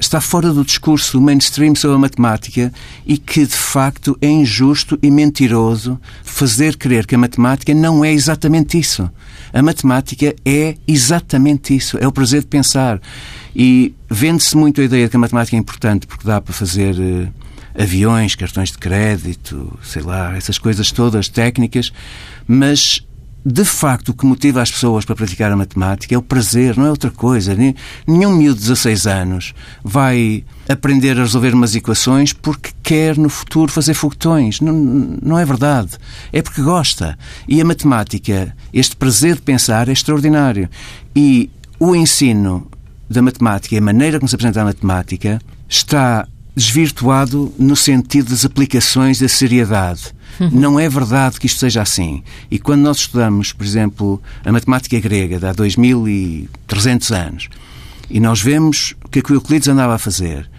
está 0.00 0.20
fora 0.20 0.52
do 0.52 0.64
discurso 0.64 1.20
mainstream 1.20 1.74
sobre 1.74 1.96
a 1.96 2.00
matemática 2.00 2.72
e 3.06 3.18
que, 3.18 3.44
de 3.44 3.54
facto, 3.54 4.16
é 4.20 4.28
injusto 4.28 4.98
e 5.02 5.10
mentiroso 5.10 6.00
fazer 6.24 6.76
crer 6.76 7.06
que 7.06 7.14
a 7.14 7.18
matemática 7.18 7.74
não 7.74 8.04
é 8.04 8.12
exatamente 8.12 8.78
isso. 8.78 9.08
A 9.52 9.62
matemática 9.62 10.34
é 10.44 10.76
exatamente 10.88 11.76
isso. 11.76 11.98
É 11.98 12.08
o 12.08 12.12
prazer 12.12 12.40
de 12.40 12.46
pensar. 12.46 13.00
E 13.54 13.94
vende-se 14.08 14.56
muito 14.56 14.80
a 14.80 14.84
ideia 14.84 15.04
de 15.04 15.10
que 15.10 15.16
a 15.16 15.20
matemática 15.20 15.56
é 15.56 15.60
importante 15.60 16.06
porque 16.06 16.26
dá 16.26 16.40
para 16.40 16.54
fazer 16.54 16.94
uh, 16.94 17.28
aviões, 17.80 18.34
cartões 18.34 18.70
de 18.70 18.78
crédito, 18.78 19.78
sei 19.82 20.02
lá, 20.02 20.36
essas 20.36 20.58
coisas 20.58 20.90
todas 20.90 21.28
técnicas, 21.28 21.92
mas 22.46 23.04
de 23.44 23.64
facto, 23.64 24.10
o 24.10 24.14
que 24.14 24.26
motiva 24.26 24.60
as 24.60 24.70
pessoas 24.70 25.04
para 25.04 25.16
praticar 25.16 25.50
a 25.50 25.56
matemática 25.56 26.14
é 26.14 26.18
o 26.18 26.22
prazer, 26.22 26.76
não 26.76 26.86
é 26.86 26.90
outra 26.90 27.10
coisa. 27.10 27.56
Nenhum 28.06 28.36
miúdo 28.36 28.56
de 28.56 28.68
16 28.68 29.06
anos 29.06 29.54
vai 29.82 30.44
aprender 30.68 31.18
a 31.18 31.22
resolver 31.22 31.54
umas 31.54 31.74
equações 31.74 32.34
porque 32.34 32.70
quer 32.82 33.16
no 33.16 33.30
futuro 33.30 33.72
fazer 33.72 33.94
foguetões. 33.94 34.60
Não, 34.60 34.72
não 34.74 35.38
é 35.38 35.44
verdade. 35.44 35.92
É 36.32 36.42
porque 36.42 36.60
gosta. 36.60 37.18
E 37.48 37.60
a 37.60 37.64
matemática, 37.64 38.54
este 38.74 38.94
prazer 38.94 39.36
de 39.36 39.42
pensar 39.42 39.88
é 39.88 39.92
extraordinário. 39.92 40.68
E 41.16 41.50
o 41.78 41.96
ensino 41.96 42.68
da 43.08 43.22
matemática 43.22 43.76
a 43.76 43.80
maneira 43.80 44.18
como 44.18 44.28
se 44.28 44.34
apresenta 44.34 44.60
a 44.60 44.66
matemática 44.66 45.40
está 45.68 46.28
desvirtuado 46.54 47.52
no 47.58 47.74
sentido 47.74 48.30
das 48.30 48.44
aplicações 48.44 49.18
da 49.18 49.28
seriedade. 49.28 50.12
Não 50.52 50.80
é 50.80 50.88
verdade 50.88 51.38
que 51.38 51.46
isto 51.46 51.58
seja 51.60 51.82
assim. 51.82 52.22
E 52.50 52.58
quando 52.58 52.80
nós 52.82 52.98
estudamos, 52.98 53.52
por 53.52 53.64
exemplo, 53.64 54.22
a 54.44 54.50
matemática 54.50 54.98
grega 54.98 55.38
de 55.38 55.46
há 55.46 55.52
2300 55.52 57.12
anos, 57.12 57.48
e 58.08 58.18
nós 58.18 58.40
vemos 58.40 58.94
o 59.04 59.08
que 59.08 59.18
é 59.18 59.22
que 59.22 59.32
o 59.32 59.36
Euclides 59.36 59.68
andava 59.68 59.94
a 59.94 59.98
fazer, 59.98 60.50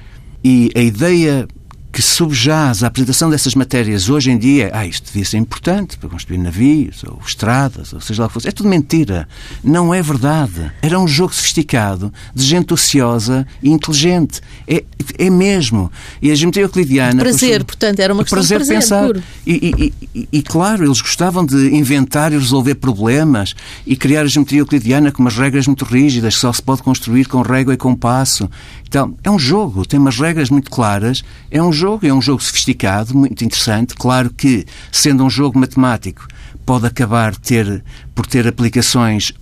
e 0.43 0.71
a 0.75 0.79
ideia 0.79 1.47
que 1.91 2.01
subjaz 2.01 2.83
a 2.83 2.87
apresentação 2.87 3.29
dessas 3.29 3.53
matérias 3.53 4.09
hoje 4.09 4.31
em 4.31 4.37
dia, 4.37 4.71
ah, 4.73 4.85
isto 4.85 5.05
devia 5.07 5.25
ser 5.25 5.37
importante 5.37 5.97
para 5.97 6.07
construir 6.07 6.37
navios, 6.37 7.03
ou 7.03 7.19
estradas, 7.25 7.91
ou 7.91 7.99
seja 7.99 8.21
lá 8.21 8.25
o 8.27 8.29
que 8.29 8.33
fosse. 8.35 8.47
É 8.47 8.51
tudo 8.51 8.69
mentira. 8.69 9.27
Não 9.63 9.93
é 9.93 10.01
verdade. 10.01 10.71
Era 10.81 10.99
um 10.99 11.07
jogo 11.07 11.33
sofisticado, 11.33 12.13
de 12.33 12.43
gente 12.43 12.73
ociosa 12.73 13.45
e 13.61 13.69
inteligente. 13.69 14.41
É, 14.67 14.83
é 15.17 15.29
mesmo. 15.29 15.91
E 16.21 16.31
a 16.31 16.35
geometria 16.35 16.63
euclidiana... 16.63 17.21
Prazer, 17.21 17.63
portanto, 17.65 17.99
era 17.99 18.13
uma 18.13 18.23
questão 18.23 18.37
prazer 18.37 18.59
de 18.59 18.65
prazer 18.65 18.81
pensar. 18.81 19.05
Puro. 19.07 19.23
E, 19.45 19.53
e, 19.53 19.93
e, 20.15 20.29
e, 20.31 20.41
claro, 20.41 20.85
eles 20.85 21.01
gostavam 21.01 21.45
de 21.45 21.75
inventar 21.75 22.31
e 22.31 22.37
resolver 22.37 22.75
problemas 22.75 23.53
e 23.85 23.97
criar 23.97 24.21
a 24.21 24.27
geometria 24.27 24.59
euclidiana 24.59 25.11
com 25.11 25.21
umas 25.21 25.35
regras 25.35 25.67
muito 25.67 25.83
rígidas, 25.83 26.35
que 26.35 26.41
só 26.41 26.53
se 26.53 26.61
pode 26.61 26.83
construir 26.83 27.25
com 27.25 27.41
régua 27.41 27.73
e 27.73 27.77
compasso. 27.77 28.49
Então, 28.87 29.15
é 29.23 29.31
um 29.31 29.39
jogo, 29.39 29.85
tem 29.85 29.97
umas 29.97 30.19
regras 30.19 30.49
muito 30.49 30.69
claras, 30.69 31.23
é 31.49 31.63
um 31.63 31.71
jogo, 31.71 31.80
é 32.03 32.13
um 32.13 32.21
jogo 32.21 32.41
sofisticado, 32.41 33.15
muito 33.15 33.43
interessante. 33.43 33.93
Claro 33.95 34.29
que, 34.29 34.65
sendo 34.91 35.23
um 35.23 35.29
jogo 35.29 35.59
matemático, 35.59 36.27
pode 36.65 36.85
acabar 36.85 37.35
ter, 37.35 37.83
por 38.13 38.25
ter 38.25 38.47
aplicações 38.47 39.33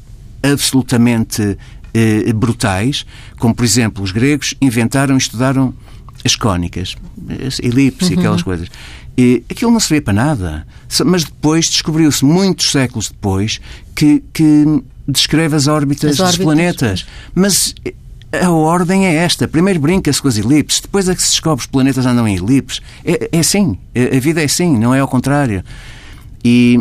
absolutamente 0.42 1.58
eh, 1.94 2.34
brutais, 2.34 3.06
como, 3.38 3.54
por 3.54 3.66
exemplo, 3.66 4.04
os 4.04 4.12
gregos 4.12 4.54
inventaram 4.62 5.16
e 5.16 5.18
estudaram 5.18 5.74
as 6.24 6.36
cónicas, 6.36 6.96
elipse 7.62 8.12
e 8.12 8.14
uhum. 8.14 8.20
aquelas 8.20 8.44
coisas. 8.44 8.70
E 9.18 9.44
aquilo 9.50 9.72
não 9.72 9.80
servia 9.80 10.02
para 10.02 10.14
nada. 10.14 10.68
Mas 11.06 11.24
depois 11.26 11.68
descobriu-se, 11.70 12.24
muitos 12.24 12.72
séculos 12.72 13.10
depois, 13.10 13.60
que, 13.96 14.24
que 14.34 14.82
descreve 15.08 15.56
as 15.56 15.68
órbitas, 15.68 16.12
as 16.12 16.20
órbitas 16.20 16.38
dos 16.38 16.46
planetas. 16.46 17.06
Mas 17.36 17.76
a 18.32 18.52
ordem 18.52 19.08
é 19.08 19.16
esta. 19.16 19.48
Primeiro 19.48 19.80
brinca-se 19.80 20.22
com 20.22 20.28
as 20.28 20.38
elipses, 20.38 20.82
depois 20.82 21.10
é 21.10 21.16
que 21.16 21.22
se 21.22 21.32
descobre 21.32 21.62
os 21.62 21.68
planetas 21.68 22.06
andam 22.06 22.28
em 22.28 22.36
elipses. 22.36 22.82
É, 23.04 23.30
é 23.32 23.40
assim. 23.40 23.78
A 23.96 24.20
vida 24.20 24.42
é 24.42 24.46
assim, 24.46 24.78
não 24.78 24.94
é 24.94 25.00
ao 25.00 25.08
contrário. 25.08 25.64
E 26.44 26.80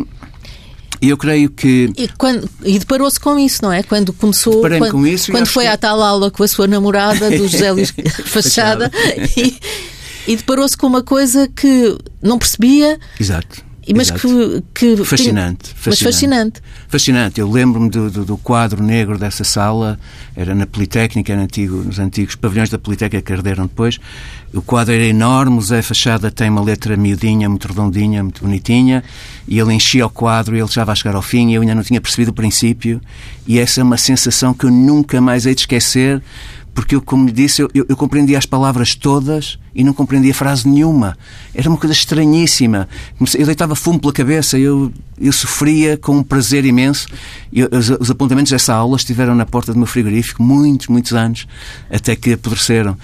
eu 1.01 1.17
creio 1.17 1.51
que. 1.51 1.93
E, 1.97 2.09
quando, 2.09 2.49
e 2.65 2.79
deparou-se 2.79 3.19
com 3.19 3.39
isso, 3.39 3.63
não 3.63 3.73
é? 3.73 3.83
Quando 3.83 4.13
começou. 4.13 4.61
Quando, 4.61 4.91
com 4.91 5.07
isso 5.07 5.31
quando 5.31 5.47
foi 5.47 5.65
que... 5.65 5.71
à 5.71 5.77
tal 5.77 6.03
aula 6.03 6.31
com 6.31 6.43
a 6.43 6.49
sua 6.49 6.67
namorada, 6.67 7.31
do 7.31 7.47
José 7.49 7.71
Luís 7.73 7.93
Fachada, 8.27 8.91
e, 9.37 9.57
e 10.27 10.37
deparou-se 10.37 10.77
com 10.77 10.87
uma 10.87 11.03
coisa 11.03 11.49
que 11.49 11.97
não 12.23 12.39
percebia. 12.39 12.99
Exato. 13.19 13.68
Mas 13.95 14.11
que, 14.11 14.63
que, 14.75 14.97
fascinante, 15.05 15.05
fascinante. 15.05 15.75
Mas 15.87 16.01
fascinante. 16.01 16.63
Fascinante. 16.89 17.41
Eu 17.41 17.51
lembro-me 17.51 17.89
do, 17.89 18.11
do, 18.11 18.25
do, 18.25 18.37
quadro 18.37 18.83
negro 18.83 19.19
dessa 19.19 19.45
sala, 19.45 19.99
era 20.37 20.55
na 20.55 20.67
Politécnica, 20.67 21.33
era 21.33 21.43
antigo, 21.43 21.77
nos 21.77 21.99
antigos 21.99 22.35
pavilhões 22.35 22.69
da 22.69 22.79
Politécnica 22.79 23.25
que 23.25 23.33
arderam 23.33 23.67
depois. 23.67 23.99
O 24.53 24.63
quadro 24.63 24.95
era 24.95 25.05
enorme, 25.05 25.59
o 25.59 25.61
Zé 25.61 25.83
Fachada 25.83 26.31
tem 26.31 26.49
uma 26.49 26.63
letra 26.63 26.97
miudinha, 26.97 27.49
muito 27.49 27.69
redondinha, 27.69 28.23
muito 28.23 28.43
bonitinha, 28.43 29.05
e 29.47 29.59
ele 29.59 29.75
enchia 29.75 30.07
o 30.07 30.11
quadro 30.11 30.57
e 30.57 30.61
ele 30.61 30.69
já 30.71 30.85
vai 30.85 30.97
chegar 30.97 31.15
ao 31.15 31.23
fim, 31.23 31.51
e 31.51 31.55
eu 31.55 31.61
ainda 31.61 31.75
não 31.75 31.83
tinha 31.83 32.01
percebido 32.01 32.31
o 32.31 32.35
princípio, 32.35 33.01
e 33.47 33.59
essa 33.59 33.81
é 33.81 33.85
uma 33.85 33.99
sensação 33.99 34.55
que 34.55 34.65
eu 34.65 34.71
nunca 34.71 35.21
mais 35.21 35.45
hei 35.45 35.55
de 35.55 35.63
esquecer, 35.63 36.23
porque 36.79 36.95
eu, 36.95 37.03
como 37.03 37.29
disse, 37.29 37.61
eu, 37.61 37.69
eu, 37.75 37.97
compreendia 37.97 38.39
as 38.39 38.47
palavras 38.47 38.95
todas 38.95 39.59
e 39.75 39.83
não 39.83 39.93
compreendia 39.93 40.33
frase 40.33 40.69
nenhuma. 40.69 41.19
Era 41.53 41.69
uma 41.69 41.77
coisa 41.77 41.93
estranhíssima. 41.93 42.89
Eu 43.37 43.47
deitava 43.47 43.75
fumo 43.75 43.99
pela 43.99 44.13
cabeça, 44.13 44.57
eu, 44.57 44.93
eu 45.21 45.33
sofria 45.33 45.97
com 45.97 46.19
um 46.19 46.23
prazer 46.23 46.65
imenso. 46.65 47.09
Eu, 47.53 47.69
os, 47.73 47.91
os, 47.91 48.11
apontamentos 48.13 48.53
dessa 48.53 48.73
aula 48.77 48.97
estiveram 48.97 49.35
na 49.35 49.45
porta 49.45 49.73
do 49.73 49.79
meu 49.79 49.89
frigorífico 49.89 50.41
muitos, 50.41 50.87
muitos 50.87 51.13
anos, 51.15 51.49
até 51.91 52.15
que 52.15 52.35
apodreceram. 52.35 52.97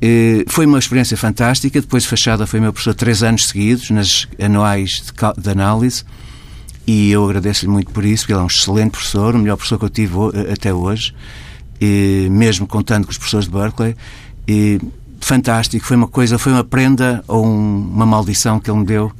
E 0.00 0.44
foi 0.46 0.64
uma 0.64 0.78
experiência 0.78 1.16
fantástica. 1.16 1.80
Depois 1.80 2.04
de 2.04 2.08
Fachada 2.08 2.46
foi 2.46 2.60
meu 2.60 2.72
professor 2.72 2.94
três 2.94 3.24
anos 3.24 3.48
seguidos, 3.48 3.90
nas 3.90 4.28
anuais 4.40 5.02
de, 5.02 5.42
de 5.42 5.50
análise. 5.50 6.04
E 6.86 7.10
eu 7.10 7.24
agradeço-lhe 7.24 7.72
muito 7.72 7.90
por 7.90 8.04
isso, 8.04 8.22
porque 8.22 8.34
ele 8.34 8.40
é 8.40 8.44
um 8.44 8.46
excelente 8.46 8.92
professor, 8.92 9.34
o 9.34 9.38
melhor 9.40 9.56
professor 9.56 9.80
que 9.80 9.84
eu 9.84 9.90
tive 9.90 10.14
até 10.52 10.72
hoje 10.72 11.12
e, 11.80 12.28
mesmo 12.30 12.66
contando 12.66 13.04
com 13.04 13.10
os 13.10 13.18
professores 13.18 13.46
de 13.46 13.52
Berkeley. 13.52 13.96
E, 14.46 14.80
fantástico, 15.20 15.84
foi 15.84 15.96
uma 15.96 16.08
coisa, 16.08 16.38
foi 16.38 16.52
uma 16.52 16.64
prenda 16.64 17.22
ou 17.26 17.44
um, 17.44 17.90
uma 17.94 18.06
maldição 18.06 18.60
que 18.60 18.70
ele 18.70 18.78
me 18.78 18.86
deu. 18.86 19.12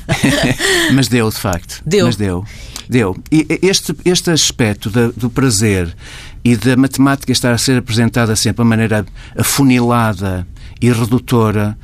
Mas 0.92 1.08
deu, 1.08 1.30
de 1.30 1.36
facto. 1.36 1.82
Deu. 1.84 2.06
Mas 2.06 2.16
deu. 2.16 2.44
Deu. 2.88 3.16
E 3.30 3.46
este, 3.62 3.94
este 4.04 4.30
aspecto 4.30 4.90
da, 4.90 5.08
do 5.08 5.30
prazer 5.30 5.94
e 6.44 6.56
da 6.56 6.76
matemática 6.76 7.32
estar 7.32 7.52
a 7.52 7.58
ser 7.58 7.78
apresentada 7.78 8.34
sempre 8.34 8.62
de 8.64 8.68
maneira 8.68 9.06
afunilada 9.38 10.46
e 10.80 10.90
redutora 10.90 11.78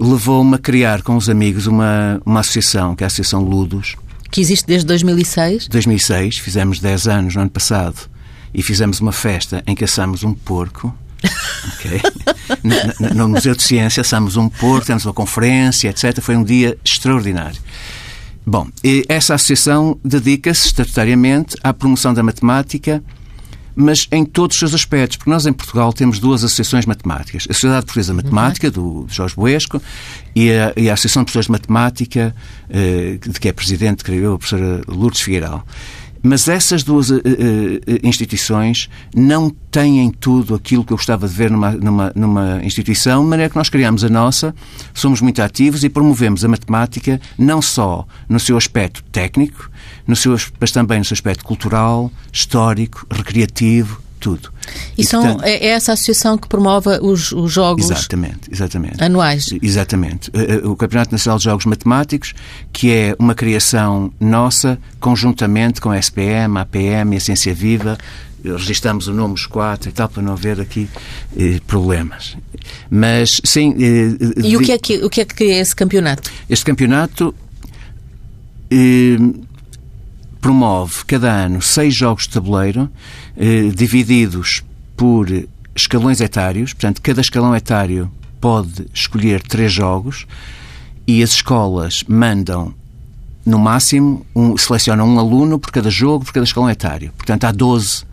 levou-me 0.00 0.54
a 0.54 0.58
criar 0.58 1.02
com 1.02 1.16
os 1.16 1.28
amigos 1.28 1.66
uma, 1.66 2.20
uma 2.24 2.40
associação, 2.40 2.94
que 2.94 3.02
é 3.02 3.06
a 3.06 3.08
Associação 3.08 3.42
Ludos. 3.42 3.96
Que 4.30 4.40
existe 4.40 4.66
desde 4.66 4.86
2006? 4.86 5.68
2006, 5.68 6.38
fizemos 6.38 6.80
10 6.80 7.08
anos 7.08 7.34
no 7.34 7.42
ano 7.42 7.50
passado 7.50 8.08
e 8.52 8.62
fizemos 8.62 9.00
uma 9.00 9.12
festa 9.12 9.62
em 9.66 9.74
que 9.74 9.84
assamos 9.84 10.24
um 10.24 10.34
porco. 10.34 10.94
Okay. 11.74 12.00
no, 12.62 13.14
no, 13.14 13.28
Museu 13.28 13.54
de 13.54 13.62
Ciência 13.62 14.00
assamos 14.00 14.36
um 14.36 14.48
porco, 14.48 14.86
temos 14.86 15.04
uma 15.04 15.12
conferência, 15.12 15.88
etc. 15.88 16.20
Foi 16.20 16.36
um 16.36 16.44
dia 16.44 16.78
extraordinário. 16.84 17.60
Bom, 18.46 18.66
essa 19.08 19.34
associação 19.34 19.98
dedica-se 20.02 20.68
estatutariamente 20.68 21.54
à 21.62 21.72
promoção 21.74 22.14
da 22.14 22.22
matemática, 22.22 23.02
mas 23.76 24.08
em 24.10 24.24
todos 24.24 24.56
os 24.56 24.58
seus 24.58 24.74
aspectos, 24.74 25.18
porque 25.18 25.30
nós 25.30 25.46
em 25.46 25.52
Portugal 25.52 25.92
temos 25.92 26.18
duas 26.18 26.42
associações 26.42 26.86
matemáticas. 26.86 27.46
A 27.48 27.52
Sociedade 27.52 27.84
Portuguesa 27.84 28.12
de 28.12 28.16
Matemática, 28.16 28.70
do 28.70 29.06
Jorge 29.08 29.36
Boesco, 29.36 29.80
e 30.34 30.50
a, 30.50 30.72
e 30.76 30.88
a 30.90 30.94
Associação 30.94 31.22
de 31.22 31.26
Professores 31.26 31.46
de 31.46 31.52
Matemática, 31.52 32.34
eh, 32.70 33.18
de 33.20 33.38
que 33.38 33.48
é 33.48 33.52
presidente, 33.52 34.02
creio 34.02 34.24
eu, 34.24 34.34
a 34.34 34.38
professora 34.38 34.82
Lourdes 34.88 35.20
Figueiredo. 35.20 35.62
Mas 36.22 36.48
essas 36.48 36.82
duas 36.82 37.10
uh, 37.10 37.16
uh, 37.16 37.20
instituições 38.02 38.88
não 39.14 39.50
têm 39.70 40.10
tudo 40.10 40.54
aquilo 40.54 40.84
que 40.84 40.92
eu 40.92 40.96
gostava 40.96 41.28
de 41.28 41.34
ver 41.34 41.50
numa, 41.50 41.72
numa, 41.72 42.12
numa 42.14 42.64
instituição, 42.64 43.22
de 43.22 43.30
maneira 43.30 43.50
que 43.50 43.56
nós 43.56 43.68
criamos 43.68 44.02
a 44.04 44.08
nossa, 44.08 44.54
somos 44.92 45.20
muito 45.20 45.40
ativos 45.40 45.84
e 45.84 45.88
promovemos 45.88 46.44
a 46.44 46.48
matemática 46.48 47.20
não 47.36 47.62
só 47.62 48.06
no 48.28 48.40
seu 48.40 48.56
aspecto 48.56 49.02
técnico, 49.12 49.70
no 50.06 50.16
seu, 50.16 50.36
mas 50.58 50.72
também 50.72 50.98
no 50.98 51.04
seu 51.04 51.14
aspecto 51.14 51.44
cultural, 51.44 52.10
histórico, 52.32 53.06
recreativo, 53.10 54.02
tudo. 54.18 54.52
E, 54.96 55.02
e 55.02 55.06
são, 55.06 55.22
portanto, 55.22 55.44
é, 55.44 55.66
é 55.66 55.66
essa 55.68 55.92
associação 55.92 56.36
que 56.36 56.48
promove 56.48 56.90
os, 57.00 57.32
os 57.32 57.52
jogos 57.52 57.90
exatamente, 57.90 58.50
exatamente. 58.50 59.02
anuais? 59.02 59.48
Exatamente. 59.62 60.30
Eh, 60.34 60.60
eh, 60.62 60.66
o 60.66 60.76
Campeonato 60.76 61.12
Nacional 61.12 61.38
de 61.38 61.44
Jogos 61.44 61.64
Matemáticos, 61.64 62.34
que 62.72 62.90
é 62.90 63.16
uma 63.18 63.34
criação 63.34 64.12
nossa, 64.20 64.78
conjuntamente 65.00 65.80
com 65.80 65.90
a 65.90 65.98
SPM, 65.98 66.58
a 66.58 66.62
APM 66.62 67.14
e 67.14 67.16
a 67.16 67.20
Ciência 67.20 67.54
Viva, 67.54 67.96
registramos 68.44 69.08
o 69.08 69.14
nome 69.14 69.34
dos 69.34 69.46
quatro 69.46 69.88
e 69.88 69.92
tal, 69.92 70.08
para 70.08 70.22
não 70.22 70.32
haver 70.32 70.60
aqui 70.60 70.88
eh, 71.36 71.60
problemas. 71.66 72.36
Mas, 72.90 73.40
sim... 73.44 73.74
Eh, 73.78 74.46
e 74.48 74.56
o 74.56 74.60
que, 74.60 74.72
é 74.72 74.78
que, 74.78 75.04
o 75.04 75.10
que 75.10 75.20
é 75.20 75.24
que 75.24 75.44
é 75.44 75.60
esse 75.60 75.74
campeonato? 75.74 76.30
Este 76.48 76.64
campeonato... 76.64 77.34
Eh, 78.70 79.16
promove 80.40 81.04
cada 81.06 81.30
ano 81.30 81.60
seis 81.60 81.94
jogos 81.94 82.24
de 82.24 82.30
tabuleiro 82.30 82.90
eh, 83.36 83.70
divididos 83.74 84.62
por 84.96 85.28
escalões 85.74 86.20
etários, 86.20 86.72
portanto, 86.72 87.00
cada 87.00 87.20
escalão 87.20 87.54
etário 87.54 88.10
pode 88.40 88.86
escolher 88.92 89.42
três 89.42 89.72
jogos 89.72 90.26
e 91.06 91.22
as 91.22 91.30
escolas 91.30 92.04
mandam, 92.08 92.74
no 93.44 93.58
máximo, 93.58 94.26
um, 94.34 94.56
selecionam 94.56 95.08
um 95.08 95.18
aluno 95.18 95.58
por 95.58 95.70
cada 95.70 95.90
jogo, 95.90 96.24
por 96.24 96.32
cada 96.32 96.44
escalão 96.44 96.68
etário. 96.68 97.12
Portanto, 97.16 97.44
há 97.44 97.52
12 97.52 98.04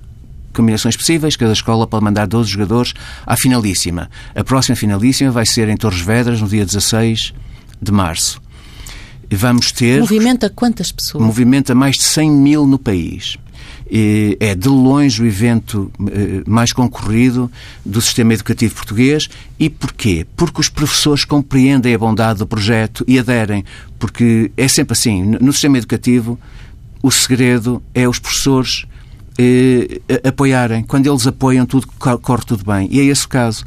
combinações 0.54 0.96
possíveis, 0.96 1.36
cada 1.36 1.52
escola 1.52 1.86
pode 1.86 2.04
mandar 2.04 2.26
12 2.28 2.50
jogadores 2.50 2.94
à 3.26 3.36
finalíssima. 3.36 4.10
A 4.34 4.44
próxima 4.44 4.76
finalíssima 4.76 5.32
vai 5.32 5.46
ser 5.46 5.68
em 5.68 5.76
Torres 5.76 6.00
Vedras, 6.00 6.42
no 6.42 6.48
dia 6.48 6.66
16 6.66 7.34
de 7.82 7.92
março 7.92 8.45
vamos 9.32 9.72
ter. 9.72 10.00
Movimenta 10.00 10.50
quantas 10.50 10.92
pessoas? 10.92 11.24
Movimenta 11.24 11.74
mais 11.74 11.96
de 11.96 12.04
100 12.04 12.32
mil 12.32 12.68
no 12.68 12.78
país. 12.78 13.38
É 14.40 14.56
de 14.56 14.68
longe 14.68 15.22
o 15.22 15.28
evento 15.28 15.92
eh, 16.12 16.44
mais 16.48 16.74
concorrido 16.74 17.52
do 17.86 18.02
sistema 18.02 18.34
educativo 18.34 18.74
português. 18.74 19.30
E 19.60 19.70
porquê? 19.70 20.26
Porque 20.36 20.60
os 20.60 20.70
professores 20.70 21.24
compreendem 21.24 21.94
a 21.94 21.98
bondade 21.98 22.40
do 22.40 22.48
projeto 22.48 23.06
e 23.08 23.20
aderem. 23.20 23.64
Porque 24.00 24.52
é 24.58 24.68
sempre 24.68 24.94
assim. 24.94 25.24
No 25.40 25.54
sistema 25.54 25.78
educativo, 25.78 26.40
o 27.02 27.12
segredo 27.12 27.82
é 27.94 28.10
os 28.10 28.18
professores 28.18 28.86
eh, 29.38 30.02
apoiarem. 30.28 30.84
Quando 30.84 31.08
eles 31.08 31.28
apoiam, 31.28 31.66
tudo 31.66 31.88
corre 31.98 32.44
tudo 32.46 32.66
bem. 32.66 32.88
E 32.92 33.00
é 33.00 33.04
esse 33.04 33.26
o 33.26 33.30
caso. 33.30 33.64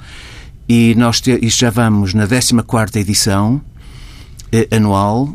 E 0.68 0.94
nós 0.96 1.20
te, 1.20 1.38
já 1.48 1.70
vamos 1.70 2.12
na 2.12 2.26
14 2.26 2.98
edição 2.98 3.60
eh, 4.52 4.68
anual 4.70 5.32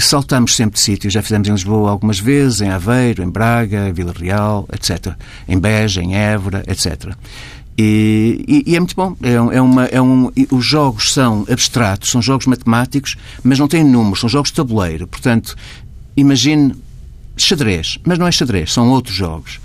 saltamos 0.00 0.56
sempre 0.56 0.74
de 0.74 0.80
sítio. 0.80 1.10
Já 1.10 1.22
fizemos 1.22 1.48
em 1.48 1.52
Lisboa 1.52 1.90
algumas 1.90 2.18
vezes, 2.18 2.60
em 2.60 2.70
Aveiro, 2.70 3.22
em 3.22 3.30
Braga, 3.30 3.88
em 3.88 3.92
Vila 3.92 4.12
Real, 4.16 4.68
etc. 4.72 5.14
Em 5.48 5.58
Beja, 5.58 6.02
em 6.02 6.14
Évora, 6.14 6.62
etc. 6.66 7.14
E, 7.78 8.44
e, 8.46 8.72
e, 8.72 8.76
é 8.76 8.80
muito 8.80 8.94
bom. 8.94 9.16
É, 9.22 9.32
é 9.32 9.62
uma, 9.62 9.84
é 9.86 10.02
um, 10.02 10.30
os 10.50 10.64
jogos 10.64 11.12
são 11.12 11.46
abstratos, 11.50 12.10
são 12.10 12.20
jogos 12.20 12.46
matemáticos, 12.46 13.16
mas 13.42 13.58
não 13.58 13.66
têm 13.66 13.82
números, 13.82 14.20
são 14.20 14.28
jogos 14.28 14.50
de 14.50 14.56
tabuleiro. 14.56 15.06
Portanto, 15.06 15.56
imagine 16.16 16.74
xadrez, 17.36 17.98
mas 18.04 18.18
não 18.18 18.26
é 18.26 18.32
xadrez, 18.32 18.72
são 18.72 18.90
outros 18.90 19.16
jogos. 19.16 19.60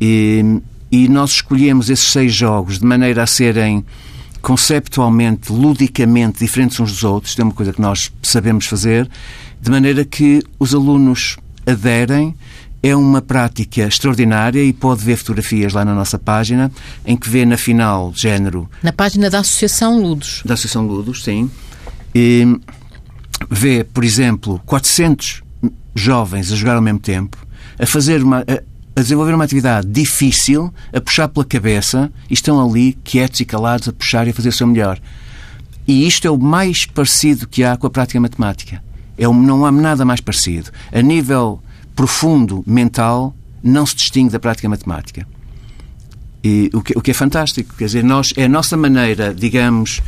E, 0.00 0.60
e 0.92 1.08
nós 1.08 1.32
escolhemos 1.32 1.90
esses 1.90 2.08
seis 2.08 2.32
jogos 2.32 2.78
de 2.78 2.86
maneira 2.86 3.22
a 3.22 3.26
serem 3.26 3.84
conceptualmente, 4.40 5.52
ludicamente 5.52 6.40
diferentes 6.40 6.78
uns 6.80 6.92
dos 6.92 7.04
outros, 7.04 7.38
é 7.38 7.42
uma 7.42 7.52
coisa 7.52 7.72
que 7.72 7.80
nós 7.80 8.10
sabemos 8.22 8.66
fazer, 8.66 9.08
de 9.60 9.70
maneira 9.70 10.04
que 10.04 10.42
os 10.58 10.74
alunos 10.74 11.36
aderem. 11.66 12.34
É 12.82 12.96
uma 12.96 13.20
prática 13.20 13.82
extraordinária 13.82 14.64
e 14.64 14.72
pode 14.72 15.04
ver 15.04 15.16
fotografias 15.16 15.74
lá 15.74 15.84
na 15.84 15.94
nossa 15.94 16.18
página, 16.18 16.72
em 17.04 17.14
que 17.14 17.28
vê 17.28 17.44
na 17.44 17.58
final 17.58 18.10
género. 18.16 18.70
Na 18.82 18.90
página 18.90 19.28
da 19.28 19.40
Associação 19.40 20.00
Ludos. 20.00 20.40
Da 20.46 20.54
Associação 20.54 20.86
Ludos, 20.86 21.22
sim. 21.22 21.50
E 22.14 22.58
vê, 23.50 23.84
por 23.84 24.02
exemplo, 24.02 24.62
400 24.64 25.42
jovens 25.94 26.50
a 26.50 26.56
jogar 26.56 26.76
ao 26.76 26.82
mesmo 26.82 27.00
tempo, 27.00 27.36
a 27.78 27.84
fazer 27.84 28.22
uma, 28.22 28.40
a 28.40 28.62
desenvolver 28.96 29.34
uma 29.34 29.44
atividade 29.44 29.86
difícil, 29.86 30.72
a 30.92 31.00
puxar 31.00 31.28
pela 31.28 31.44
cabeça, 31.44 32.10
e 32.28 32.34
estão 32.34 32.60
ali 32.60 32.94
quietos 33.04 33.40
e 33.40 33.44
calados 33.44 33.88
a 33.88 33.92
puxar 33.92 34.26
e 34.26 34.30
a 34.30 34.34
fazer 34.34 34.48
o 34.48 34.52
seu 34.52 34.66
melhor. 34.66 35.00
E 35.86 36.06
isto 36.06 36.26
é 36.26 36.30
o 36.30 36.38
mais 36.38 36.86
parecido 36.86 37.48
que 37.48 37.64
há 37.64 37.76
com 37.76 37.86
a 37.86 37.90
prática 37.90 38.20
matemática. 38.20 38.82
É 39.16 39.28
um, 39.28 39.34
não 39.34 39.64
há 39.66 39.72
nada 39.72 40.04
mais 40.04 40.20
parecido. 40.20 40.70
A 40.92 41.02
nível 41.02 41.60
profundo, 41.94 42.64
mental, 42.66 43.34
não 43.62 43.84
se 43.84 43.94
distingue 43.94 44.30
da 44.30 44.38
prática 44.38 44.68
matemática. 44.68 45.26
E, 46.42 46.70
o, 46.72 46.80
que, 46.80 46.96
o 46.96 47.02
que 47.02 47.10
é 47.10 47.14
fantástico. 47.14 47.74
Quer 47.76 47.84
dizer, 47.84 48.04
nós, 48.04 48.32
é 48.36 48.44
a 48.44 48.48
nossa 48.48 48.76
maneira, 48.76 49.34
digamos, 49.34 50.00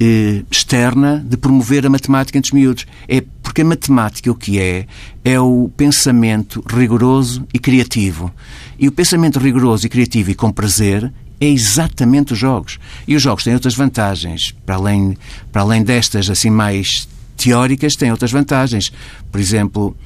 eh, 0.00 0.42
externa 0.50 1.24
de 1.26 1.36
promover 1.36 1.86
a 1.86 1.90
matemática 1.90 2.38
entre 2.38 2.48
os 2.48 2.52
miúdos. 2.52 2.86
É 3.06 3.22
porque 3.42 3.62
a 3.62 3.64
matemática 3.64 4.30
o 4.30 4.34
que 4.34 4.58
é? 4.58 4.86
É 5.24 5.40
o 5.40 5.70
pensamento 5.76 6.62
rigoroso 6.66 7.46
e 7.52 7.58
criativo. 7.58 8.32
E 8.78 8.86
o 8.86 8.92
pensamento 8.92 9.38
rigoroso 9.38 9.86
e 9.86 9.88
criativo 9.88 10.30
e 10.30 10.34
com 10.34 10.52
prazer 10.52 11.12
é 11.40 11.46
exatamente 11.46 12.32
os 12.32 12.38
jogos. 12.38 12.78
E 13.06 13.14
os 13.14 13.22
jogos 13.22 13.44
têm 13.44 13.54
outras 13.54 13.74
vantagens, 13.74 14.54
para 14.64 14.76
além, 14.76 15.16
para 15.52 15.62
além 15.62 15.82
destas 15.82 16.28
assim 16.28 16.50
mais 16.50 17.08
teóricas, 17.36 17.96
têm 17.96 18.10
outras 18.10 18.32
vantagens. 18.32 18.92
Por 19.30 19.40
exemplo, 19.40 19.96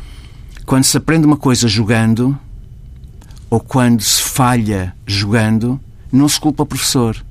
quando 0.67 0.85
se 0.85 0.97
aprende 0.97 1.27
uma 1.27 1.37
coisa 1.37 1.67
jogando, 1.69 2.39
ou 3.51 3.61
quando 3.61 4.03
se 4.03 4.23
falha 4.23 4.95
jogando, 5.07 5.81
não 6.11 6.29
se 6.29 6.41
culpa 6.41 6.63
o 6.63 6.67
professor. 6.67 7.23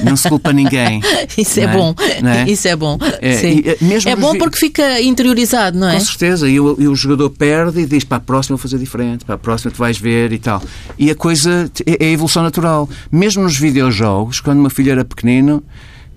Não 0.00 0.16
se 0.16 0.28
culpa 0.28 0.52
ninguém. 0.52 1.00
Isso 1.36 1.60
é, 1.60 1.64
é, 1.64 1.66
bom. 1.68 1.94
É? 1.98 2.50
Isso 2.50 2.68
é 2.68 2.76
bom. 2.76 2.98
É, 3.20 3.52
e, 3.52 3.68
eh, 3.68 3.76
mesmo 3.80 4.10
é 4.10 4.16
bom 4.16 4.32
vi... 4.32 4.38
porque 4.38 4.58
fica 4.58 5.00
interiorizado, 5.00 5.78
não 5.78 5.88
é? 5.88 5.94
Com 5.94 6.00
certeza. 6.00 6.48
E 6.48 6.58
o, 6.60 6.76
e 6.78 6.88
o, 6.88 6.94
jogador 6.94 7.30
perde 7.30 7.80
e 7.80 7.86
diz 7.86 8.04
para 8.04 8.18
a 8.18 8.20
próxima 8.20 8.56
vou 8.56 8.62
fazer 8.62 8.78
diferente, 8.78 9.24
para 9.24 9.34
a 9.34 9.38
próxima 9.38 9.70
tu 9.70 9.78
vais 9.78 9.98
ver 9.98 10.32
e 10.32 10.38
tal. 10.38 10.62
E 10.98 11.10
a 11.10 11.14
coisa 11.14 11.70
é, 11.86 12.04
é 12.04 12.08
a 12.08 12.12
evolução 12.12 12.42
natural. 12.42 12.88
Mesmo 13.10 13.42
nos 13.42 13.58
videojogos, 13.58 14.40
quando 14.40 14.60
uma 14.60 14.70
filha 14.70 14.92
era 14.92 15.04
pequenino, 15.04 15.62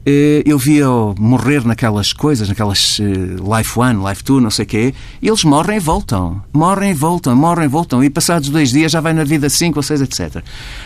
eh, 0.05 0.41
eu 0.45 0.57
via 0.57 0.87
morrer 1.17 1.65
naquelas 1.65 2.13
coisas, 2.13 2.47
naquelas 2.47 2.99
eh, 2.99 3.03
Life 3.57 3.77
One, 3.77 4.07
Life 4.07 4.23
Two, 4.23 4.39
não 4.39 4.49
sei 4.49 4.63
o 4.65 4.67
quê, 4.67 4.93
e 5.21 5.27
eles 5.27 5.43
morrem 5.43 5.77
e 5.77 5.79
voltam. 5.79 6.41
Morrem 6.53 6.91
e 6.91 6.93
voltam, 6.93 7.35
morrem 7.35 7.65
e 7.65 7.67
voltam. 7.67 8.03
E 8.03 8.09
passados 8.09 8.49
dois 8.49 8.71
dias 8.71 8.91
já 8.91 9.01
vai 9.01 9.13
na 9.13 9.23
vida 9.23 9.49
cinco 9.49 9.79
ou 9.79 9.83
seis, 9.83 10.01
etc. 10.01 10.43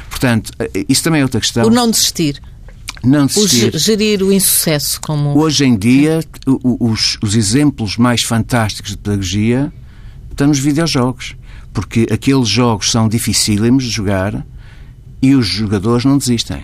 Portanto, 0.09 0.51
isso 0.89 1.03
também 1.03 1.21
é 1.21 1.23
outra 1.23 1.39
questão. 1.39 1.65
O 1.65 1.69
não 1.69 1.89
desistir 1.89 2.41
não 3.03 3.25
desistir. 3.25 3.75
O 3.75 3.77
gerir 3.77 4.23
o 4.23 4.31
insucesso 4.31 4.99
como... 5.01 5.37
Hoje 5.37 5.65
em 5.65 5.75
dia, 5.75 6.23
os, 6.63 7.17
os 7.21 7.35
exemplos 7.35 7.97
mais 7.97 8.23
fantásticos 8.23 8.91
de 8.91 8.97
pedagogia 8.97 9.71
estão 10.31 10.47
nos 10.47 10.59
videojogos. 10.59 11.35
Porque 11.73 12.07
aqueles 12.11 12.47
jogos 12.47 12.91
são 12.91 13.09
dificílimos 13.09 13.83
de 13.83 13.89
jogar 13.89 14.45
e 15.21 15.35
os 15.35 15.45
jogadores 15.45 16.05
não 16.05 16.17
desistem. 16.17 16.63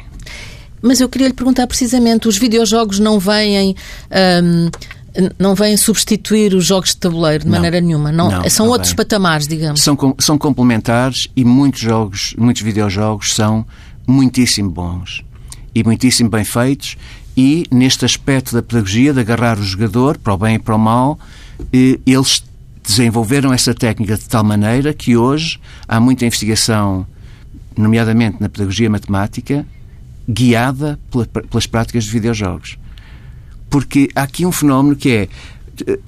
Mas 0.81 1.01
eu 1.01 1.09
queria 1.09 1.27
lhe 1.27 1.33
perguntar 1.33 1.67
precisamente, 1.67 2.27
os 2.27 2.37
videojogos 2.37 2.99
não 2.99 3.19
vêm... 3.19 3.75
Hum, 4.43 4.69
não 5.39 5.55
vêm 5.55 5.75
substituir 5.75 6.53
os 6.53 6.65
jogos 6.65 6.91
de 6.91 6.97
tabuleiro 6.97 7.43
de 7.43 7.49
não, 7.49 7.57
maneira 7.57 7.81
nenhuma. 7.81 8.11
Não, 8.11 8.29
não 8.29 8.49
são 8.49 8.67
não 8.67 8.73
outros 8.73 8.91
vem. 8.91 8.97
patamares, 8.97 9.47
digamos. 9.47 9.81
São, 9.81 9.97
são 10.19 10.37
complementares 10.37 11.27
e 11.35 11.43
muitos 11.43 11.81
jogos, 11.81 12.35
muitos 12.37 12.61
videojogos 12.61 13.33
são 13.33 13.65
muitíssimo 14.07 14.69
bons 14.69 15.23
e 15.79 15.83
muitíssimo 15.83 16.29
bem 16.29 16.43
feitos, 16.43 16.97
e 17.35 17.65
neste 17.71 18.03
aspecto 18.03 18.53
da 18.53 18.61
pedagogia, 18.61 19.13
de 19.13 19.19
agarrar 19.21 19.57
o 19.57 19.63
jogador 19.63 20.17
para 20.17 20.33
o 20.33 20.37
bem 20.37 20.55
e 20.55 20.59
para 20.59 20.75
o 20.75 20.79
mal, 20.79 21.17
eles 22.05 22.43
desenvolveram 22.83 23.53
essa 23.53 23.73
técnica 23.73 24.17
de 24.17 24.27
tal 24.27 24.43
maneira 24.43 24.93
que 24.93 25.15
hoje 25.15 25.59
há 25.87 25.99
muita 25.99 26.25
investigação, 26.25 27.07
nomeadamente 27.77 28.37
na 28.41 28.49
pedagogia 28.49 28.89
matemática, 28.89 29.65
guiada 30.27 30.99
pelas 31.49 31.65
práticas 31.65 32.03
de 32.03 32.11
videojogos. 32.11 32.77
Porque 33.69 34.09
há 34.15 34.23
aqui 34.23 34.45
um 34.45 34.51
fenómeno 34.51 34.95
que 34.95 35.09
é, 35.09 35.29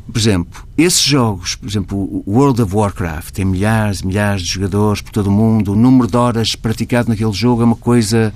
por 0.05 0.17
exemplo, 0.17 0.67
esses 0.77 1.01
jogos, 1.01 1.55
por 1.55 1.69
exemplo, 1.69 1.97
o 1.97 2.23
World 2.27 2.61
of 2.61 2.75
Warcraft, 2.75 3.35
tem 3.35 3.45
milhares 3.45 4.01
e 4.01 4.07
milhares 4.07 4.41
de 4.41 4.49
jogadores 4.49 5.01
por 5.01 5.11
todo 5.11 5.27
o 5.27 5.31
mundo, 5.31 5.71
o 5.71 5.75
número 5.75 6.09
de 6.09 6.17
horas 6.17 6.55
praticado 6.55 7.07
naquele 7.07 7.31
jogo 7.31 7.61
é 7.61 7.65
uma 7.65 7.75
coisa 7.75 8.33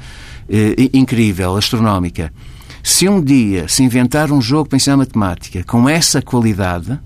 eh, 0.49 0.89
incrível, 0.93 1.55
astronómica. 1.55 2.31
Se 2.84 3.10
um 3.10 3.21
dia 3.21 3.67
se 3.67 3.84
inventar 3.84 4.31
um 4.31 4.41
jogo 4.41 4.69
para 4.69 4.77
ensinar 4.77 4.97
matemática 4.97 5.63
com 5.63 5.89
essa 5.89 6.21
qualidade, 6.21 6.99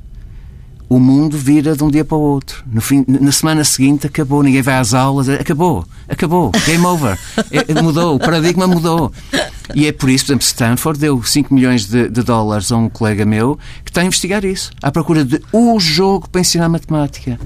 o 0.89 0.99
mundo 0.99 1.37
vira 1.37 1.75
de 1.75 1.83
um 1.83 1.89
dia 1.89 2.03
para 2.03 2.17
o 2.17 2.19
outro. 2.19 2.65
Fim, 2.81 3.05
na 3.07 3.31
semana 3.31 3.63
seguinte 3.63 4.07
acabou, 4.07 4.41
ninguém 4.41 4.63
vai 4.63 4.73
às 4.73 4.95
aulas, 4.95 5.29
acabou, 5.29 5.85
acabou, 6.07 6.51
game 6.65 6.83
over. 6.85 7.17
É, 7.51 7.81
mudou, 7.81 8.15
o 8.15 8.19
paradigma 8.19 8.67
mudou. 8.67 9.11
E 9.73 9.85
é 9.85 9.91
por 9.91 10.09
isso, 10.09 10.25
por 10.25 10.31
exemplo, 10.31 10.45
Stanford 10.45 10.99
deu 10.99 11.23
5 11.23 11.53
milhões 11.53 11.85
de, 11.85 12.09
de, 12.09 12.23
dólares 12.23 12.71
a 12.71 12.77
um 12.77 12.89
colega 12.89 13.25
meu 13.25 13.57
que 13.85 13.91
está 13.91 14.01
a 14.01 14.05
investigar 14.05 14.43
isso, 14.43 14.71
à 14.81 14.91
procura 14.91 15.23
de 15.23 15.41
um 15.53 15.79
jogo 15.79 16.29
para 16.29 16.41
ensinar 16.41 16.67
matemática. 16.67 17.39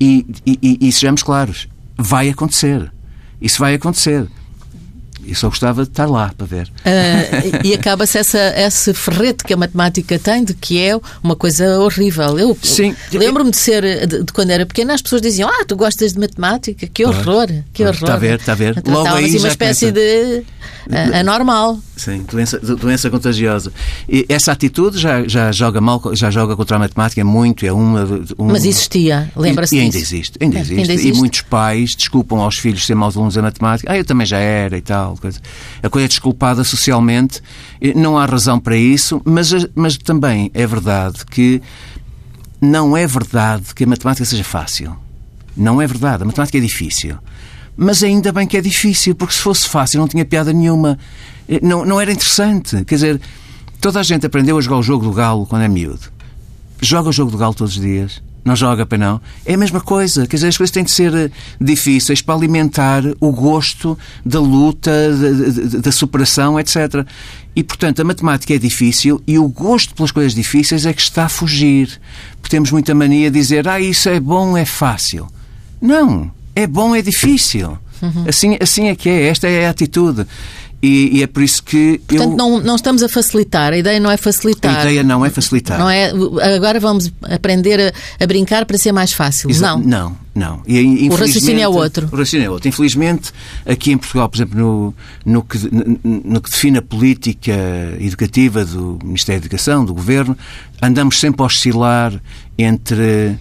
E, 0.00 0.26
e, 0.44 0.78
e 0.80 0.92
sejamos 0.92 1.22
claros, 1.22 1.68
vai 1.96 2.28
acontecer. 2.28 2.90
Isso 3.40 3.58
vai 3.58 3.74
acontecer. 3.74 4.26
Eu 5.26 5.34
só 5.34 5.48
gostava 5.48 5.82
de 5.84 5.90
estar 5.90 6.06
lá 6.06 6.32
para 6.36 6.46
ver. 6.46 6.68
Uh, 6.68 7.64
e 7.64 7.74
acaba-se 7.74 8.18
esse 8.18 8.94
ferrete 8.94 9.44
que 9.44 9.54
a 9.54 9.56
matemática 9.56 10.18
tem, 10.18 10.44
de 10.44 10.54
que 10.54 10.80
é 10.80 10.98
uma 11.22 11.36
coisa 11.36 11.78
horrível. 11.80 12.38
Eu 12.38 12.56
lembro-me 13.12 13.50
de 13.50 13.56
ser, 13.56 14.06
de, 14.06 14.24
de, 14.24 14.32
quando 14.32 14.50
era 14.50 14.66
pequena, 14.66 14.94
as 14.94 15.02
pessoas 15.02 15.22
diziam: 15.22 15.48
Ah, 15.48 15.64
tu 15.66 15.76
gostas 15.76 16.12
de 16.12 16.18
matemática? 16.18 16.86
Que 16.86 17.04
horror, 17.04 17.48
que 17.72 17.82
horror. 17.82 17.94
Está 17.94 18.14
a 18.14 18.18
ver, 18.18 18.40
está 18.40 18.52
a 18.52 18.54
ver. 18.54 18.82
Logo 18.86 19.08
aí 19.08 19.26
assim 19.26 19.38
uma 19.38 19.48
espécie 19.48 19.92
de 19.92 20.44
uh, 20.88 21.16
anormal. 21.20 21.78
Sim, 21.96 22.24
doença, 22.30 22.58
doença 22.58 23.10
contagiosa. 23.10 23.72
E 24.08 24.26
essa 24.28 24.50
atitude 24.52 24.98
já, 24.98 25.26
já 25.28 25.52
joga 25.52 25.80
mal, 25.80 26.00
já 26.14 26.30
joga 26.30 26.56
contra 26.56 26.76
a 26.76 26.78
matemática 26.80 27.20
é 27.20 27.24
muito, 27.24 27.64
é 27.64 27.72
uma. 27.72 28.04
uma 28.36 28.52
Mas 28.52 28.64
existia, 28.64 29.30
lembra-se 29.36 29.76
E 29.76 29.80
ainda 29.80 29.98
disso. 29.98 30.14
existe, 30.14 30.38
ainda, 30.40 30.58
existe. 30.58 30.80
ainda 30.80 30.92
existe. 30.92 31.16
E 31.16 31.18
muitos 31.18 31.40
pais 31.42 31.94
desculpam 31.94 32.40
aos 32.40 32.56
filhos 32.56 32.84
ser 32.84 32.94
maus 32.94 33.16
alunos 33.16 33.34
da 33.34 33.42
matemática. 33.42 33.92
Ah, 33.92 33.96
eu 33.96 34.04
também 34.04 34.26
já 34.26 34.38
era 34.38 34.76
e 34.76 34.82
tal. 34.82 35.11
A 35.82 35.88
coisa 35.88 36.06
é 36.06 36.08
desculpada 36.08 36.64
socialmente, 36.64 37.42
não 37.94 38.18
há 38.18 38.24
razão 38.24 38.58
para 38.58 38.76
isso, 38.76 39.20
mas, 39.24 39.52
mas 39.74 39.96
também 39.96 40.50
é 40.54 40.66
verdade 40.66 41.24
que 41.26 41.60
não 42.60 42.96
é 42.96 43.06
verdade 43.06 43.74
que 43.74 43.82
a 43.82 43.86
matemática 43.86 44.24
seja 44.24 44.44
fácil. 44.44 44.96
Não 45.56 45.82
é 45.82 45.86
verdade. 45.86 46.22
A 46.22 46.26
matemática 46.26 46.58
é 46.58 46.60
difícil. 46.60 47.16
Mas 47.76 48.02
ainda 48.02 48.30
bem 48.32 48.46
que 48.46 48.56
é 48.56 48.60
difícil, 48.60 49.14
porque 49.14 49.34
se 49.34 49.40
fosse 49.40 49.68
fácil 49.68 50.00
não 50.00 50.06
tinha 50.06 50.24
piada 50.24 50.52
nenhuma. 50.52 50.98
Eh, 51.48 51.58
não, 51.62 51.84
não 51.84 52.00
era 52.00 52.12
interessante. 52.12 52.84
Quer 52.84 52.94
dizer, 52.94 53.20
toda 53.80 53.98
a 53.98 54.02
gente 54.02 54.24
aprendeu 54.24 54.56
a 54.56 54.60
jogar 54.60 54.76
o 54.76 54.82
jogo 54.82 55.04
do 55.04 55.12
galo 55.12 55.46
quando 55.46 55.62
é 55.62 55.68
miúdo. 55.68 56.12
Joga 56.80 57.08
o 57.08 57.12
jogo 57.12 57.30
do 57.30 57.38
galo 57.38 57.52
todos 57.52 57.76
os 57.76 57.82
dias. 57.82 58.22
Não 58.44 58.56
joga, 58.56 58.84
para 58.84 58.98
não. 58.98 59.20
É 59.46 59.54
a 59.54 59.56
mesma 59.56 59.80
coisa. 59.80 60.26
Quer 60.26 60.36
dizer, 60.36 60.48
as 60.48 60.56
coisas 60.56 60.72
têm 60.72 60.82
de 60.82 60.90
ser 60.90 61.14
eh, 61.14 61.30
difíceis 61.60 62.20
para 62.20 62.34
alimentar 62.34 63.02
o 63.20 63.30
gosto 63.30 63.96
da 64.26 64.40
luta, 64.40 64.90
da, 64.90 65.78
da 65.78 65.92
superação, 65.92 66.58
etc. 66.58 67.06
E, 67.54 67.62
portanto, 67.62 68.00
a 68.00 68.04
matemática 68.04 68.52
é 68.52 68.58
difícil 68.58 69.22
e 69.26 69.38
o 69.38 69.46
gosto 69.46 69.94
pelas 69.94 70.10
coisas 70.10 70.34
difíceis 70.34 70.86
é 70.86 70.92
que 70.92 71.02
está 71.02 71.26
a 71.26 71.28
fugir. 71.28 72.00
Porque 72.40 72.50
temos 72.50 72.72
muita 72.72 72.94
mania 72.94 73.30
de 73.30 73.38
dizer, 73.38 73.68
ah, 73.68 73.80
isso 73.80 74.08
é 74.08 74.18
bom, 74.18 74.56
é 74.56 74.64
fácil. 74.64 75.28
Não 75.80 76.32
é 76.54 76.66
bom, 76.66 76.94
é 76.94 77.02
difícil. 77.02 77.78
Uhum. 78.00 78.24
Assim, 78.28 78.56
assim 78.60 78.88
é 78.88 78.96
que 78.96 79.08
é, 79.08 79.28
esta 79.28 79.48
é 79.48 79.66
a 79.66 79.70
atitude. 79.70 80.26
E, 80.82 81.18
e, 81.18 81.22
é 81.22 81.28
por 81.28 81.44
isso 81.44 81.62
que. 81.62 82.00
Portanto, 82.08 82.32
eu... 82.32 82.36
não, 82.36 82.60
não 82.60 82.74
estamos 82.74 83.04
a 83.04 83.08
facilitar, 83.08 83.72
a 83.72 83.76
ideia 83.76 84.00
não 84.00 84.10
é 84.10 84.16
facilitar. 84.16 84.78
A 84.78 84.80
ideia 84.80 85.04
não 85.04 85.24
é 85.24 85.30
facilitar. 85.30 85.78
Não 85.78 85.88
é, 85.88 86.10
agora 86.56 86.80
vamos 86.80 87.12
aprender 87.22 87.80
a, 87.80 88.24
a 88.24 88.26
brincar 88.26 88.66
para 88.66 88.76
ser 88.76 88.90
mais 88.90 89.12
fácil. 89.12 89.48
Exa 89.48 89.76
não. 89.76 89.78
Não, 89.78 90.16
não. 90.34 90.62
E, 90.66 91.08
o 91.08 91.14
raciocínio 91.14 91.62
é 91.62 91.68
outro. 91.68 92.06
O 92.06 92.16
raciocínio 92.16 92.46
é 92.46 92.50
outro. 92.50 92.68
Infelizmente, 92.68 93.30
aqui 93.64 93.92
em 93.92 93.96
Portugal, 93.96 94.28
por 94.28 94.36
exemplo, 94.36 94.58
no, 94.58 94.94
no, 95.24 95.42
que, 95.44 95.58
no 96.02 96.40
que 96.40 96.50
define 96.50 96.78
a 96.78 96.82
política 96.82 97.54
educativa 98.00 98.64
do 98.64 98.98
Ministério 99.04 99.40
da 99.40 99.46
Educação, 99.46 99.84
do 99.84 99.94
Governo, 99.94 100.36
andamos 100.82 101.20
sempre 101.20 101.42
a 101.42 101.46
oscilar 101.46 102.12
entre 102.58 103.38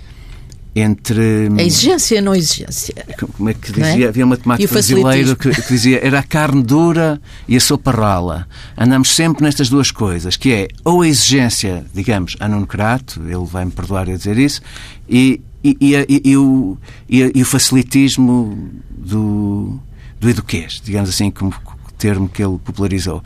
entre. 0.76 1.50
A 1.58 1.64
exigência 1.64 2.16
e 2.16 2.18
a 2.18 2.22
não 2.22 2.34
exigência. 2.34 2.96
Como 3.38 3.50
é 3.50 3.54
que 3.54 3.72
dizia? 3.72 4.06
É? 4.06 4.10
Havia 4.10 4.26
um 4.26 4.30
matemático 4.30 4.72
brasileiro 4.72 5.36
que, 5.36 5.50
que, 5.50 5.68
dizia 5.68 6.00
era 6.06 6.20
a 6.20 6.24
carne 6.24 6.64
dura 6.64 7.22
e 7.48 7.56
a 7.56 7.60
sopa 7.60 7.92
rala. 7.92 8.48
Andamos 8.78 9.14
sempre 9.14 9.44
nestas 9.44 9.70
duas 9.70 9.92
coisas, 9.92 10.38
que 10.38 10.52
é 10.52 10.68
ou 10.84 11.02
a 11.02 11.08
exigência, 11.08 11.86
digamos, 11.94 12.36
anonocrato, 12.40 13.22
ele 13.26 13.46
vai-me 13.46 13.72
perdoar 13.72 14.10
a 14.10 14.16
dizer 14.16 14.38
isso, 14.38 14.62
e, 15.10 15.42
e, 15.64 15.78
e, 15.82 16.22
e 16.32 16.38
o, 16.38 16.78
e, 17.10 17.42
o 17.42 17.46
facilitismo 17.46 18.72
do, 18.90 19.80
do 20.20 20.30
eduquês, 20.30 20.82
digamos 20.84 21.10
assim, 21.10 21.30
como 21.30 21.54
termo 21.98 22.30
que 22.30 22.42
ele 22.42 22.58
popularizou. 22.64 23.22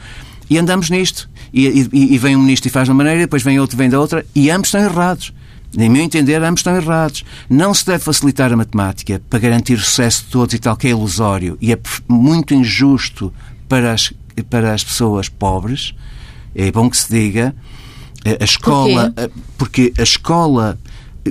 E 0.49 0.57
andamos 0.57 0.89
nisto. 0.89 1.29
E, 1.53 1.67
e, 1.67 2.13
e 2.13 2.17
vem 2.17 2.35
um 2.35 2.41
ministro 2.41 2.67
e 2.67 2.71
faz 2.71 2.85
de 2.85 2.91
uma 2.91 2.97
maneira, 2.97 3.21
depois 3.21 3.41
vem 3.41 3.59
outro 3.59 3.75
e 3.75 3.79
vem 3.79 3.89
da 3.89 3.99
outra, 3.99 4.25
e 4.35 4.49
ambos 4.49 4.67
estão 4.67 4.81
errados. 4.81 5.33
Em 5.77 5.89
meu 5.89 6.01
entender, 6.01 6.41
ambos 6.41 6.61
estão 6.61 6.75
errados. 6.75 7.25
Não 7.49 7.73
se 7.73 7.85
deve 7.85 8.03
facilitar 8.03 8.51
a 8.51 8.55
matemática 8.55 9.21
para 9.29 9.39
garantir 9.39 9.73
o 9.73 9.81
sucesso 9.81 10.23
de 10.23 10.29
todos 10.29 10.53
e 10.55 10.59
tal, 10.59 10.77
que 10.77 10.87
é 10.87 10.91
ilusório 10.91 11.57
e 11.61 11.73
é 11.73 11.79
muito 12.07 12.53
injusto 12.53 13.33
para 13.67 13.91
as, 13.91 14.13
para 14.49 14.73
as 14.73 14.83
pessoas 14.83 15.27
pobres. 15.27 15.93
É 16.55 16.71
bom 16.71 16.89
que 16.89 16.97
se 16.97 17.09
diga. 17.09 17.53
A 18.39 18.43
escola, 18.43 19.13
porque 19.57 19.93
a 19.99 20.03
escola 20.03 20.79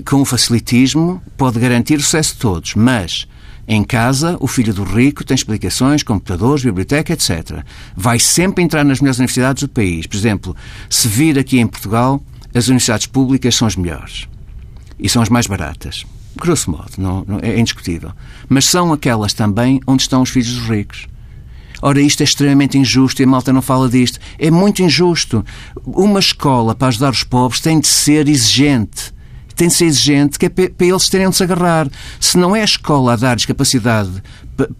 com 0.04 0.20
o 0.20 0.24
facilitismo 0.24 1.22
pode 1.37 1.59
garantir 1.59 1.96
o 1.96 2.02
sucesso 2.02 2.35
de 2.35 2.40
todos, 2.40 2.74
mas 2.74 3.26
em 3.66 3.83
casa, 3.83 4.37
o 4.40 4.46
filho 4.46 4.74
do 4.74 4.85
rico 4.85 5.24
tem 5.24 5.35
explicações, 5.35 6.02
computadores, 6.02 6.62
biblioteca, 6.62 7.14
etc. 7.14 7.64
Vai 7.96 8.18
sempre 8.18 8.62
entrar 8.62 8.85
nas 8.85 9.00
melhores 9.00 9.18
universidades 9.18 9.62
do 9.62 9.68
país. 9.70 10.07
Por 10.07 10.16
exemplo, 10.16 10.54
se 10.88 11.09
vir 11.09 11.38
aqui 11.38 11.59
em 11.59 11.66
Portugal, 11.66 12.22
as 12.54 12.68
universidades 12.68 13.07
públicas 13.07 13.57
são 13.57 13.66
as 13.66 13.74
melhores 13.74 14.28
e 14.98 15.09
são 15.09 15.22
as 15.22 15.28
mais 15.28 15.46
baratas. 15.46 16.04
Grosso 16.37 16.70
modo, 16.70 16.90
não, 16.98 17.24
não, 17.26 17.38
é 17.40 17.59
indiscutível. 17.59 18.11
Mas 18.48 18.64
são 18.64 18.92
aquelas 18.92 19.33
também 19.33 19.80
onde 19.87 20.02
estão 20.02 20.22
os 20.22 20.30
filhos 20.30 20.54
dos 20.54 20.68
ricos. 20.68 21.07
Ora, 21.80 22.00
isto 22.00 22.22
é 22.22 22.24
extremamente 22.24 22.78
injusto 22.78 23.20
e 23.20 23.24
a 23.24 23.28
malta 23.28 23.52
não 23.52 23.62
fala 23.62 23.88
disto. 23.88 24.18
É 24.38 24.50
muito 24.50 24.83
injusto. 24.83 25.44
Uma 25.85 26.18
escola 26.18 26.74
para 26.74 26.88
ajudar 26.88 27.11
os 27.11 27.22
pobres 27.22 27.61
tem 27.61 27.78
de 27.78 27.87
ser 27.87 28.28
exigente. 28.28 29.12
Tem 29.54 29.68
de 29.68 29.74
ser 29.74 29.85
exigente, 29.85 30.38
que 30.38 30.46
é 30.46 30.48
para 30.48 30.87
eles 30.87 31.09
terem 31.09 31.26
onde 31.26 31.37
se 31.37 31.44
agarrar. 31.44 31.88
Se 32.18 32.37
não 32.37 32.57
é 32.57 32.62
a 32.62 32.64
escola 32.64 33.12
a 33.12 33.16
dar-lhes 33.16 33.46
capacidade 33.46 34.22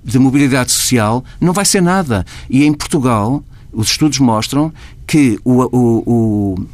de 0.03 0.19
mobilidade 0.19 0.73
social, 0.73 1.25
não 1.41 1.53
vai 1.53 1.65
ser 1.65 1.81
nada. 1.81 2.25
E 2.49 2.65
em 2.65 2.73
Portugal, 2.73 3.45
os 3.73 3.91
estudos 3.91 4.19
mostram 4.19 4.73
que 5.07 5.39
o, 5.45 5.63
o, 5.63 6.03
o 6.07 6.67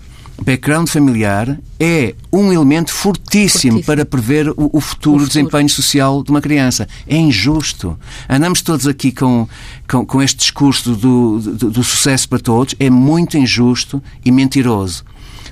background 0.42 0.88
familiar 0.88 1.58
é 1.78 2.14
um 2.32 2.52
elemento 2.52 2.92
fortíssimo, 2.92 3.74
fortíssimo. 3.74 3.84
para 3.84 4.04
prever 4.04 4.48
o, 4.50 4.54
o, 4.56 4.56
futuro, 4.56 4.76
o, 4.76 4.80
futuro, 4.80 5.26
desempenho 5.26 5.68
social 5.68 6.22
de 6.22 6.30
uma 6.30 6.40
criança. 6.40 6.88
É 7.06 7.16
injusto. 7.16 7.98
Andamos 8.28 8.62
todos 8.62 8.86
aqui 8.86 9.12
com, 9.12 9.48
com, 9.88 10.04
com 10.04 10.22
este 10.22 10.38
discurso 10.38 10.94
do, 10.94 11.38
do, 11.38 11.70
do 11.70 11.84
sucesso 11.84 12.28
para 12.28 12.38
todos. 12.38 12.74
É 12.78 12.90
muito 12.90 13.36
injusto 13.36 14.02
e 14.24 14.30
mentiroso. 14.30 15.04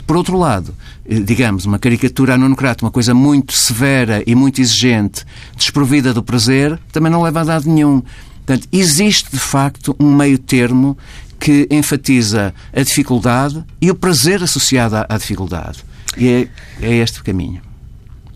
Por 0.06 0.16
outro 0.16 0.38
lado, 0.38 0.74
eh, 1.04 1.20
digamos, 1.20 1.66
uma 1.66 1.78
caricatura 1.78 2.34
anonocrata, 2.34 2.82
uma 2.84 2.90
coisa 2.90 3.12
muito 3.12 3.52
severa 3.52 4.22
e 4.26 4.34
muito 4.34 4.58
exigente, 4.58 5.24
desprovida 5.54 6.14
do 6.14 6.22
prazer, 6.22 6.78
também 6.90 7.12
não 7.12 7.22
leva 7.22 7.42
a 7.42 7.44
dado 7.44 7.68
nenhum. 7.68 8.02
Portanto, 8.46 8.66
existe 8.72 9.30
de 9.30 9.38
facto 9.38 9.94
um 10.00 10.16
meio 10.16 10.38
termo 10.38 10.96
que 11.38 11.68
enfatiza 11.70 12.54
a 12.72 12.82
dificuldade 12.82 13.64
e 13.80 13.90
o 13.90 13.94
prazer 13.94 14.42
associado 14.42 14.96
à, 14.96 15.06
à 15.08 15.18
dificuldade. 15.18 15.84
E 16.16 16.48
é, 16.80 16.86
é 16.86 16.94
este 16.96 17.20
o 17.20 17.24
caminho. 17.24 17.62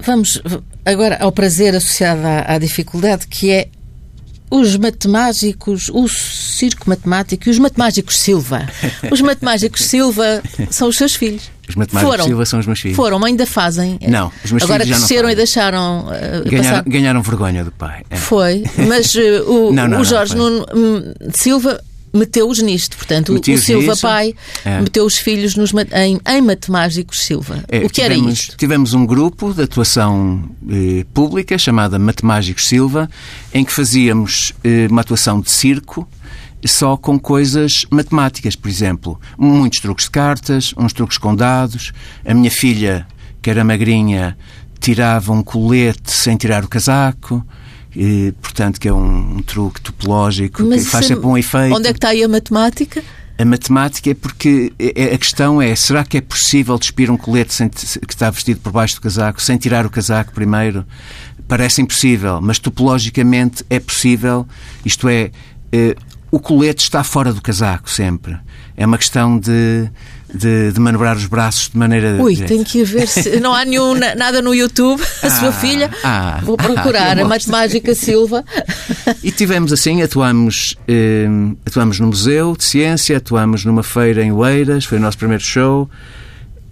Vamos 0.01 0.41
agora 0.85 1.19
ao 1.21 1.33
prazer 1.33 1.75
associado 1.75 2.23
à, 2.27 2.55
à 2.55 2.59
dificuldade, 2.59 3.27
que 3.27 3.51
é 3.51 3.69
os 4.51 4.77
matemáticos, 4.77 5.89
o 5.89 6.07
circo 6.07 6.89
matemático 6.89 7.49
e 7.49 7.51
os 7.51 7.59
matemáticos 7.59 8.19
Silva. 8.19 8.69
Os 9.11 9.23
matemáticos 9.23 9.87
Silva 9.87 10.43
são 10.71 10.89
os 10.89 10.97
seus 10.99 11.15
filhos. 11.15 11.51
Os 11.67 11.75
matemáticos 11.75 12.11
foram, 12.11 12.25
Silva 12.27 12.45
são 12.45 12.61
os 12.61 12.67
meus 12.67 12.81
filhos. 12.81 12.97
Foram, 12.97 13.25
ainda 13.25 13.47
fazem. 13.47 13.99
Não, 14.07 14.31
os 14.45 14.53
meus 14.53 14.65
Agora 14.65 14.85
filhos 14.85 14.99
cresceram 14.99 15.31
e 15.31 15.35
deixaram. 15.35 16.07
Uh, 16.07 16.51
ganharam, 16.51 16.85
ganharam, 16.87 17.23
vergonha 17.23 17.65
do 17.65 17.73
pai. 17.73 18.03
É. 18.11 18.17
Foi, 18.17 18.63
mas 18.87 19.15
uh, 19.15 19.51
o, 19.51 19.73
não, 19.73 19.89
não, 19.89 20.01
o 20.01 20.05
Jorge 20.05 20.37
não, 20.37 20.51
Nuno 20.51 20.67
hum, 20.75 21.15
Silva 21.33 21.83
meteu-os 22.13 22.61
nisto. 22.61 22.97
Portanto, 22.97 23.33
o 23.33 23.59
Silva 23.59 23.93
isso. 23.93 24.03
pai 24.03 24.35
é. 24.65 24.81
meteu 24.81 25.05
os 25.05 25.17
filhos 25.17 25.57
nos, 25.57 25.73
em, 25.73 26.21
em 26.29 26.41
Matemáticos 26.41 27.25
Silva. 27.25 27.65
É, 27.69 27.79
o 27.79 27.83
que 27.83 28.03
tivemos, 28.03 28.23
era 28.23 28.33
isto? 28.33 28.57
Tivemos 28.57 28.95
um 28.95 29.07
grupo 29.07 29.55
de 29.55 29.63
atuação 29.63 30.49
eh, 30.69 31.05
pública 31.15 31.57
chamada 31.57 31.99
Matemáticos 31.99 32.69
Silva, 32.69 33.09
em 33.53 33.65
que 33.65 33.73
fazíamos 33.73 34.53
eh, 34.63 34.87
uma 34.91 35.01
atuação 35.01 35.41
de 35.41 35.51
circo 35.51 36.07
só 36.65 36.97
com 36.97 37.19
coisas 37.19 37.85
matemáticas, 37.91 38.55
por 38.55 38.69
exemplo. 38.69 39.21
Muitos 39.37 39.81
truques 39.81 40.05
de 40.05 40.11
cartas, 40.13 40.75
uns 40.77 40.93
truques 40.93 41.19
com 41.19 41.35
dados. 41.35 41.93
A 42.25 42.35
minha 42.35 42.51
filha, 42.51 43.07
que 43.41 43.51
era 43.51 43.65
magrinha, 43.65 44.37
tirava 44.79 45.33
um 45.33 45.43
colete 45.43 46.11
sem 46.11 46.37
tirar 46.37 46.65
o 46.65 46.69
casaco. 46.69 47.45
E, 47.95 48.33
portanto, 48.41 48.81
que 48.81 48.89
é 48.89 48.93
um, 48.93 49.37
um 49.37 49.43
truque 49.43 49.81
topológico 49.81 50.63
Mas 50.65 50.85
que 50.85 50.91
faz 50.91 51.07
sempre 51.07 51.27
um 51.27 51.37
efeito. 51.37 51.77
Onde 51.77 51.89
é 51.89 51.93
que 51.93 51.99
está 51.99 52.09
aí 52.09 52.23
a 52.23 52.29
matemática? 52.29 53.03
A 53.39 53.45
matemática 53.45 54.11
é 54.11 54.15
porque 54.15 54.73
é, 54.79 55.11
é, 55.11 55.15
a 55.15 55.19
questão 55.19 55.61
é: 55.61 55.75
será 55.75 56.05
que 56.05 56.19
é 56.19 56.21
possível 56.21 56.79
despir 56.79 57.11
um 57.11 57.17
colete 57.17 57.53
sem, 57.53 57.69
que 57.69 58.13
está 58.13 58.31
vestido 58.31 58.61
por 58.61 58.73
baixo 58.73 58.95
do 58.97 59.01
casaco, 59.01 59.43
sem 59.43 59.57
tirar 59.57 59.85
o 59.85 59.91
casaco 59.91 60.33
primeiro? 60.33 60.87
Parece 61.49 61.83
impossível, 61.83 62.41
mas 62.41 62.59
topologicamente 62.59 63.65
é 63.69 63.81
possível. 63.81 64.47
Isto 64.85 65.09
é, 65.09 65.31
eh, 65.73 65.97
o 66.31 66.39
colete 66.39 66.83
está 66.83 67.03
fora 67.05 67.33
do 67.33 67.43
casaco 67.43 67.91
sempre. 67.91 68.39
É 68.77 68.87
uma 68.87 68.97
questão 68.97 69.39
de 69.39 69.91
de, 70.35 70.73
de, 70.73 70.81
manobrar 70.81 71.17
os 71.17 71.27
braços 71.27 71.69
de 71.69 71.77
maneira. 71.79 72.23
Ui, 72.23 72.37
tenho 72.37 72.65
que 72.65 72.83
ver 72.85 73.07
se. 73.07 73.41
Não 73.41 73.55
há 73.55 73.65
nenhum, 73.65 73.95
nada 73.95 74.41
no 74.41 74.55
YouTube. 74.55 75.03
A 75.23 75.27
ah, 75.27 75.31
sua 75.31 75.53
filha. 75.53 75.91
Ah, 76.03 76.41
Vou 76.43 76.57
procurar 76.57 77.19
ah, 77.19 77.23
a 77.23 77.25
Matemática 77.25 77.95
Silva. 77.95 78.45
E 79.23 79.31
tivemos 79.31 79.73
assim, 79.73 80.03
atuamos, 80.03 80.77
eh, 80.89 81.27
atuamos 81.67 82.01
no 82.01 82.09
Museu 82.09 82.57
de 82.57 82.65
Ciência, 82.65 83.17
atuamos 83.17 83.65
numa 83.65 83.83
feira 83.83 84.23
em 84.23 84.33
Oeiras, 84.33 84.85
foi 84.85 84.99
o 84.99 85.01
nosso 85.01 85.19
primeiro 85.19 85.43
show. 85.43 85.89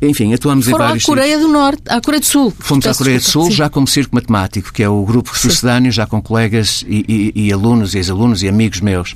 Enfim, 0.02 0.32
atuamos 0.32 0.64
Foram 0.64 0.84
em 0.84 0.88
vários. 0.88 1.04
à 1.04 1.06
Coreia 1.06 1.38
do 1.38 1.48
Norte, 1.48 1.82
à 1.86 2.00
Coreia 2.00 2.20
do 2.20 2.26
Sul. 2.26 2.52
Fomos 2.58 2.86
à 2.86 2.94
Coreia 2.94 3.18
do 3.18 3.24
Sul 3.24 3.44
sim. 3.46 3.52
já 3.52 3.68
como 3.68 3.86
circo 3.86 4.14
matemático, 4.14 4.72
que 4.72 4.82
é 4.82 4.88
o 4.88 5.04
grupo 5.04 5.36
sucedâneo, 5.38 5.92
já 5.92 6.06
com 6.06 6.22
colegas 6.22 6.84
e, 6.88 7.32
e, 7.36 7.46
e 7.46 7.52
alunos 7.52 7.94
e 7.94 7.98
ex-alunos 7.98 8.42
e 8.42 8.48
amigos 8.48 8.80
meus. 8.80 9.14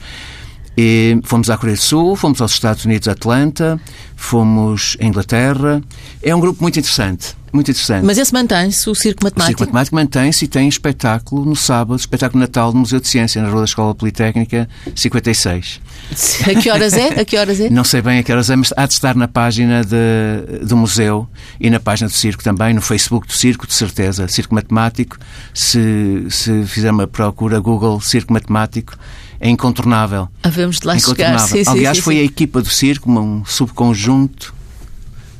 E 0.76 1.20
fomos 1.24 1.50
à 1.50 1.56
Coreia 1.56 1.76
do 1.76 1.82
Sul, 1.82 2.16
fomos 2.16 2.40
aos 2.40 2.52
Estados 2.52 2.84
Unidos, 2.84 3.06
Atlanta, 3.06 3.80
fomos 4.16 4.96
à 5.00 5.04
Inglaterra. 5.04 5.82
É 6.22 6.34
um 6.34 6.40
grupo 6.40 6.62
muito 6.62 6.78
interessante. 6.78 7.36
Muito 7.54 7.70
interessante. 7.70 8.04
Mas 8.04 8.18
esse 8.18 8.32
mantém-se, 8.32 8.90
o 8.90 8.96
Circo 8.96 9.22
Matemático? 9.22 9.44
O 9.44 9.58
Circo 9.58 9.72
Matemático 9.72 9.94
mantém-se 9.94 10.44
e 10.44 10.48
tem 10.48 10.68
espetáculo 10.68 11.44
no 11.44 11.54
sábado, 11.54 11.96
espetáculo 11.96 12.40
Natal 12.40 12.72
do 12.72 12.78
Museu 12.78 12.98
de 12.98 13.06
Ciência, 13.06 13.40
na 13.40 13.48
Rua 13.48 13.60
da 13.60 13.64
Escola 13.66 13.94
Politécnica 13.94 14.68
56. 14.92 15.80
A 16.50 16.60
que 16.60 16.68
horas 16.68 16.94
é? 16.94 17.20
A 17.20 17.24
que 17.24 17.36
horas 17.36 17.60
é? 17.60 17.70
Não 17.70 17.84
sei 17.84 18.02
bem 18.02 18.18
a 18.18 18.22
que 18.24 18.32
horas 18.32 18.50
é, 18.50 18.56
mas 18.56 18.72
há 18.76 18.86
de 18.86 18.92
estar 18.92 19.14
na 19.14 19.28
página 19.28 19.84
de, 19.84 20.66
do 20.66 20.76
museu 20.76 21.28
e 21.60 21.70
na 21.70 21.78
página 21.78 22.08
do 22.08 22.12
Circo 22.12 22.42
também, 22.42 22.74
no 22.74 22.80
Facebook 22.80 23.28
do 23.28 23.32
Circo, 23.32 23.68
de 23.68 23.72
certeza. 23.74 24.26
Circo 24.26 24.52
Matemático. 24.52 25.16
Se, 25.54 26.26
se 26.28 26.64
fizer 26.64 26.90
uma 26.90 27.06
procura 27.06 27.60
Google 27.60 28.00
Circo 28.00 28.32
Matemático, 28.32 28.98
é 29.40 29.48
incontornável. 29.48 30.28
Havemos 30.42 30.80
de 30.80 30.86
lá 30.86 30.98
chegar. 30.98 31.38
Sim, 31.40 31.62
Aliás, 31.66 31.98
sim, 31.98 32.02
foi 32.02 32.14
sim. 32.14 32.20
a 32.20 32.24
equipa 32.24 32.62
do 32.62 32.68
circo, 32.68 33.10
um 33.10 33.44
subconjunto 33.44 34.54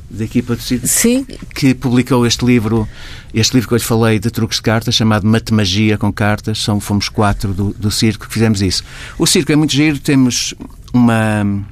da 0.09 0.23
equipa 0.23 0.55
do 0.55 0.61
circo 0.61 0.87
sim. 0.87 1.25
que 1.53 1.73
publicou 1.73 2.25
este 2.25 2.45
livro, 2.45 2.87
este 3.33 3.53
livro 3.53 3.67
que 3.67 3.73
eu 3.73 3.77
lhe 3.77 3.83
falei 3.83 4.19
de 4.19 4.29
truques 4.29 4.57
de 4.57 4.63
cartas, 4.63 4.95
chamado 4.95 5.27
Matemagia 5.27 5.97
com 5.97 6.11
Cartas. 6.11 6.59
São, 6.59 6.79
fomos 6.79 7.09
quatro 7.09 7.53
do, 7.53 7.73
do 7.73 7.91
circo 7.91 8.27
que 8.27 8.33
fizemos 8.33 8.61
isso. 8.61 8.83
O 9.17 9.25
circo 9.25 9.51
é 9.51 9.55
muito 9.55 9.73
giro, 9.73 9.99
temos 9.99 10.53
uma, 10.93 11.65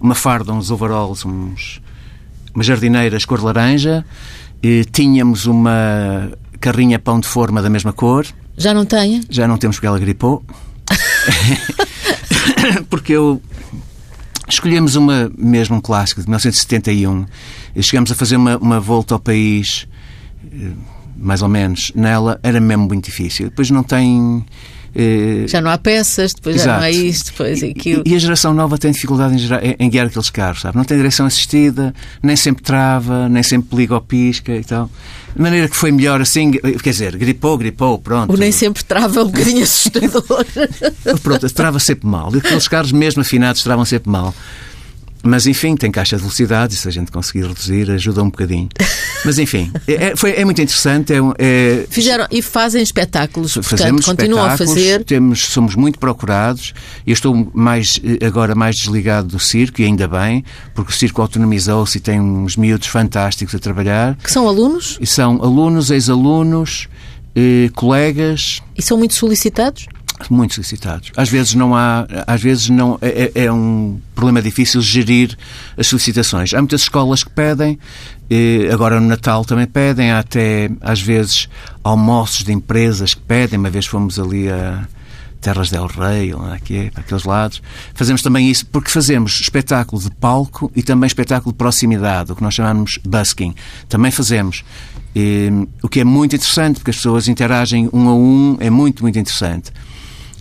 uma 0.00 0.14
farda, 0.14 0.52
uns 0.52 0.70
overalls, 0.70 1.26
uns, 1.26 1.80
umas 2.54 2.66
jardineiras 2.66 3.24
cor 3.24 3.42
laranja, 3.42 4.04
e 4.62 4.84
tínhamos 4.84 5.46
uma 5.46 6.32
carrinha 6.60 6.98
pão 6.98 7.20
de 7.20 7.28
forma 7.28 7.60
da 7.60 7.68
mesma 7.68 7.92
cor. 7.92 8.26
Já 8.56 8.72
não 8.72 8.86
tem? 8.86 9.20
Já 9.28 9.46
não 9.46 9.58
temos 9.58 9.76
porque 9.76 9.86
ela 9.86 9.98
gripou. 9.98 10.42
Porque 12.90 13.12
eu 13.12 13.40
escolhemos 14.48 14.96
uma, 14.96 15.30
mesmo 15.36 15.76
um 15.76 15.80
clássico 15.80 16.20
de 16.20 16.28
1971. 16.28 17.26
Chegamos 17.80 18.10
a 18.12 18.14
fazer 18.14 18.36
uma, 18.36 18.56
uma 18.58 18.80
volta 18.80 19.14
ao 19.14 19.20
país, 19.20 19.86
eh, 20.52 20.72
mais 21.16 21.42
ou 21.42 21.48
menos. 21.48 21.92
Nela 21.94 22.38
era 22.42 22.60
mesmo 22.60 22.86
muito 22.86 23.04
difícil. 23.04 23.48
Depois 23.48 23.70
não 23.70 23.82
tem. 23.82 24.44
Eh, 24.96 25.46
já 25.48 25.60
não 25.60 25.70
há 25.70 25.76
peças, 25.76 26.32
depois 26.32 26.56
Exato. 26.56 26.68
já 26.68 26.76
não 26.76 26.84
há 26.84 26.90
isto, 26.90 27.32
depois 27.32 27.62
aquilo. 27.62 28.02
E, 28.06 28.12
e 28.12 28.14
a 28.14 28.18
geração 28.18 28.54
nova 28.54 28.78
tem 28.78 28.92
dificuldade 28.92 29.34
em, 29.34 29.76
em, 29.78 29.90
guiar 29.90 30.06
aqueles 30.06 30.30
carros, 30.30 30.60
sabe? 30.60 30.76
Não 30.76 30.84
tem 30.84 30.96
direção 30.96 31.26
assistida, 31.26 31.92
nem 32.22 32.36
sempre 32.36 32.62
trava, 32.62 33.28
nem 33.28 33.42
sempre 33.42 33.76
liga 33.76 33.94
ou 33.94 34.00
pisca 34.00 34.54
e 34.54 34.62
tal. 34.62 34.88
De 35.34 35.42
maneira 35.42 35.68
que 35.68 35.76
foi 35.76 35.90
melhor 35.90 36.20
assim, 36.20 36.52
quer 36.52 36.90
dizer, 36.90 37.16
gripou, 37.16 37.58
gripou, 37.58 37.98
pronto. 37.98 38.32
O 38.32 38.36
nem 38.36 38.52
sempre 38.52 38.84
trava 38.84 39.18
é 39.18 39.22
um 39.24 39.26
bocadinho 39.26 39.62
assustador. 39.64 40.46
pronto, 41.22 41.50
trava 41.50 41.80
sempre 41.80 42.06
mal. 42.06 42.32
E 42.32 42.38
aqueles 42.38 42.68
carros 42.68 42.92
mesmo 42.92 43.22
afinados 43.22 43.64
travam 43.64 43.84
sempre 43.84 44.10
mal. 44.10 44.32
Mas 45.24 45.46
enfim, 45.46 45.74
tem 45.74 45.90
caixa 45.90 46.16
de 46.16 46.22
velocidade 46.22 46.74
e 46.74 46.76
se 46.76 46.86
a 46.86 46.90
gente 46.90 47.10
conseguir 47.10 47.46
reduzir, 47.46 47.90
ajuda 47.90 48.22
um 48.22 48.30
bocadinho. 48.30 48.68
Mas 49.24 49.38
enfim, 49.38 49.72
é, 49.88 49.92
é 49.94 50.16
foi, 50.16 50.32
é 50.32 50.44
muito 50.44 50.60
interessante. 50.60 51.12
É, 51.12 51.18
é, 51.38 51.86
Fizeram 51.88 52.26
e 52.30 52.42
fazem 52.42 52.82
espetáculos, 52.82 53.54
portanto, 53.54 54.04
continuam 54.04 54.44
a 54.44 54.56
fazer. 54.56 55.02
Temos, 55.04 55.40
somos 55.46 55.74
muito 55.74 55.98
procurados. 55.98 56.74
Eu 57.06 57.14
estou 57.14 57.50
mais, 57.54 57.98
agora 58.24 58.54
mais 58.54 58.76
desligado 58.76 59.28
do 59.28 59.40
circo 59.40 59.80
e 59.80 59.84
ainda 59.84 60.06
bem, 60.06 60.44
porque 60.74 60.92
o 60.92 60.94
circo 60.94 61.22
autonomizou-se 61.22 61.96
e 61.96 62.00
tem 62.00 62.20
uns 62.20 62.56
miúdos 62.56 62.88
fantásticos 62.88 63.54
a 63.54 63.58
trabalhar. 63.58 64.16
Que 64.16 64.30
são 64.30 64.46
alunos? 64.46 64.98
E 65.00 65.06
são 65.06 65.42
alunos, 65.42 65.90
ex-alunos, 65.90 66.88
eh, 67.34 67.70
colegas. 67.74 68.60
E 68.76 68.82
são 68.82 68.98
muito 68.98 69.14
solicitados? 69.14 69.86
Muito 70.32 70.54
solicitados. 70.54 71.10
Às 71.16 71.28
vezes 71.28 71.54
não 71.54 71.74
há, 71.74 72.06
às 72.26 72.42
vezes 72.42 72.68
não 72.68 72.98
é, 73.00 73.30
é, 73.34 73.44
é, 73.44 73.52
um 73.52 74.00
problema 74.14 74.40
difícil 74.40 74.80
gerir 74.80 75.36
as 75.76 75.86
solicitações. 75.86 76.54
Há 76.54 76.58
muitas 76.58 76.82
escolas 76.82 77.24
que 77.24 77.30
pedem, 77.30 77.78
agora 78.72 79.00
no 79.00 79.06
Natal 79.06 79.44
também 79.44 79.66
pedem, 79.66 80.10
há 80.10 80.20
até 80.20 80.70
às 80.80 81.00
vezes 81.00 81.48
almoços 81.82 82.44
de 82.44 82.52
empresas 82.52 83.14
que 83.14 83.20
pedem. 83.20 83.58
Uma 83.58 83.70
vez 83.70 83.86
fomos 83.86 84.18
ali 84.18 84.48
a 84.48 84.86
Terras 85.44 85.70
del 85.70 85.86
Rei, 85.86 86.32
aqui 86.54 86.78
é, 86.78 86.90
para 86.90 87.02
aqueles 87.02 87.24
lados. 87.24 87.60
Fazemos 87.92 88.22
também 88.22 88.50
isso 88.50 88.64
porque 88.64 88.90
fazemos 88.90 89.38
espetáculo 89.42 90.00
de 90.00 90.10
palco 90.10 90.72
e 90.74 90.82
também 90.82 91.06
espetáculo 91.06 91.52
de 91.52 91.58
proximidade, 91.58 92.32
o 92.32 92.36
que 92.36 92.42
nós 92.42 92.54
chamamos 92.54 92.98
busking. 93.04 93.54
Também 93.86 94.10
fazemos. 94.10 94.64
E, 95.14 95.50
o 95.82 95.88
que 95.88 96.00
é 96.00 96.04
muito 96.04 96.34
interessante, 96.34 96.76
porque 96.76 96.92
as 96.92 96.96
pessoas 96.96 97.28
interagem 97.28 97.90
um 97.92 98.08
a 98.08 98.14
um, 98.14 98.56
é 98.58 98.70
muito, 98.70 99.02
muito 99.02 99.18
interessante. 99.18 99.70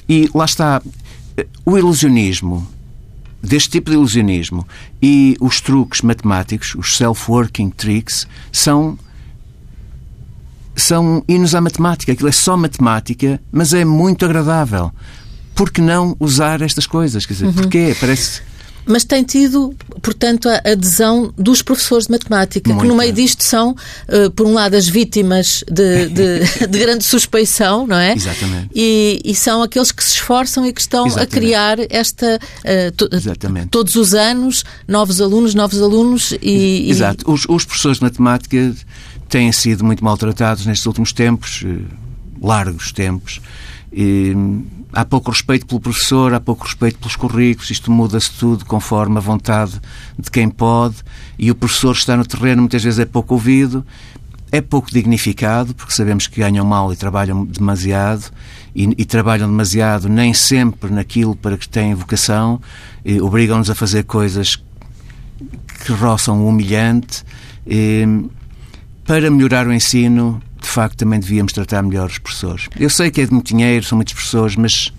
E 0.08 0.30
lá 0.34 0.46
está, 0.46 0.82
o 1.66 1.78
ilusionismo, 1.78 2.68
deste 3.42 3.70
tipo 3.72 3.90
de 3.90 3.96
ilusionismo, 3.96 4.68
e 5.02 5.36
os 5.40 5.62
truques 5.62 6.02
matemáticos, 6.02 6.76
os 6.76 6.98
self-working 6.98 7.70
tricks, 7.70 8.28
são 8.52 8.98
são 10.76 11.24
hinos 11.28 11.54
à 11.54 11.62
matemática. 11.62 12.12
Aquilo 12.12 12.30
é 12.30 12.32
só 12.32 12.58
matemática, 12.58 13.40
mas 13.52 13.74
é 13.74 13.86
muito 13.86 14.26
agradável. 14.26 14.92
Por 15.54 15.70
que 15.70 15.82
não 15.82 16.16
usar 16.20 16.62
estas 16.62 16.88
coisas? 16.88 17.26
Quer 17.26 17.34
dizer, 17.34 17.46
uhum. 17.46 17.54
porquê? 17.54 17.96
Parece. 18.00 18.42
Mas 18.86 19.04
tem 19.04 19.24
tido, 19.24 19.74
portanto, 20.02 20.50
a 20.50 20.62
adesão 20.66 21.34
dos 21.38 21.62
professores 21.62 22.08
de 22.08 22.12
matemática, 22.12 22.70
Muito. 22.70 22.82
que 22.82 22.88
no 22.88 22.96
meio 22.96 23.14
disto 23.14 23.44
são, 23.44 23.72
uh, 23.72 24.30
por 24.32 24.46
um 24.46 24.54
lado, 24.54 24.76
as 24.76 24.88
vítimas 24.88 25.64
de, 25.72 26.10
de, 26.10 26.40
de, 26.68 26.80
grande 26.80 27.04
suspeição, 27.04 27.88
não 27.88 27.98
é? 27.98 28.14
Exatamente. 28.14 28.70
E, 28.76 29.22
e, 29.24 29.34
são 29.34 29.62
aqueles 29.62 29.92
que 29.92 30.04
se 30.04 30.16
esforçam 30.16 30.66
e 30.66 30.74
que 30.74 30.82
estão 30.82 31.08
Exatamente. 31.08 31.36
a 31.36 31.40
criar 31.40 31.78
esta. 31.90 32.40
Uh, 32.60 32.92
to, 32.92 33.10
Exatamente. 33.12 33.68
Todos 33.68 33.96
os 33.96 34.14
anos, 34.14 34.64
novos 34.88 35.22
alunos, 35.22 35.56
novos 35.56 35.82
alunos 35.82 36.34
e. 36.42 36.90
Exato. 36.90 37.26
E... 37.28 37.34
Os, 37.34 37.46
os 37.48 37.66
professores 37.66 37.98
de 37.98 38.04
matemática 38.04 38.76
têm 39.30 39.52
sido 39.52 39.84
muito 39.84 40.04
maltratados 40.04 40.66
nestes 40.66 40.86
últimos 40.86 41.12
tempos, 41.12 41.64
eh, 41.66 41.80
largos 42.42 42.92
tempos. 42.92 43.42
E 43.92 44.36
há 44.94 45.04
pouco 45.04 45.32
respeito 45.32 45.66
pelo 45.66 45.80
professor, 45.80 46.34
há 46.34 46.40
pouco 46.40 46.64
respeito 46.64 47.00
pelos 47.00 47.16
currículos, 47.16 47.70
isto 47.70 47.92
muda-se 47.92 48.32
tudo 48.32 48.66
conforme 48.66 49.18
a 49.18 49.20
vontade 49.20 49.82
de 50.18 50.30
quem 50.30 50.50
pode, 50.50 50.98
e 51.38 51.50
o 51.52 51.56
professor 51.56 51.94
está 51.94 52.16
no 52.16 52.26
terreno 52.26 52.62
muitas 52.62 52.84
vezes 52.84 53.00
é 53.00 53.06
pouco 53.06 53.34
ouvido, 53.34 53.86
é 54.52 54.62
pouco 54.62 54.92
dignificado, 54.92 55.74
porque 55.74 55.94
sabemos 55.94 56.28
que 56.28 56.40
ganham 56.40 56.66
mal 56.66 56.94
e 56.94 56.96
trabalham 56.96 57.44
demasiado, 57.44 58.32
e, 58.76 58.84
e 58.98 59.06
trabalham 59.06 59.50
demasiado 59.50 60.08
nem 60.08 60.34
sempre 60.34 60.92
naquilo 60.92 61.36
para 61.36 61.58
que 61.58 61.68
têm 61.68 61.96
vocação, 61.96 62.62
obrigam-nos 63.22 63.70
a 63.70 63.76
fazer 63.76 64.04
coisas 64.04 64.64
que 65.86 65.92
roçam 65.92 66.44
o 66.44 66.48
humilhante. 66.48 67.24
E, 67.66 68.06
para 69.06 69.30
melhorar 69.30 69.68
o 69.68 69.74
ensino, 69.74 70.42
de 70.64 70.70
facto, 70.70 70.98
também 70.98 71.20
devíamos 71.20 71.54
tratar 71.54 71.84
melhor 71.84 72.10
os 72.10 72.18
professores. 72.18 72.68
Eu 72.80 72.90
sei 72.90 73.12
que 73.12 73.22
é 73.22 73.26
de 73.26 73.32
muito 73.32 73.48
dinheiro, 73.48 73.86
são 73.86 73.98
muitas 73.98 74.14
pessoas, 74.14 74.56
mas 74.56 74.92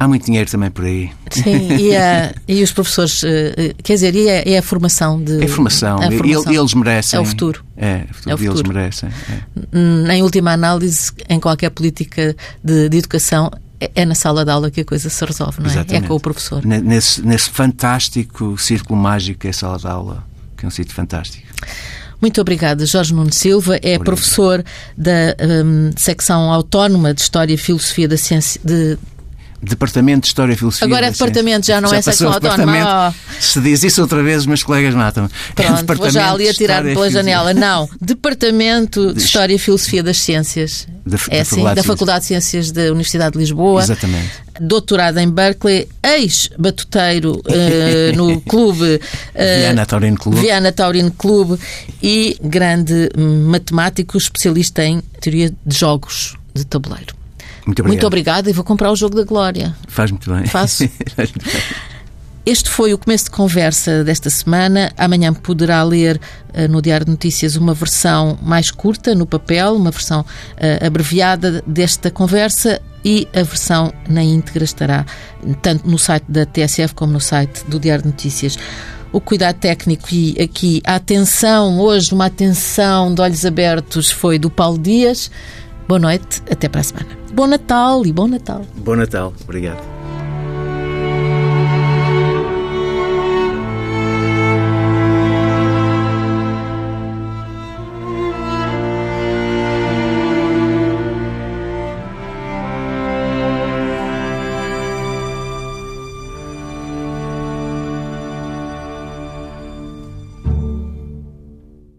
há 0.00 0.08
muito 0.08 0.24
dinheiro 0.24 0.50
também 0.50 0.70
por 0.70 0.84
aí. 0.84 1.10
Sim, 1.30 1.76
e, 1.76 1.94
a, 1.94 2.34
e 2.48 2.62
os 2.62 2.72
professores, 2.72 3.22
eh, 3.24 3.54
eh, 3.56 3.74
quer 3.82 3.94
dizer, 3.94 4.14
e 4.14 4.28
a, 4.28 4.48
e 4.48 4.56
a 4.56 4.62
formação 4.62 5.22
de. 5.22 5.42
É 5.42 5.44
a 5.44 5.48
formação, 5.48 5.98
a 5.98 6.10
formação. 6.10 6.52
eles 6.52 6.74
merecem. 6.74 7.18
É 7.18 7.20
o 7.20 7.24
futuro. 7.24 7.64
É, 7.76 8.06
o 8.10 8.14
futuro, 8.14 8.30
é 8.30 8.34
o 8.34 8.38
futuro. 8.38 8.58
eles 8.58 8.68
merecem. 8.68 9.10
É. 9.10 10.14
Em 10.14 10.22
última 10.22 10.52
análise, 10.52 11.12
em 11.28 11.38
qualquer 11.38 11.70
política 11.70 12.34
de, 12.64 12.88
de 12.88 12.98
educação, 12.98 13.50
é, 13.80 13.90
é 13.94 14.04
na 14.04 14.14
sala 14.14 14.44
de 14.44 14.50
aula 14.50 14.70
que 14.70 14.80
a 14.80 14.84
coisa 14.84 15.10
se 15.10 15.24
resolve, 15.24 15.60
não 15.60 15.68
é? 15.68 15.72
Exatamente. 15.72 16.04
É 16.04 16.08
com 16.08 16.14
o 16.14 16.20
professor. 16.20 16.64
Nesse, 16.64 17.20
nesse 17.22 17.50
fantástico 17.50 18.56
círculo 18.58 18.98
mágico 18.98 19.40
que 19.40 19.46
é 19.48 19.50
a 19.50 19.54
sala 19.54 19.78
de 19.78 19.86
aula, 19.86 20.24
que 20.56 20.64
é 20.64 20.68
um 20.68 20.70
sítio 20.70 20.94
fantástico. 20.94 21.46
Muito 22.20 22.40
obrigada, 22.40 22.84
Jorge 22.84 23.14
Nuno 23.14 23.32
Silva. 23.32 23.76
É 23.76 23.76
Obrigado. 23.76 24.04
professor 24.04 24.64
da 24.96 25.36
um, 25.64 25.90
secção 25.96 26.52
autónoma 26.52 27.14
de 27.14 27.20
História 27.20 27.54
e 27.54 27.56
Filosofia 27.56 28.08
da 28.08 28.16
Ciência. 28.16 28.60
De, 28.64 28.98
Departamento 29.60 30.22
de 30.22 30.28
História 30.28 30.52
e 30.52 30.56
Filosofia. 30.56 30.86
Agora 30.86 31.06
é 31.06 31.10
departamento, 31.10 31.66
já 31.66 31.80
não 31.80 31.90
já 31.90 31.96
é 31.96 32.02
secção 32.02 32.32
autónoma. 32.32 33.08
Oh. 33.08 33.40
Se 33.40 33.60
diz 33.60 33.82
isso 33.82 34.00
outra 34.00 34.22
vez, 34.22 34.46
meus 34.46 34.62
colegas 34.62 34.94
matam-me. 34.94 35.28
Pronto, 35.54 35.92
é 35.92 35.94
vou 35.96 36.10
já 36.10 36.32
ali 36.32 36.48
a 36.48 36.54
tirar 36.54 36.82
pela 36.84 37.10
janela. 37.10 37.52
Não, 37.52 37.88
Departamento 38.00 39.12
de 39.12 39.20
História 39.20 39.54
e 39.54 39.58
Filosofia 39.58 40.02
das 40.02 40.18
Ciências. 40.18 40.86
Da, 41.04 41.18
é 41.30 41.40
assim, 41.40 41.64
da 41.64 41.82
Faculdade 41.82 42.20
de 42.20 42.26
Ciências 42.26 42.70
da 42.70 42.82
Universidade 42.82 43.32
de 43.32 43.38
Lisboa. 43.38 43.82
Exatamente. 43.82 44.30
Doutorado 44.60 45.18
em 45.18 45.28
Berkeley, 45.28 45.88
ex-batuteiro 46.02 47.40
uh, 47.40 48.16
no 48.16 48.40
clube 48.42 48.96
uh, 48.96 49.60
Viana 49.60 49.86
Taurino 49.86 50.18
Clube. 50.18 50.40
Viana 50.40 50.72
Taurino 50.72 51.10
Clube 51.12 51.58
e 52.02 52.36
grande 52.42 53.08
matemático 53.16 54.16
especialista 54.16 54.84
em 54.84 55.00
teoria 55.20 55.52
de 55.64 55.76
jogos 55.76 56.36
de 56.54 56.64
tabuleiro. 56.64 57.17
Muito 57.68 57.80
obrigado. 57.80 57.92
Muito 57.92 58.06
obrigada 58.06 58.50
e 58.50 58.52
vou 58.54 58.64
comprar 58.64 58.90
o 58.90 58.96
jogo 58.96 59.14
da 59.14 59.24
Glória. 59.24 59.76
Faz 59.86 60.10
muito 60.10 60.32
bem. 60.32 60.46
Faço. 60.46 60.88
Este 62.46 62.70
foi 62.70 62.94
o 62.94 62.98
começo 62.98 63.24
de 63.24 63.30
conversa 63.30 64.02
desta 64.02 64.30
semana. 64.30 64.90
Amanhã 64.96 65.34
poderá 65.34 65.82
ler 65.82 66.18
uh, 66.54 66.66
no 66.66 66.80
Diário 66.80 67.04
de 67.04 67.10
Notícias 67.10 67.56
uma 67.56 67.74
versão 67.74 68.38
mais 68.40 68.70
curta, 68.70 69.14
no 69.14 69.26
papel, 69.26 69.74
uma 69.74 69.90
versão 69.90 70.22
uh, 70.22 70.86
abreviada 70.86 71.62
desta 71.66 72.10
conversa 72.10 72.80
e 73.04 73.28
a 73.34 73.42
versão 73.42 73.92
na 74.08 74.22
íntegra 74.22 74.64
estará 74.64 75.04
tanto 75.60 75.86
no 75.86 75.98
site 75.98 76.24
da 76.26 76.46
TSF 76.46 76.94
como 76.94 77.12
no 77.12 77.20
site 77.20 77.64
do 77.68 77.78
Diário 77.78 78.02
de 78.02 78.08
Notícias 78.08 78.58
o 79.12 79.20
cuidado 79.20 79.56
técnico 79.56 80.08
e 80.10 80.40
aqui 80.40 80.80
a 80.86 80.94
atenção, 80.94 81.78
hoje 81.78 82.12
uma 82.12 82.26
atenção 82.26 83.14
de 83.14 83.20
olhos 83.20 83.44
abertos 83.44 84.10
foi 84.10 84.38
do 84.38 84.48
Paulo 84.48 84.78
Dias. 84.78 85.30
Boa 85.86 85.98
noite, 85.98 86.42
até 86.50 86.68
para 86.68 86.80
a 86.80 86.84
semana. 86.84 87.27
Bom 87.38 87.46
Natal 87.46 88.04
e 88.04 88.12
bom 88.12 88.26
Natal. 88.26 88.62
Bom 88.74 88.96
Natal, 88.96 89.32
obrigado. 89.44 89.97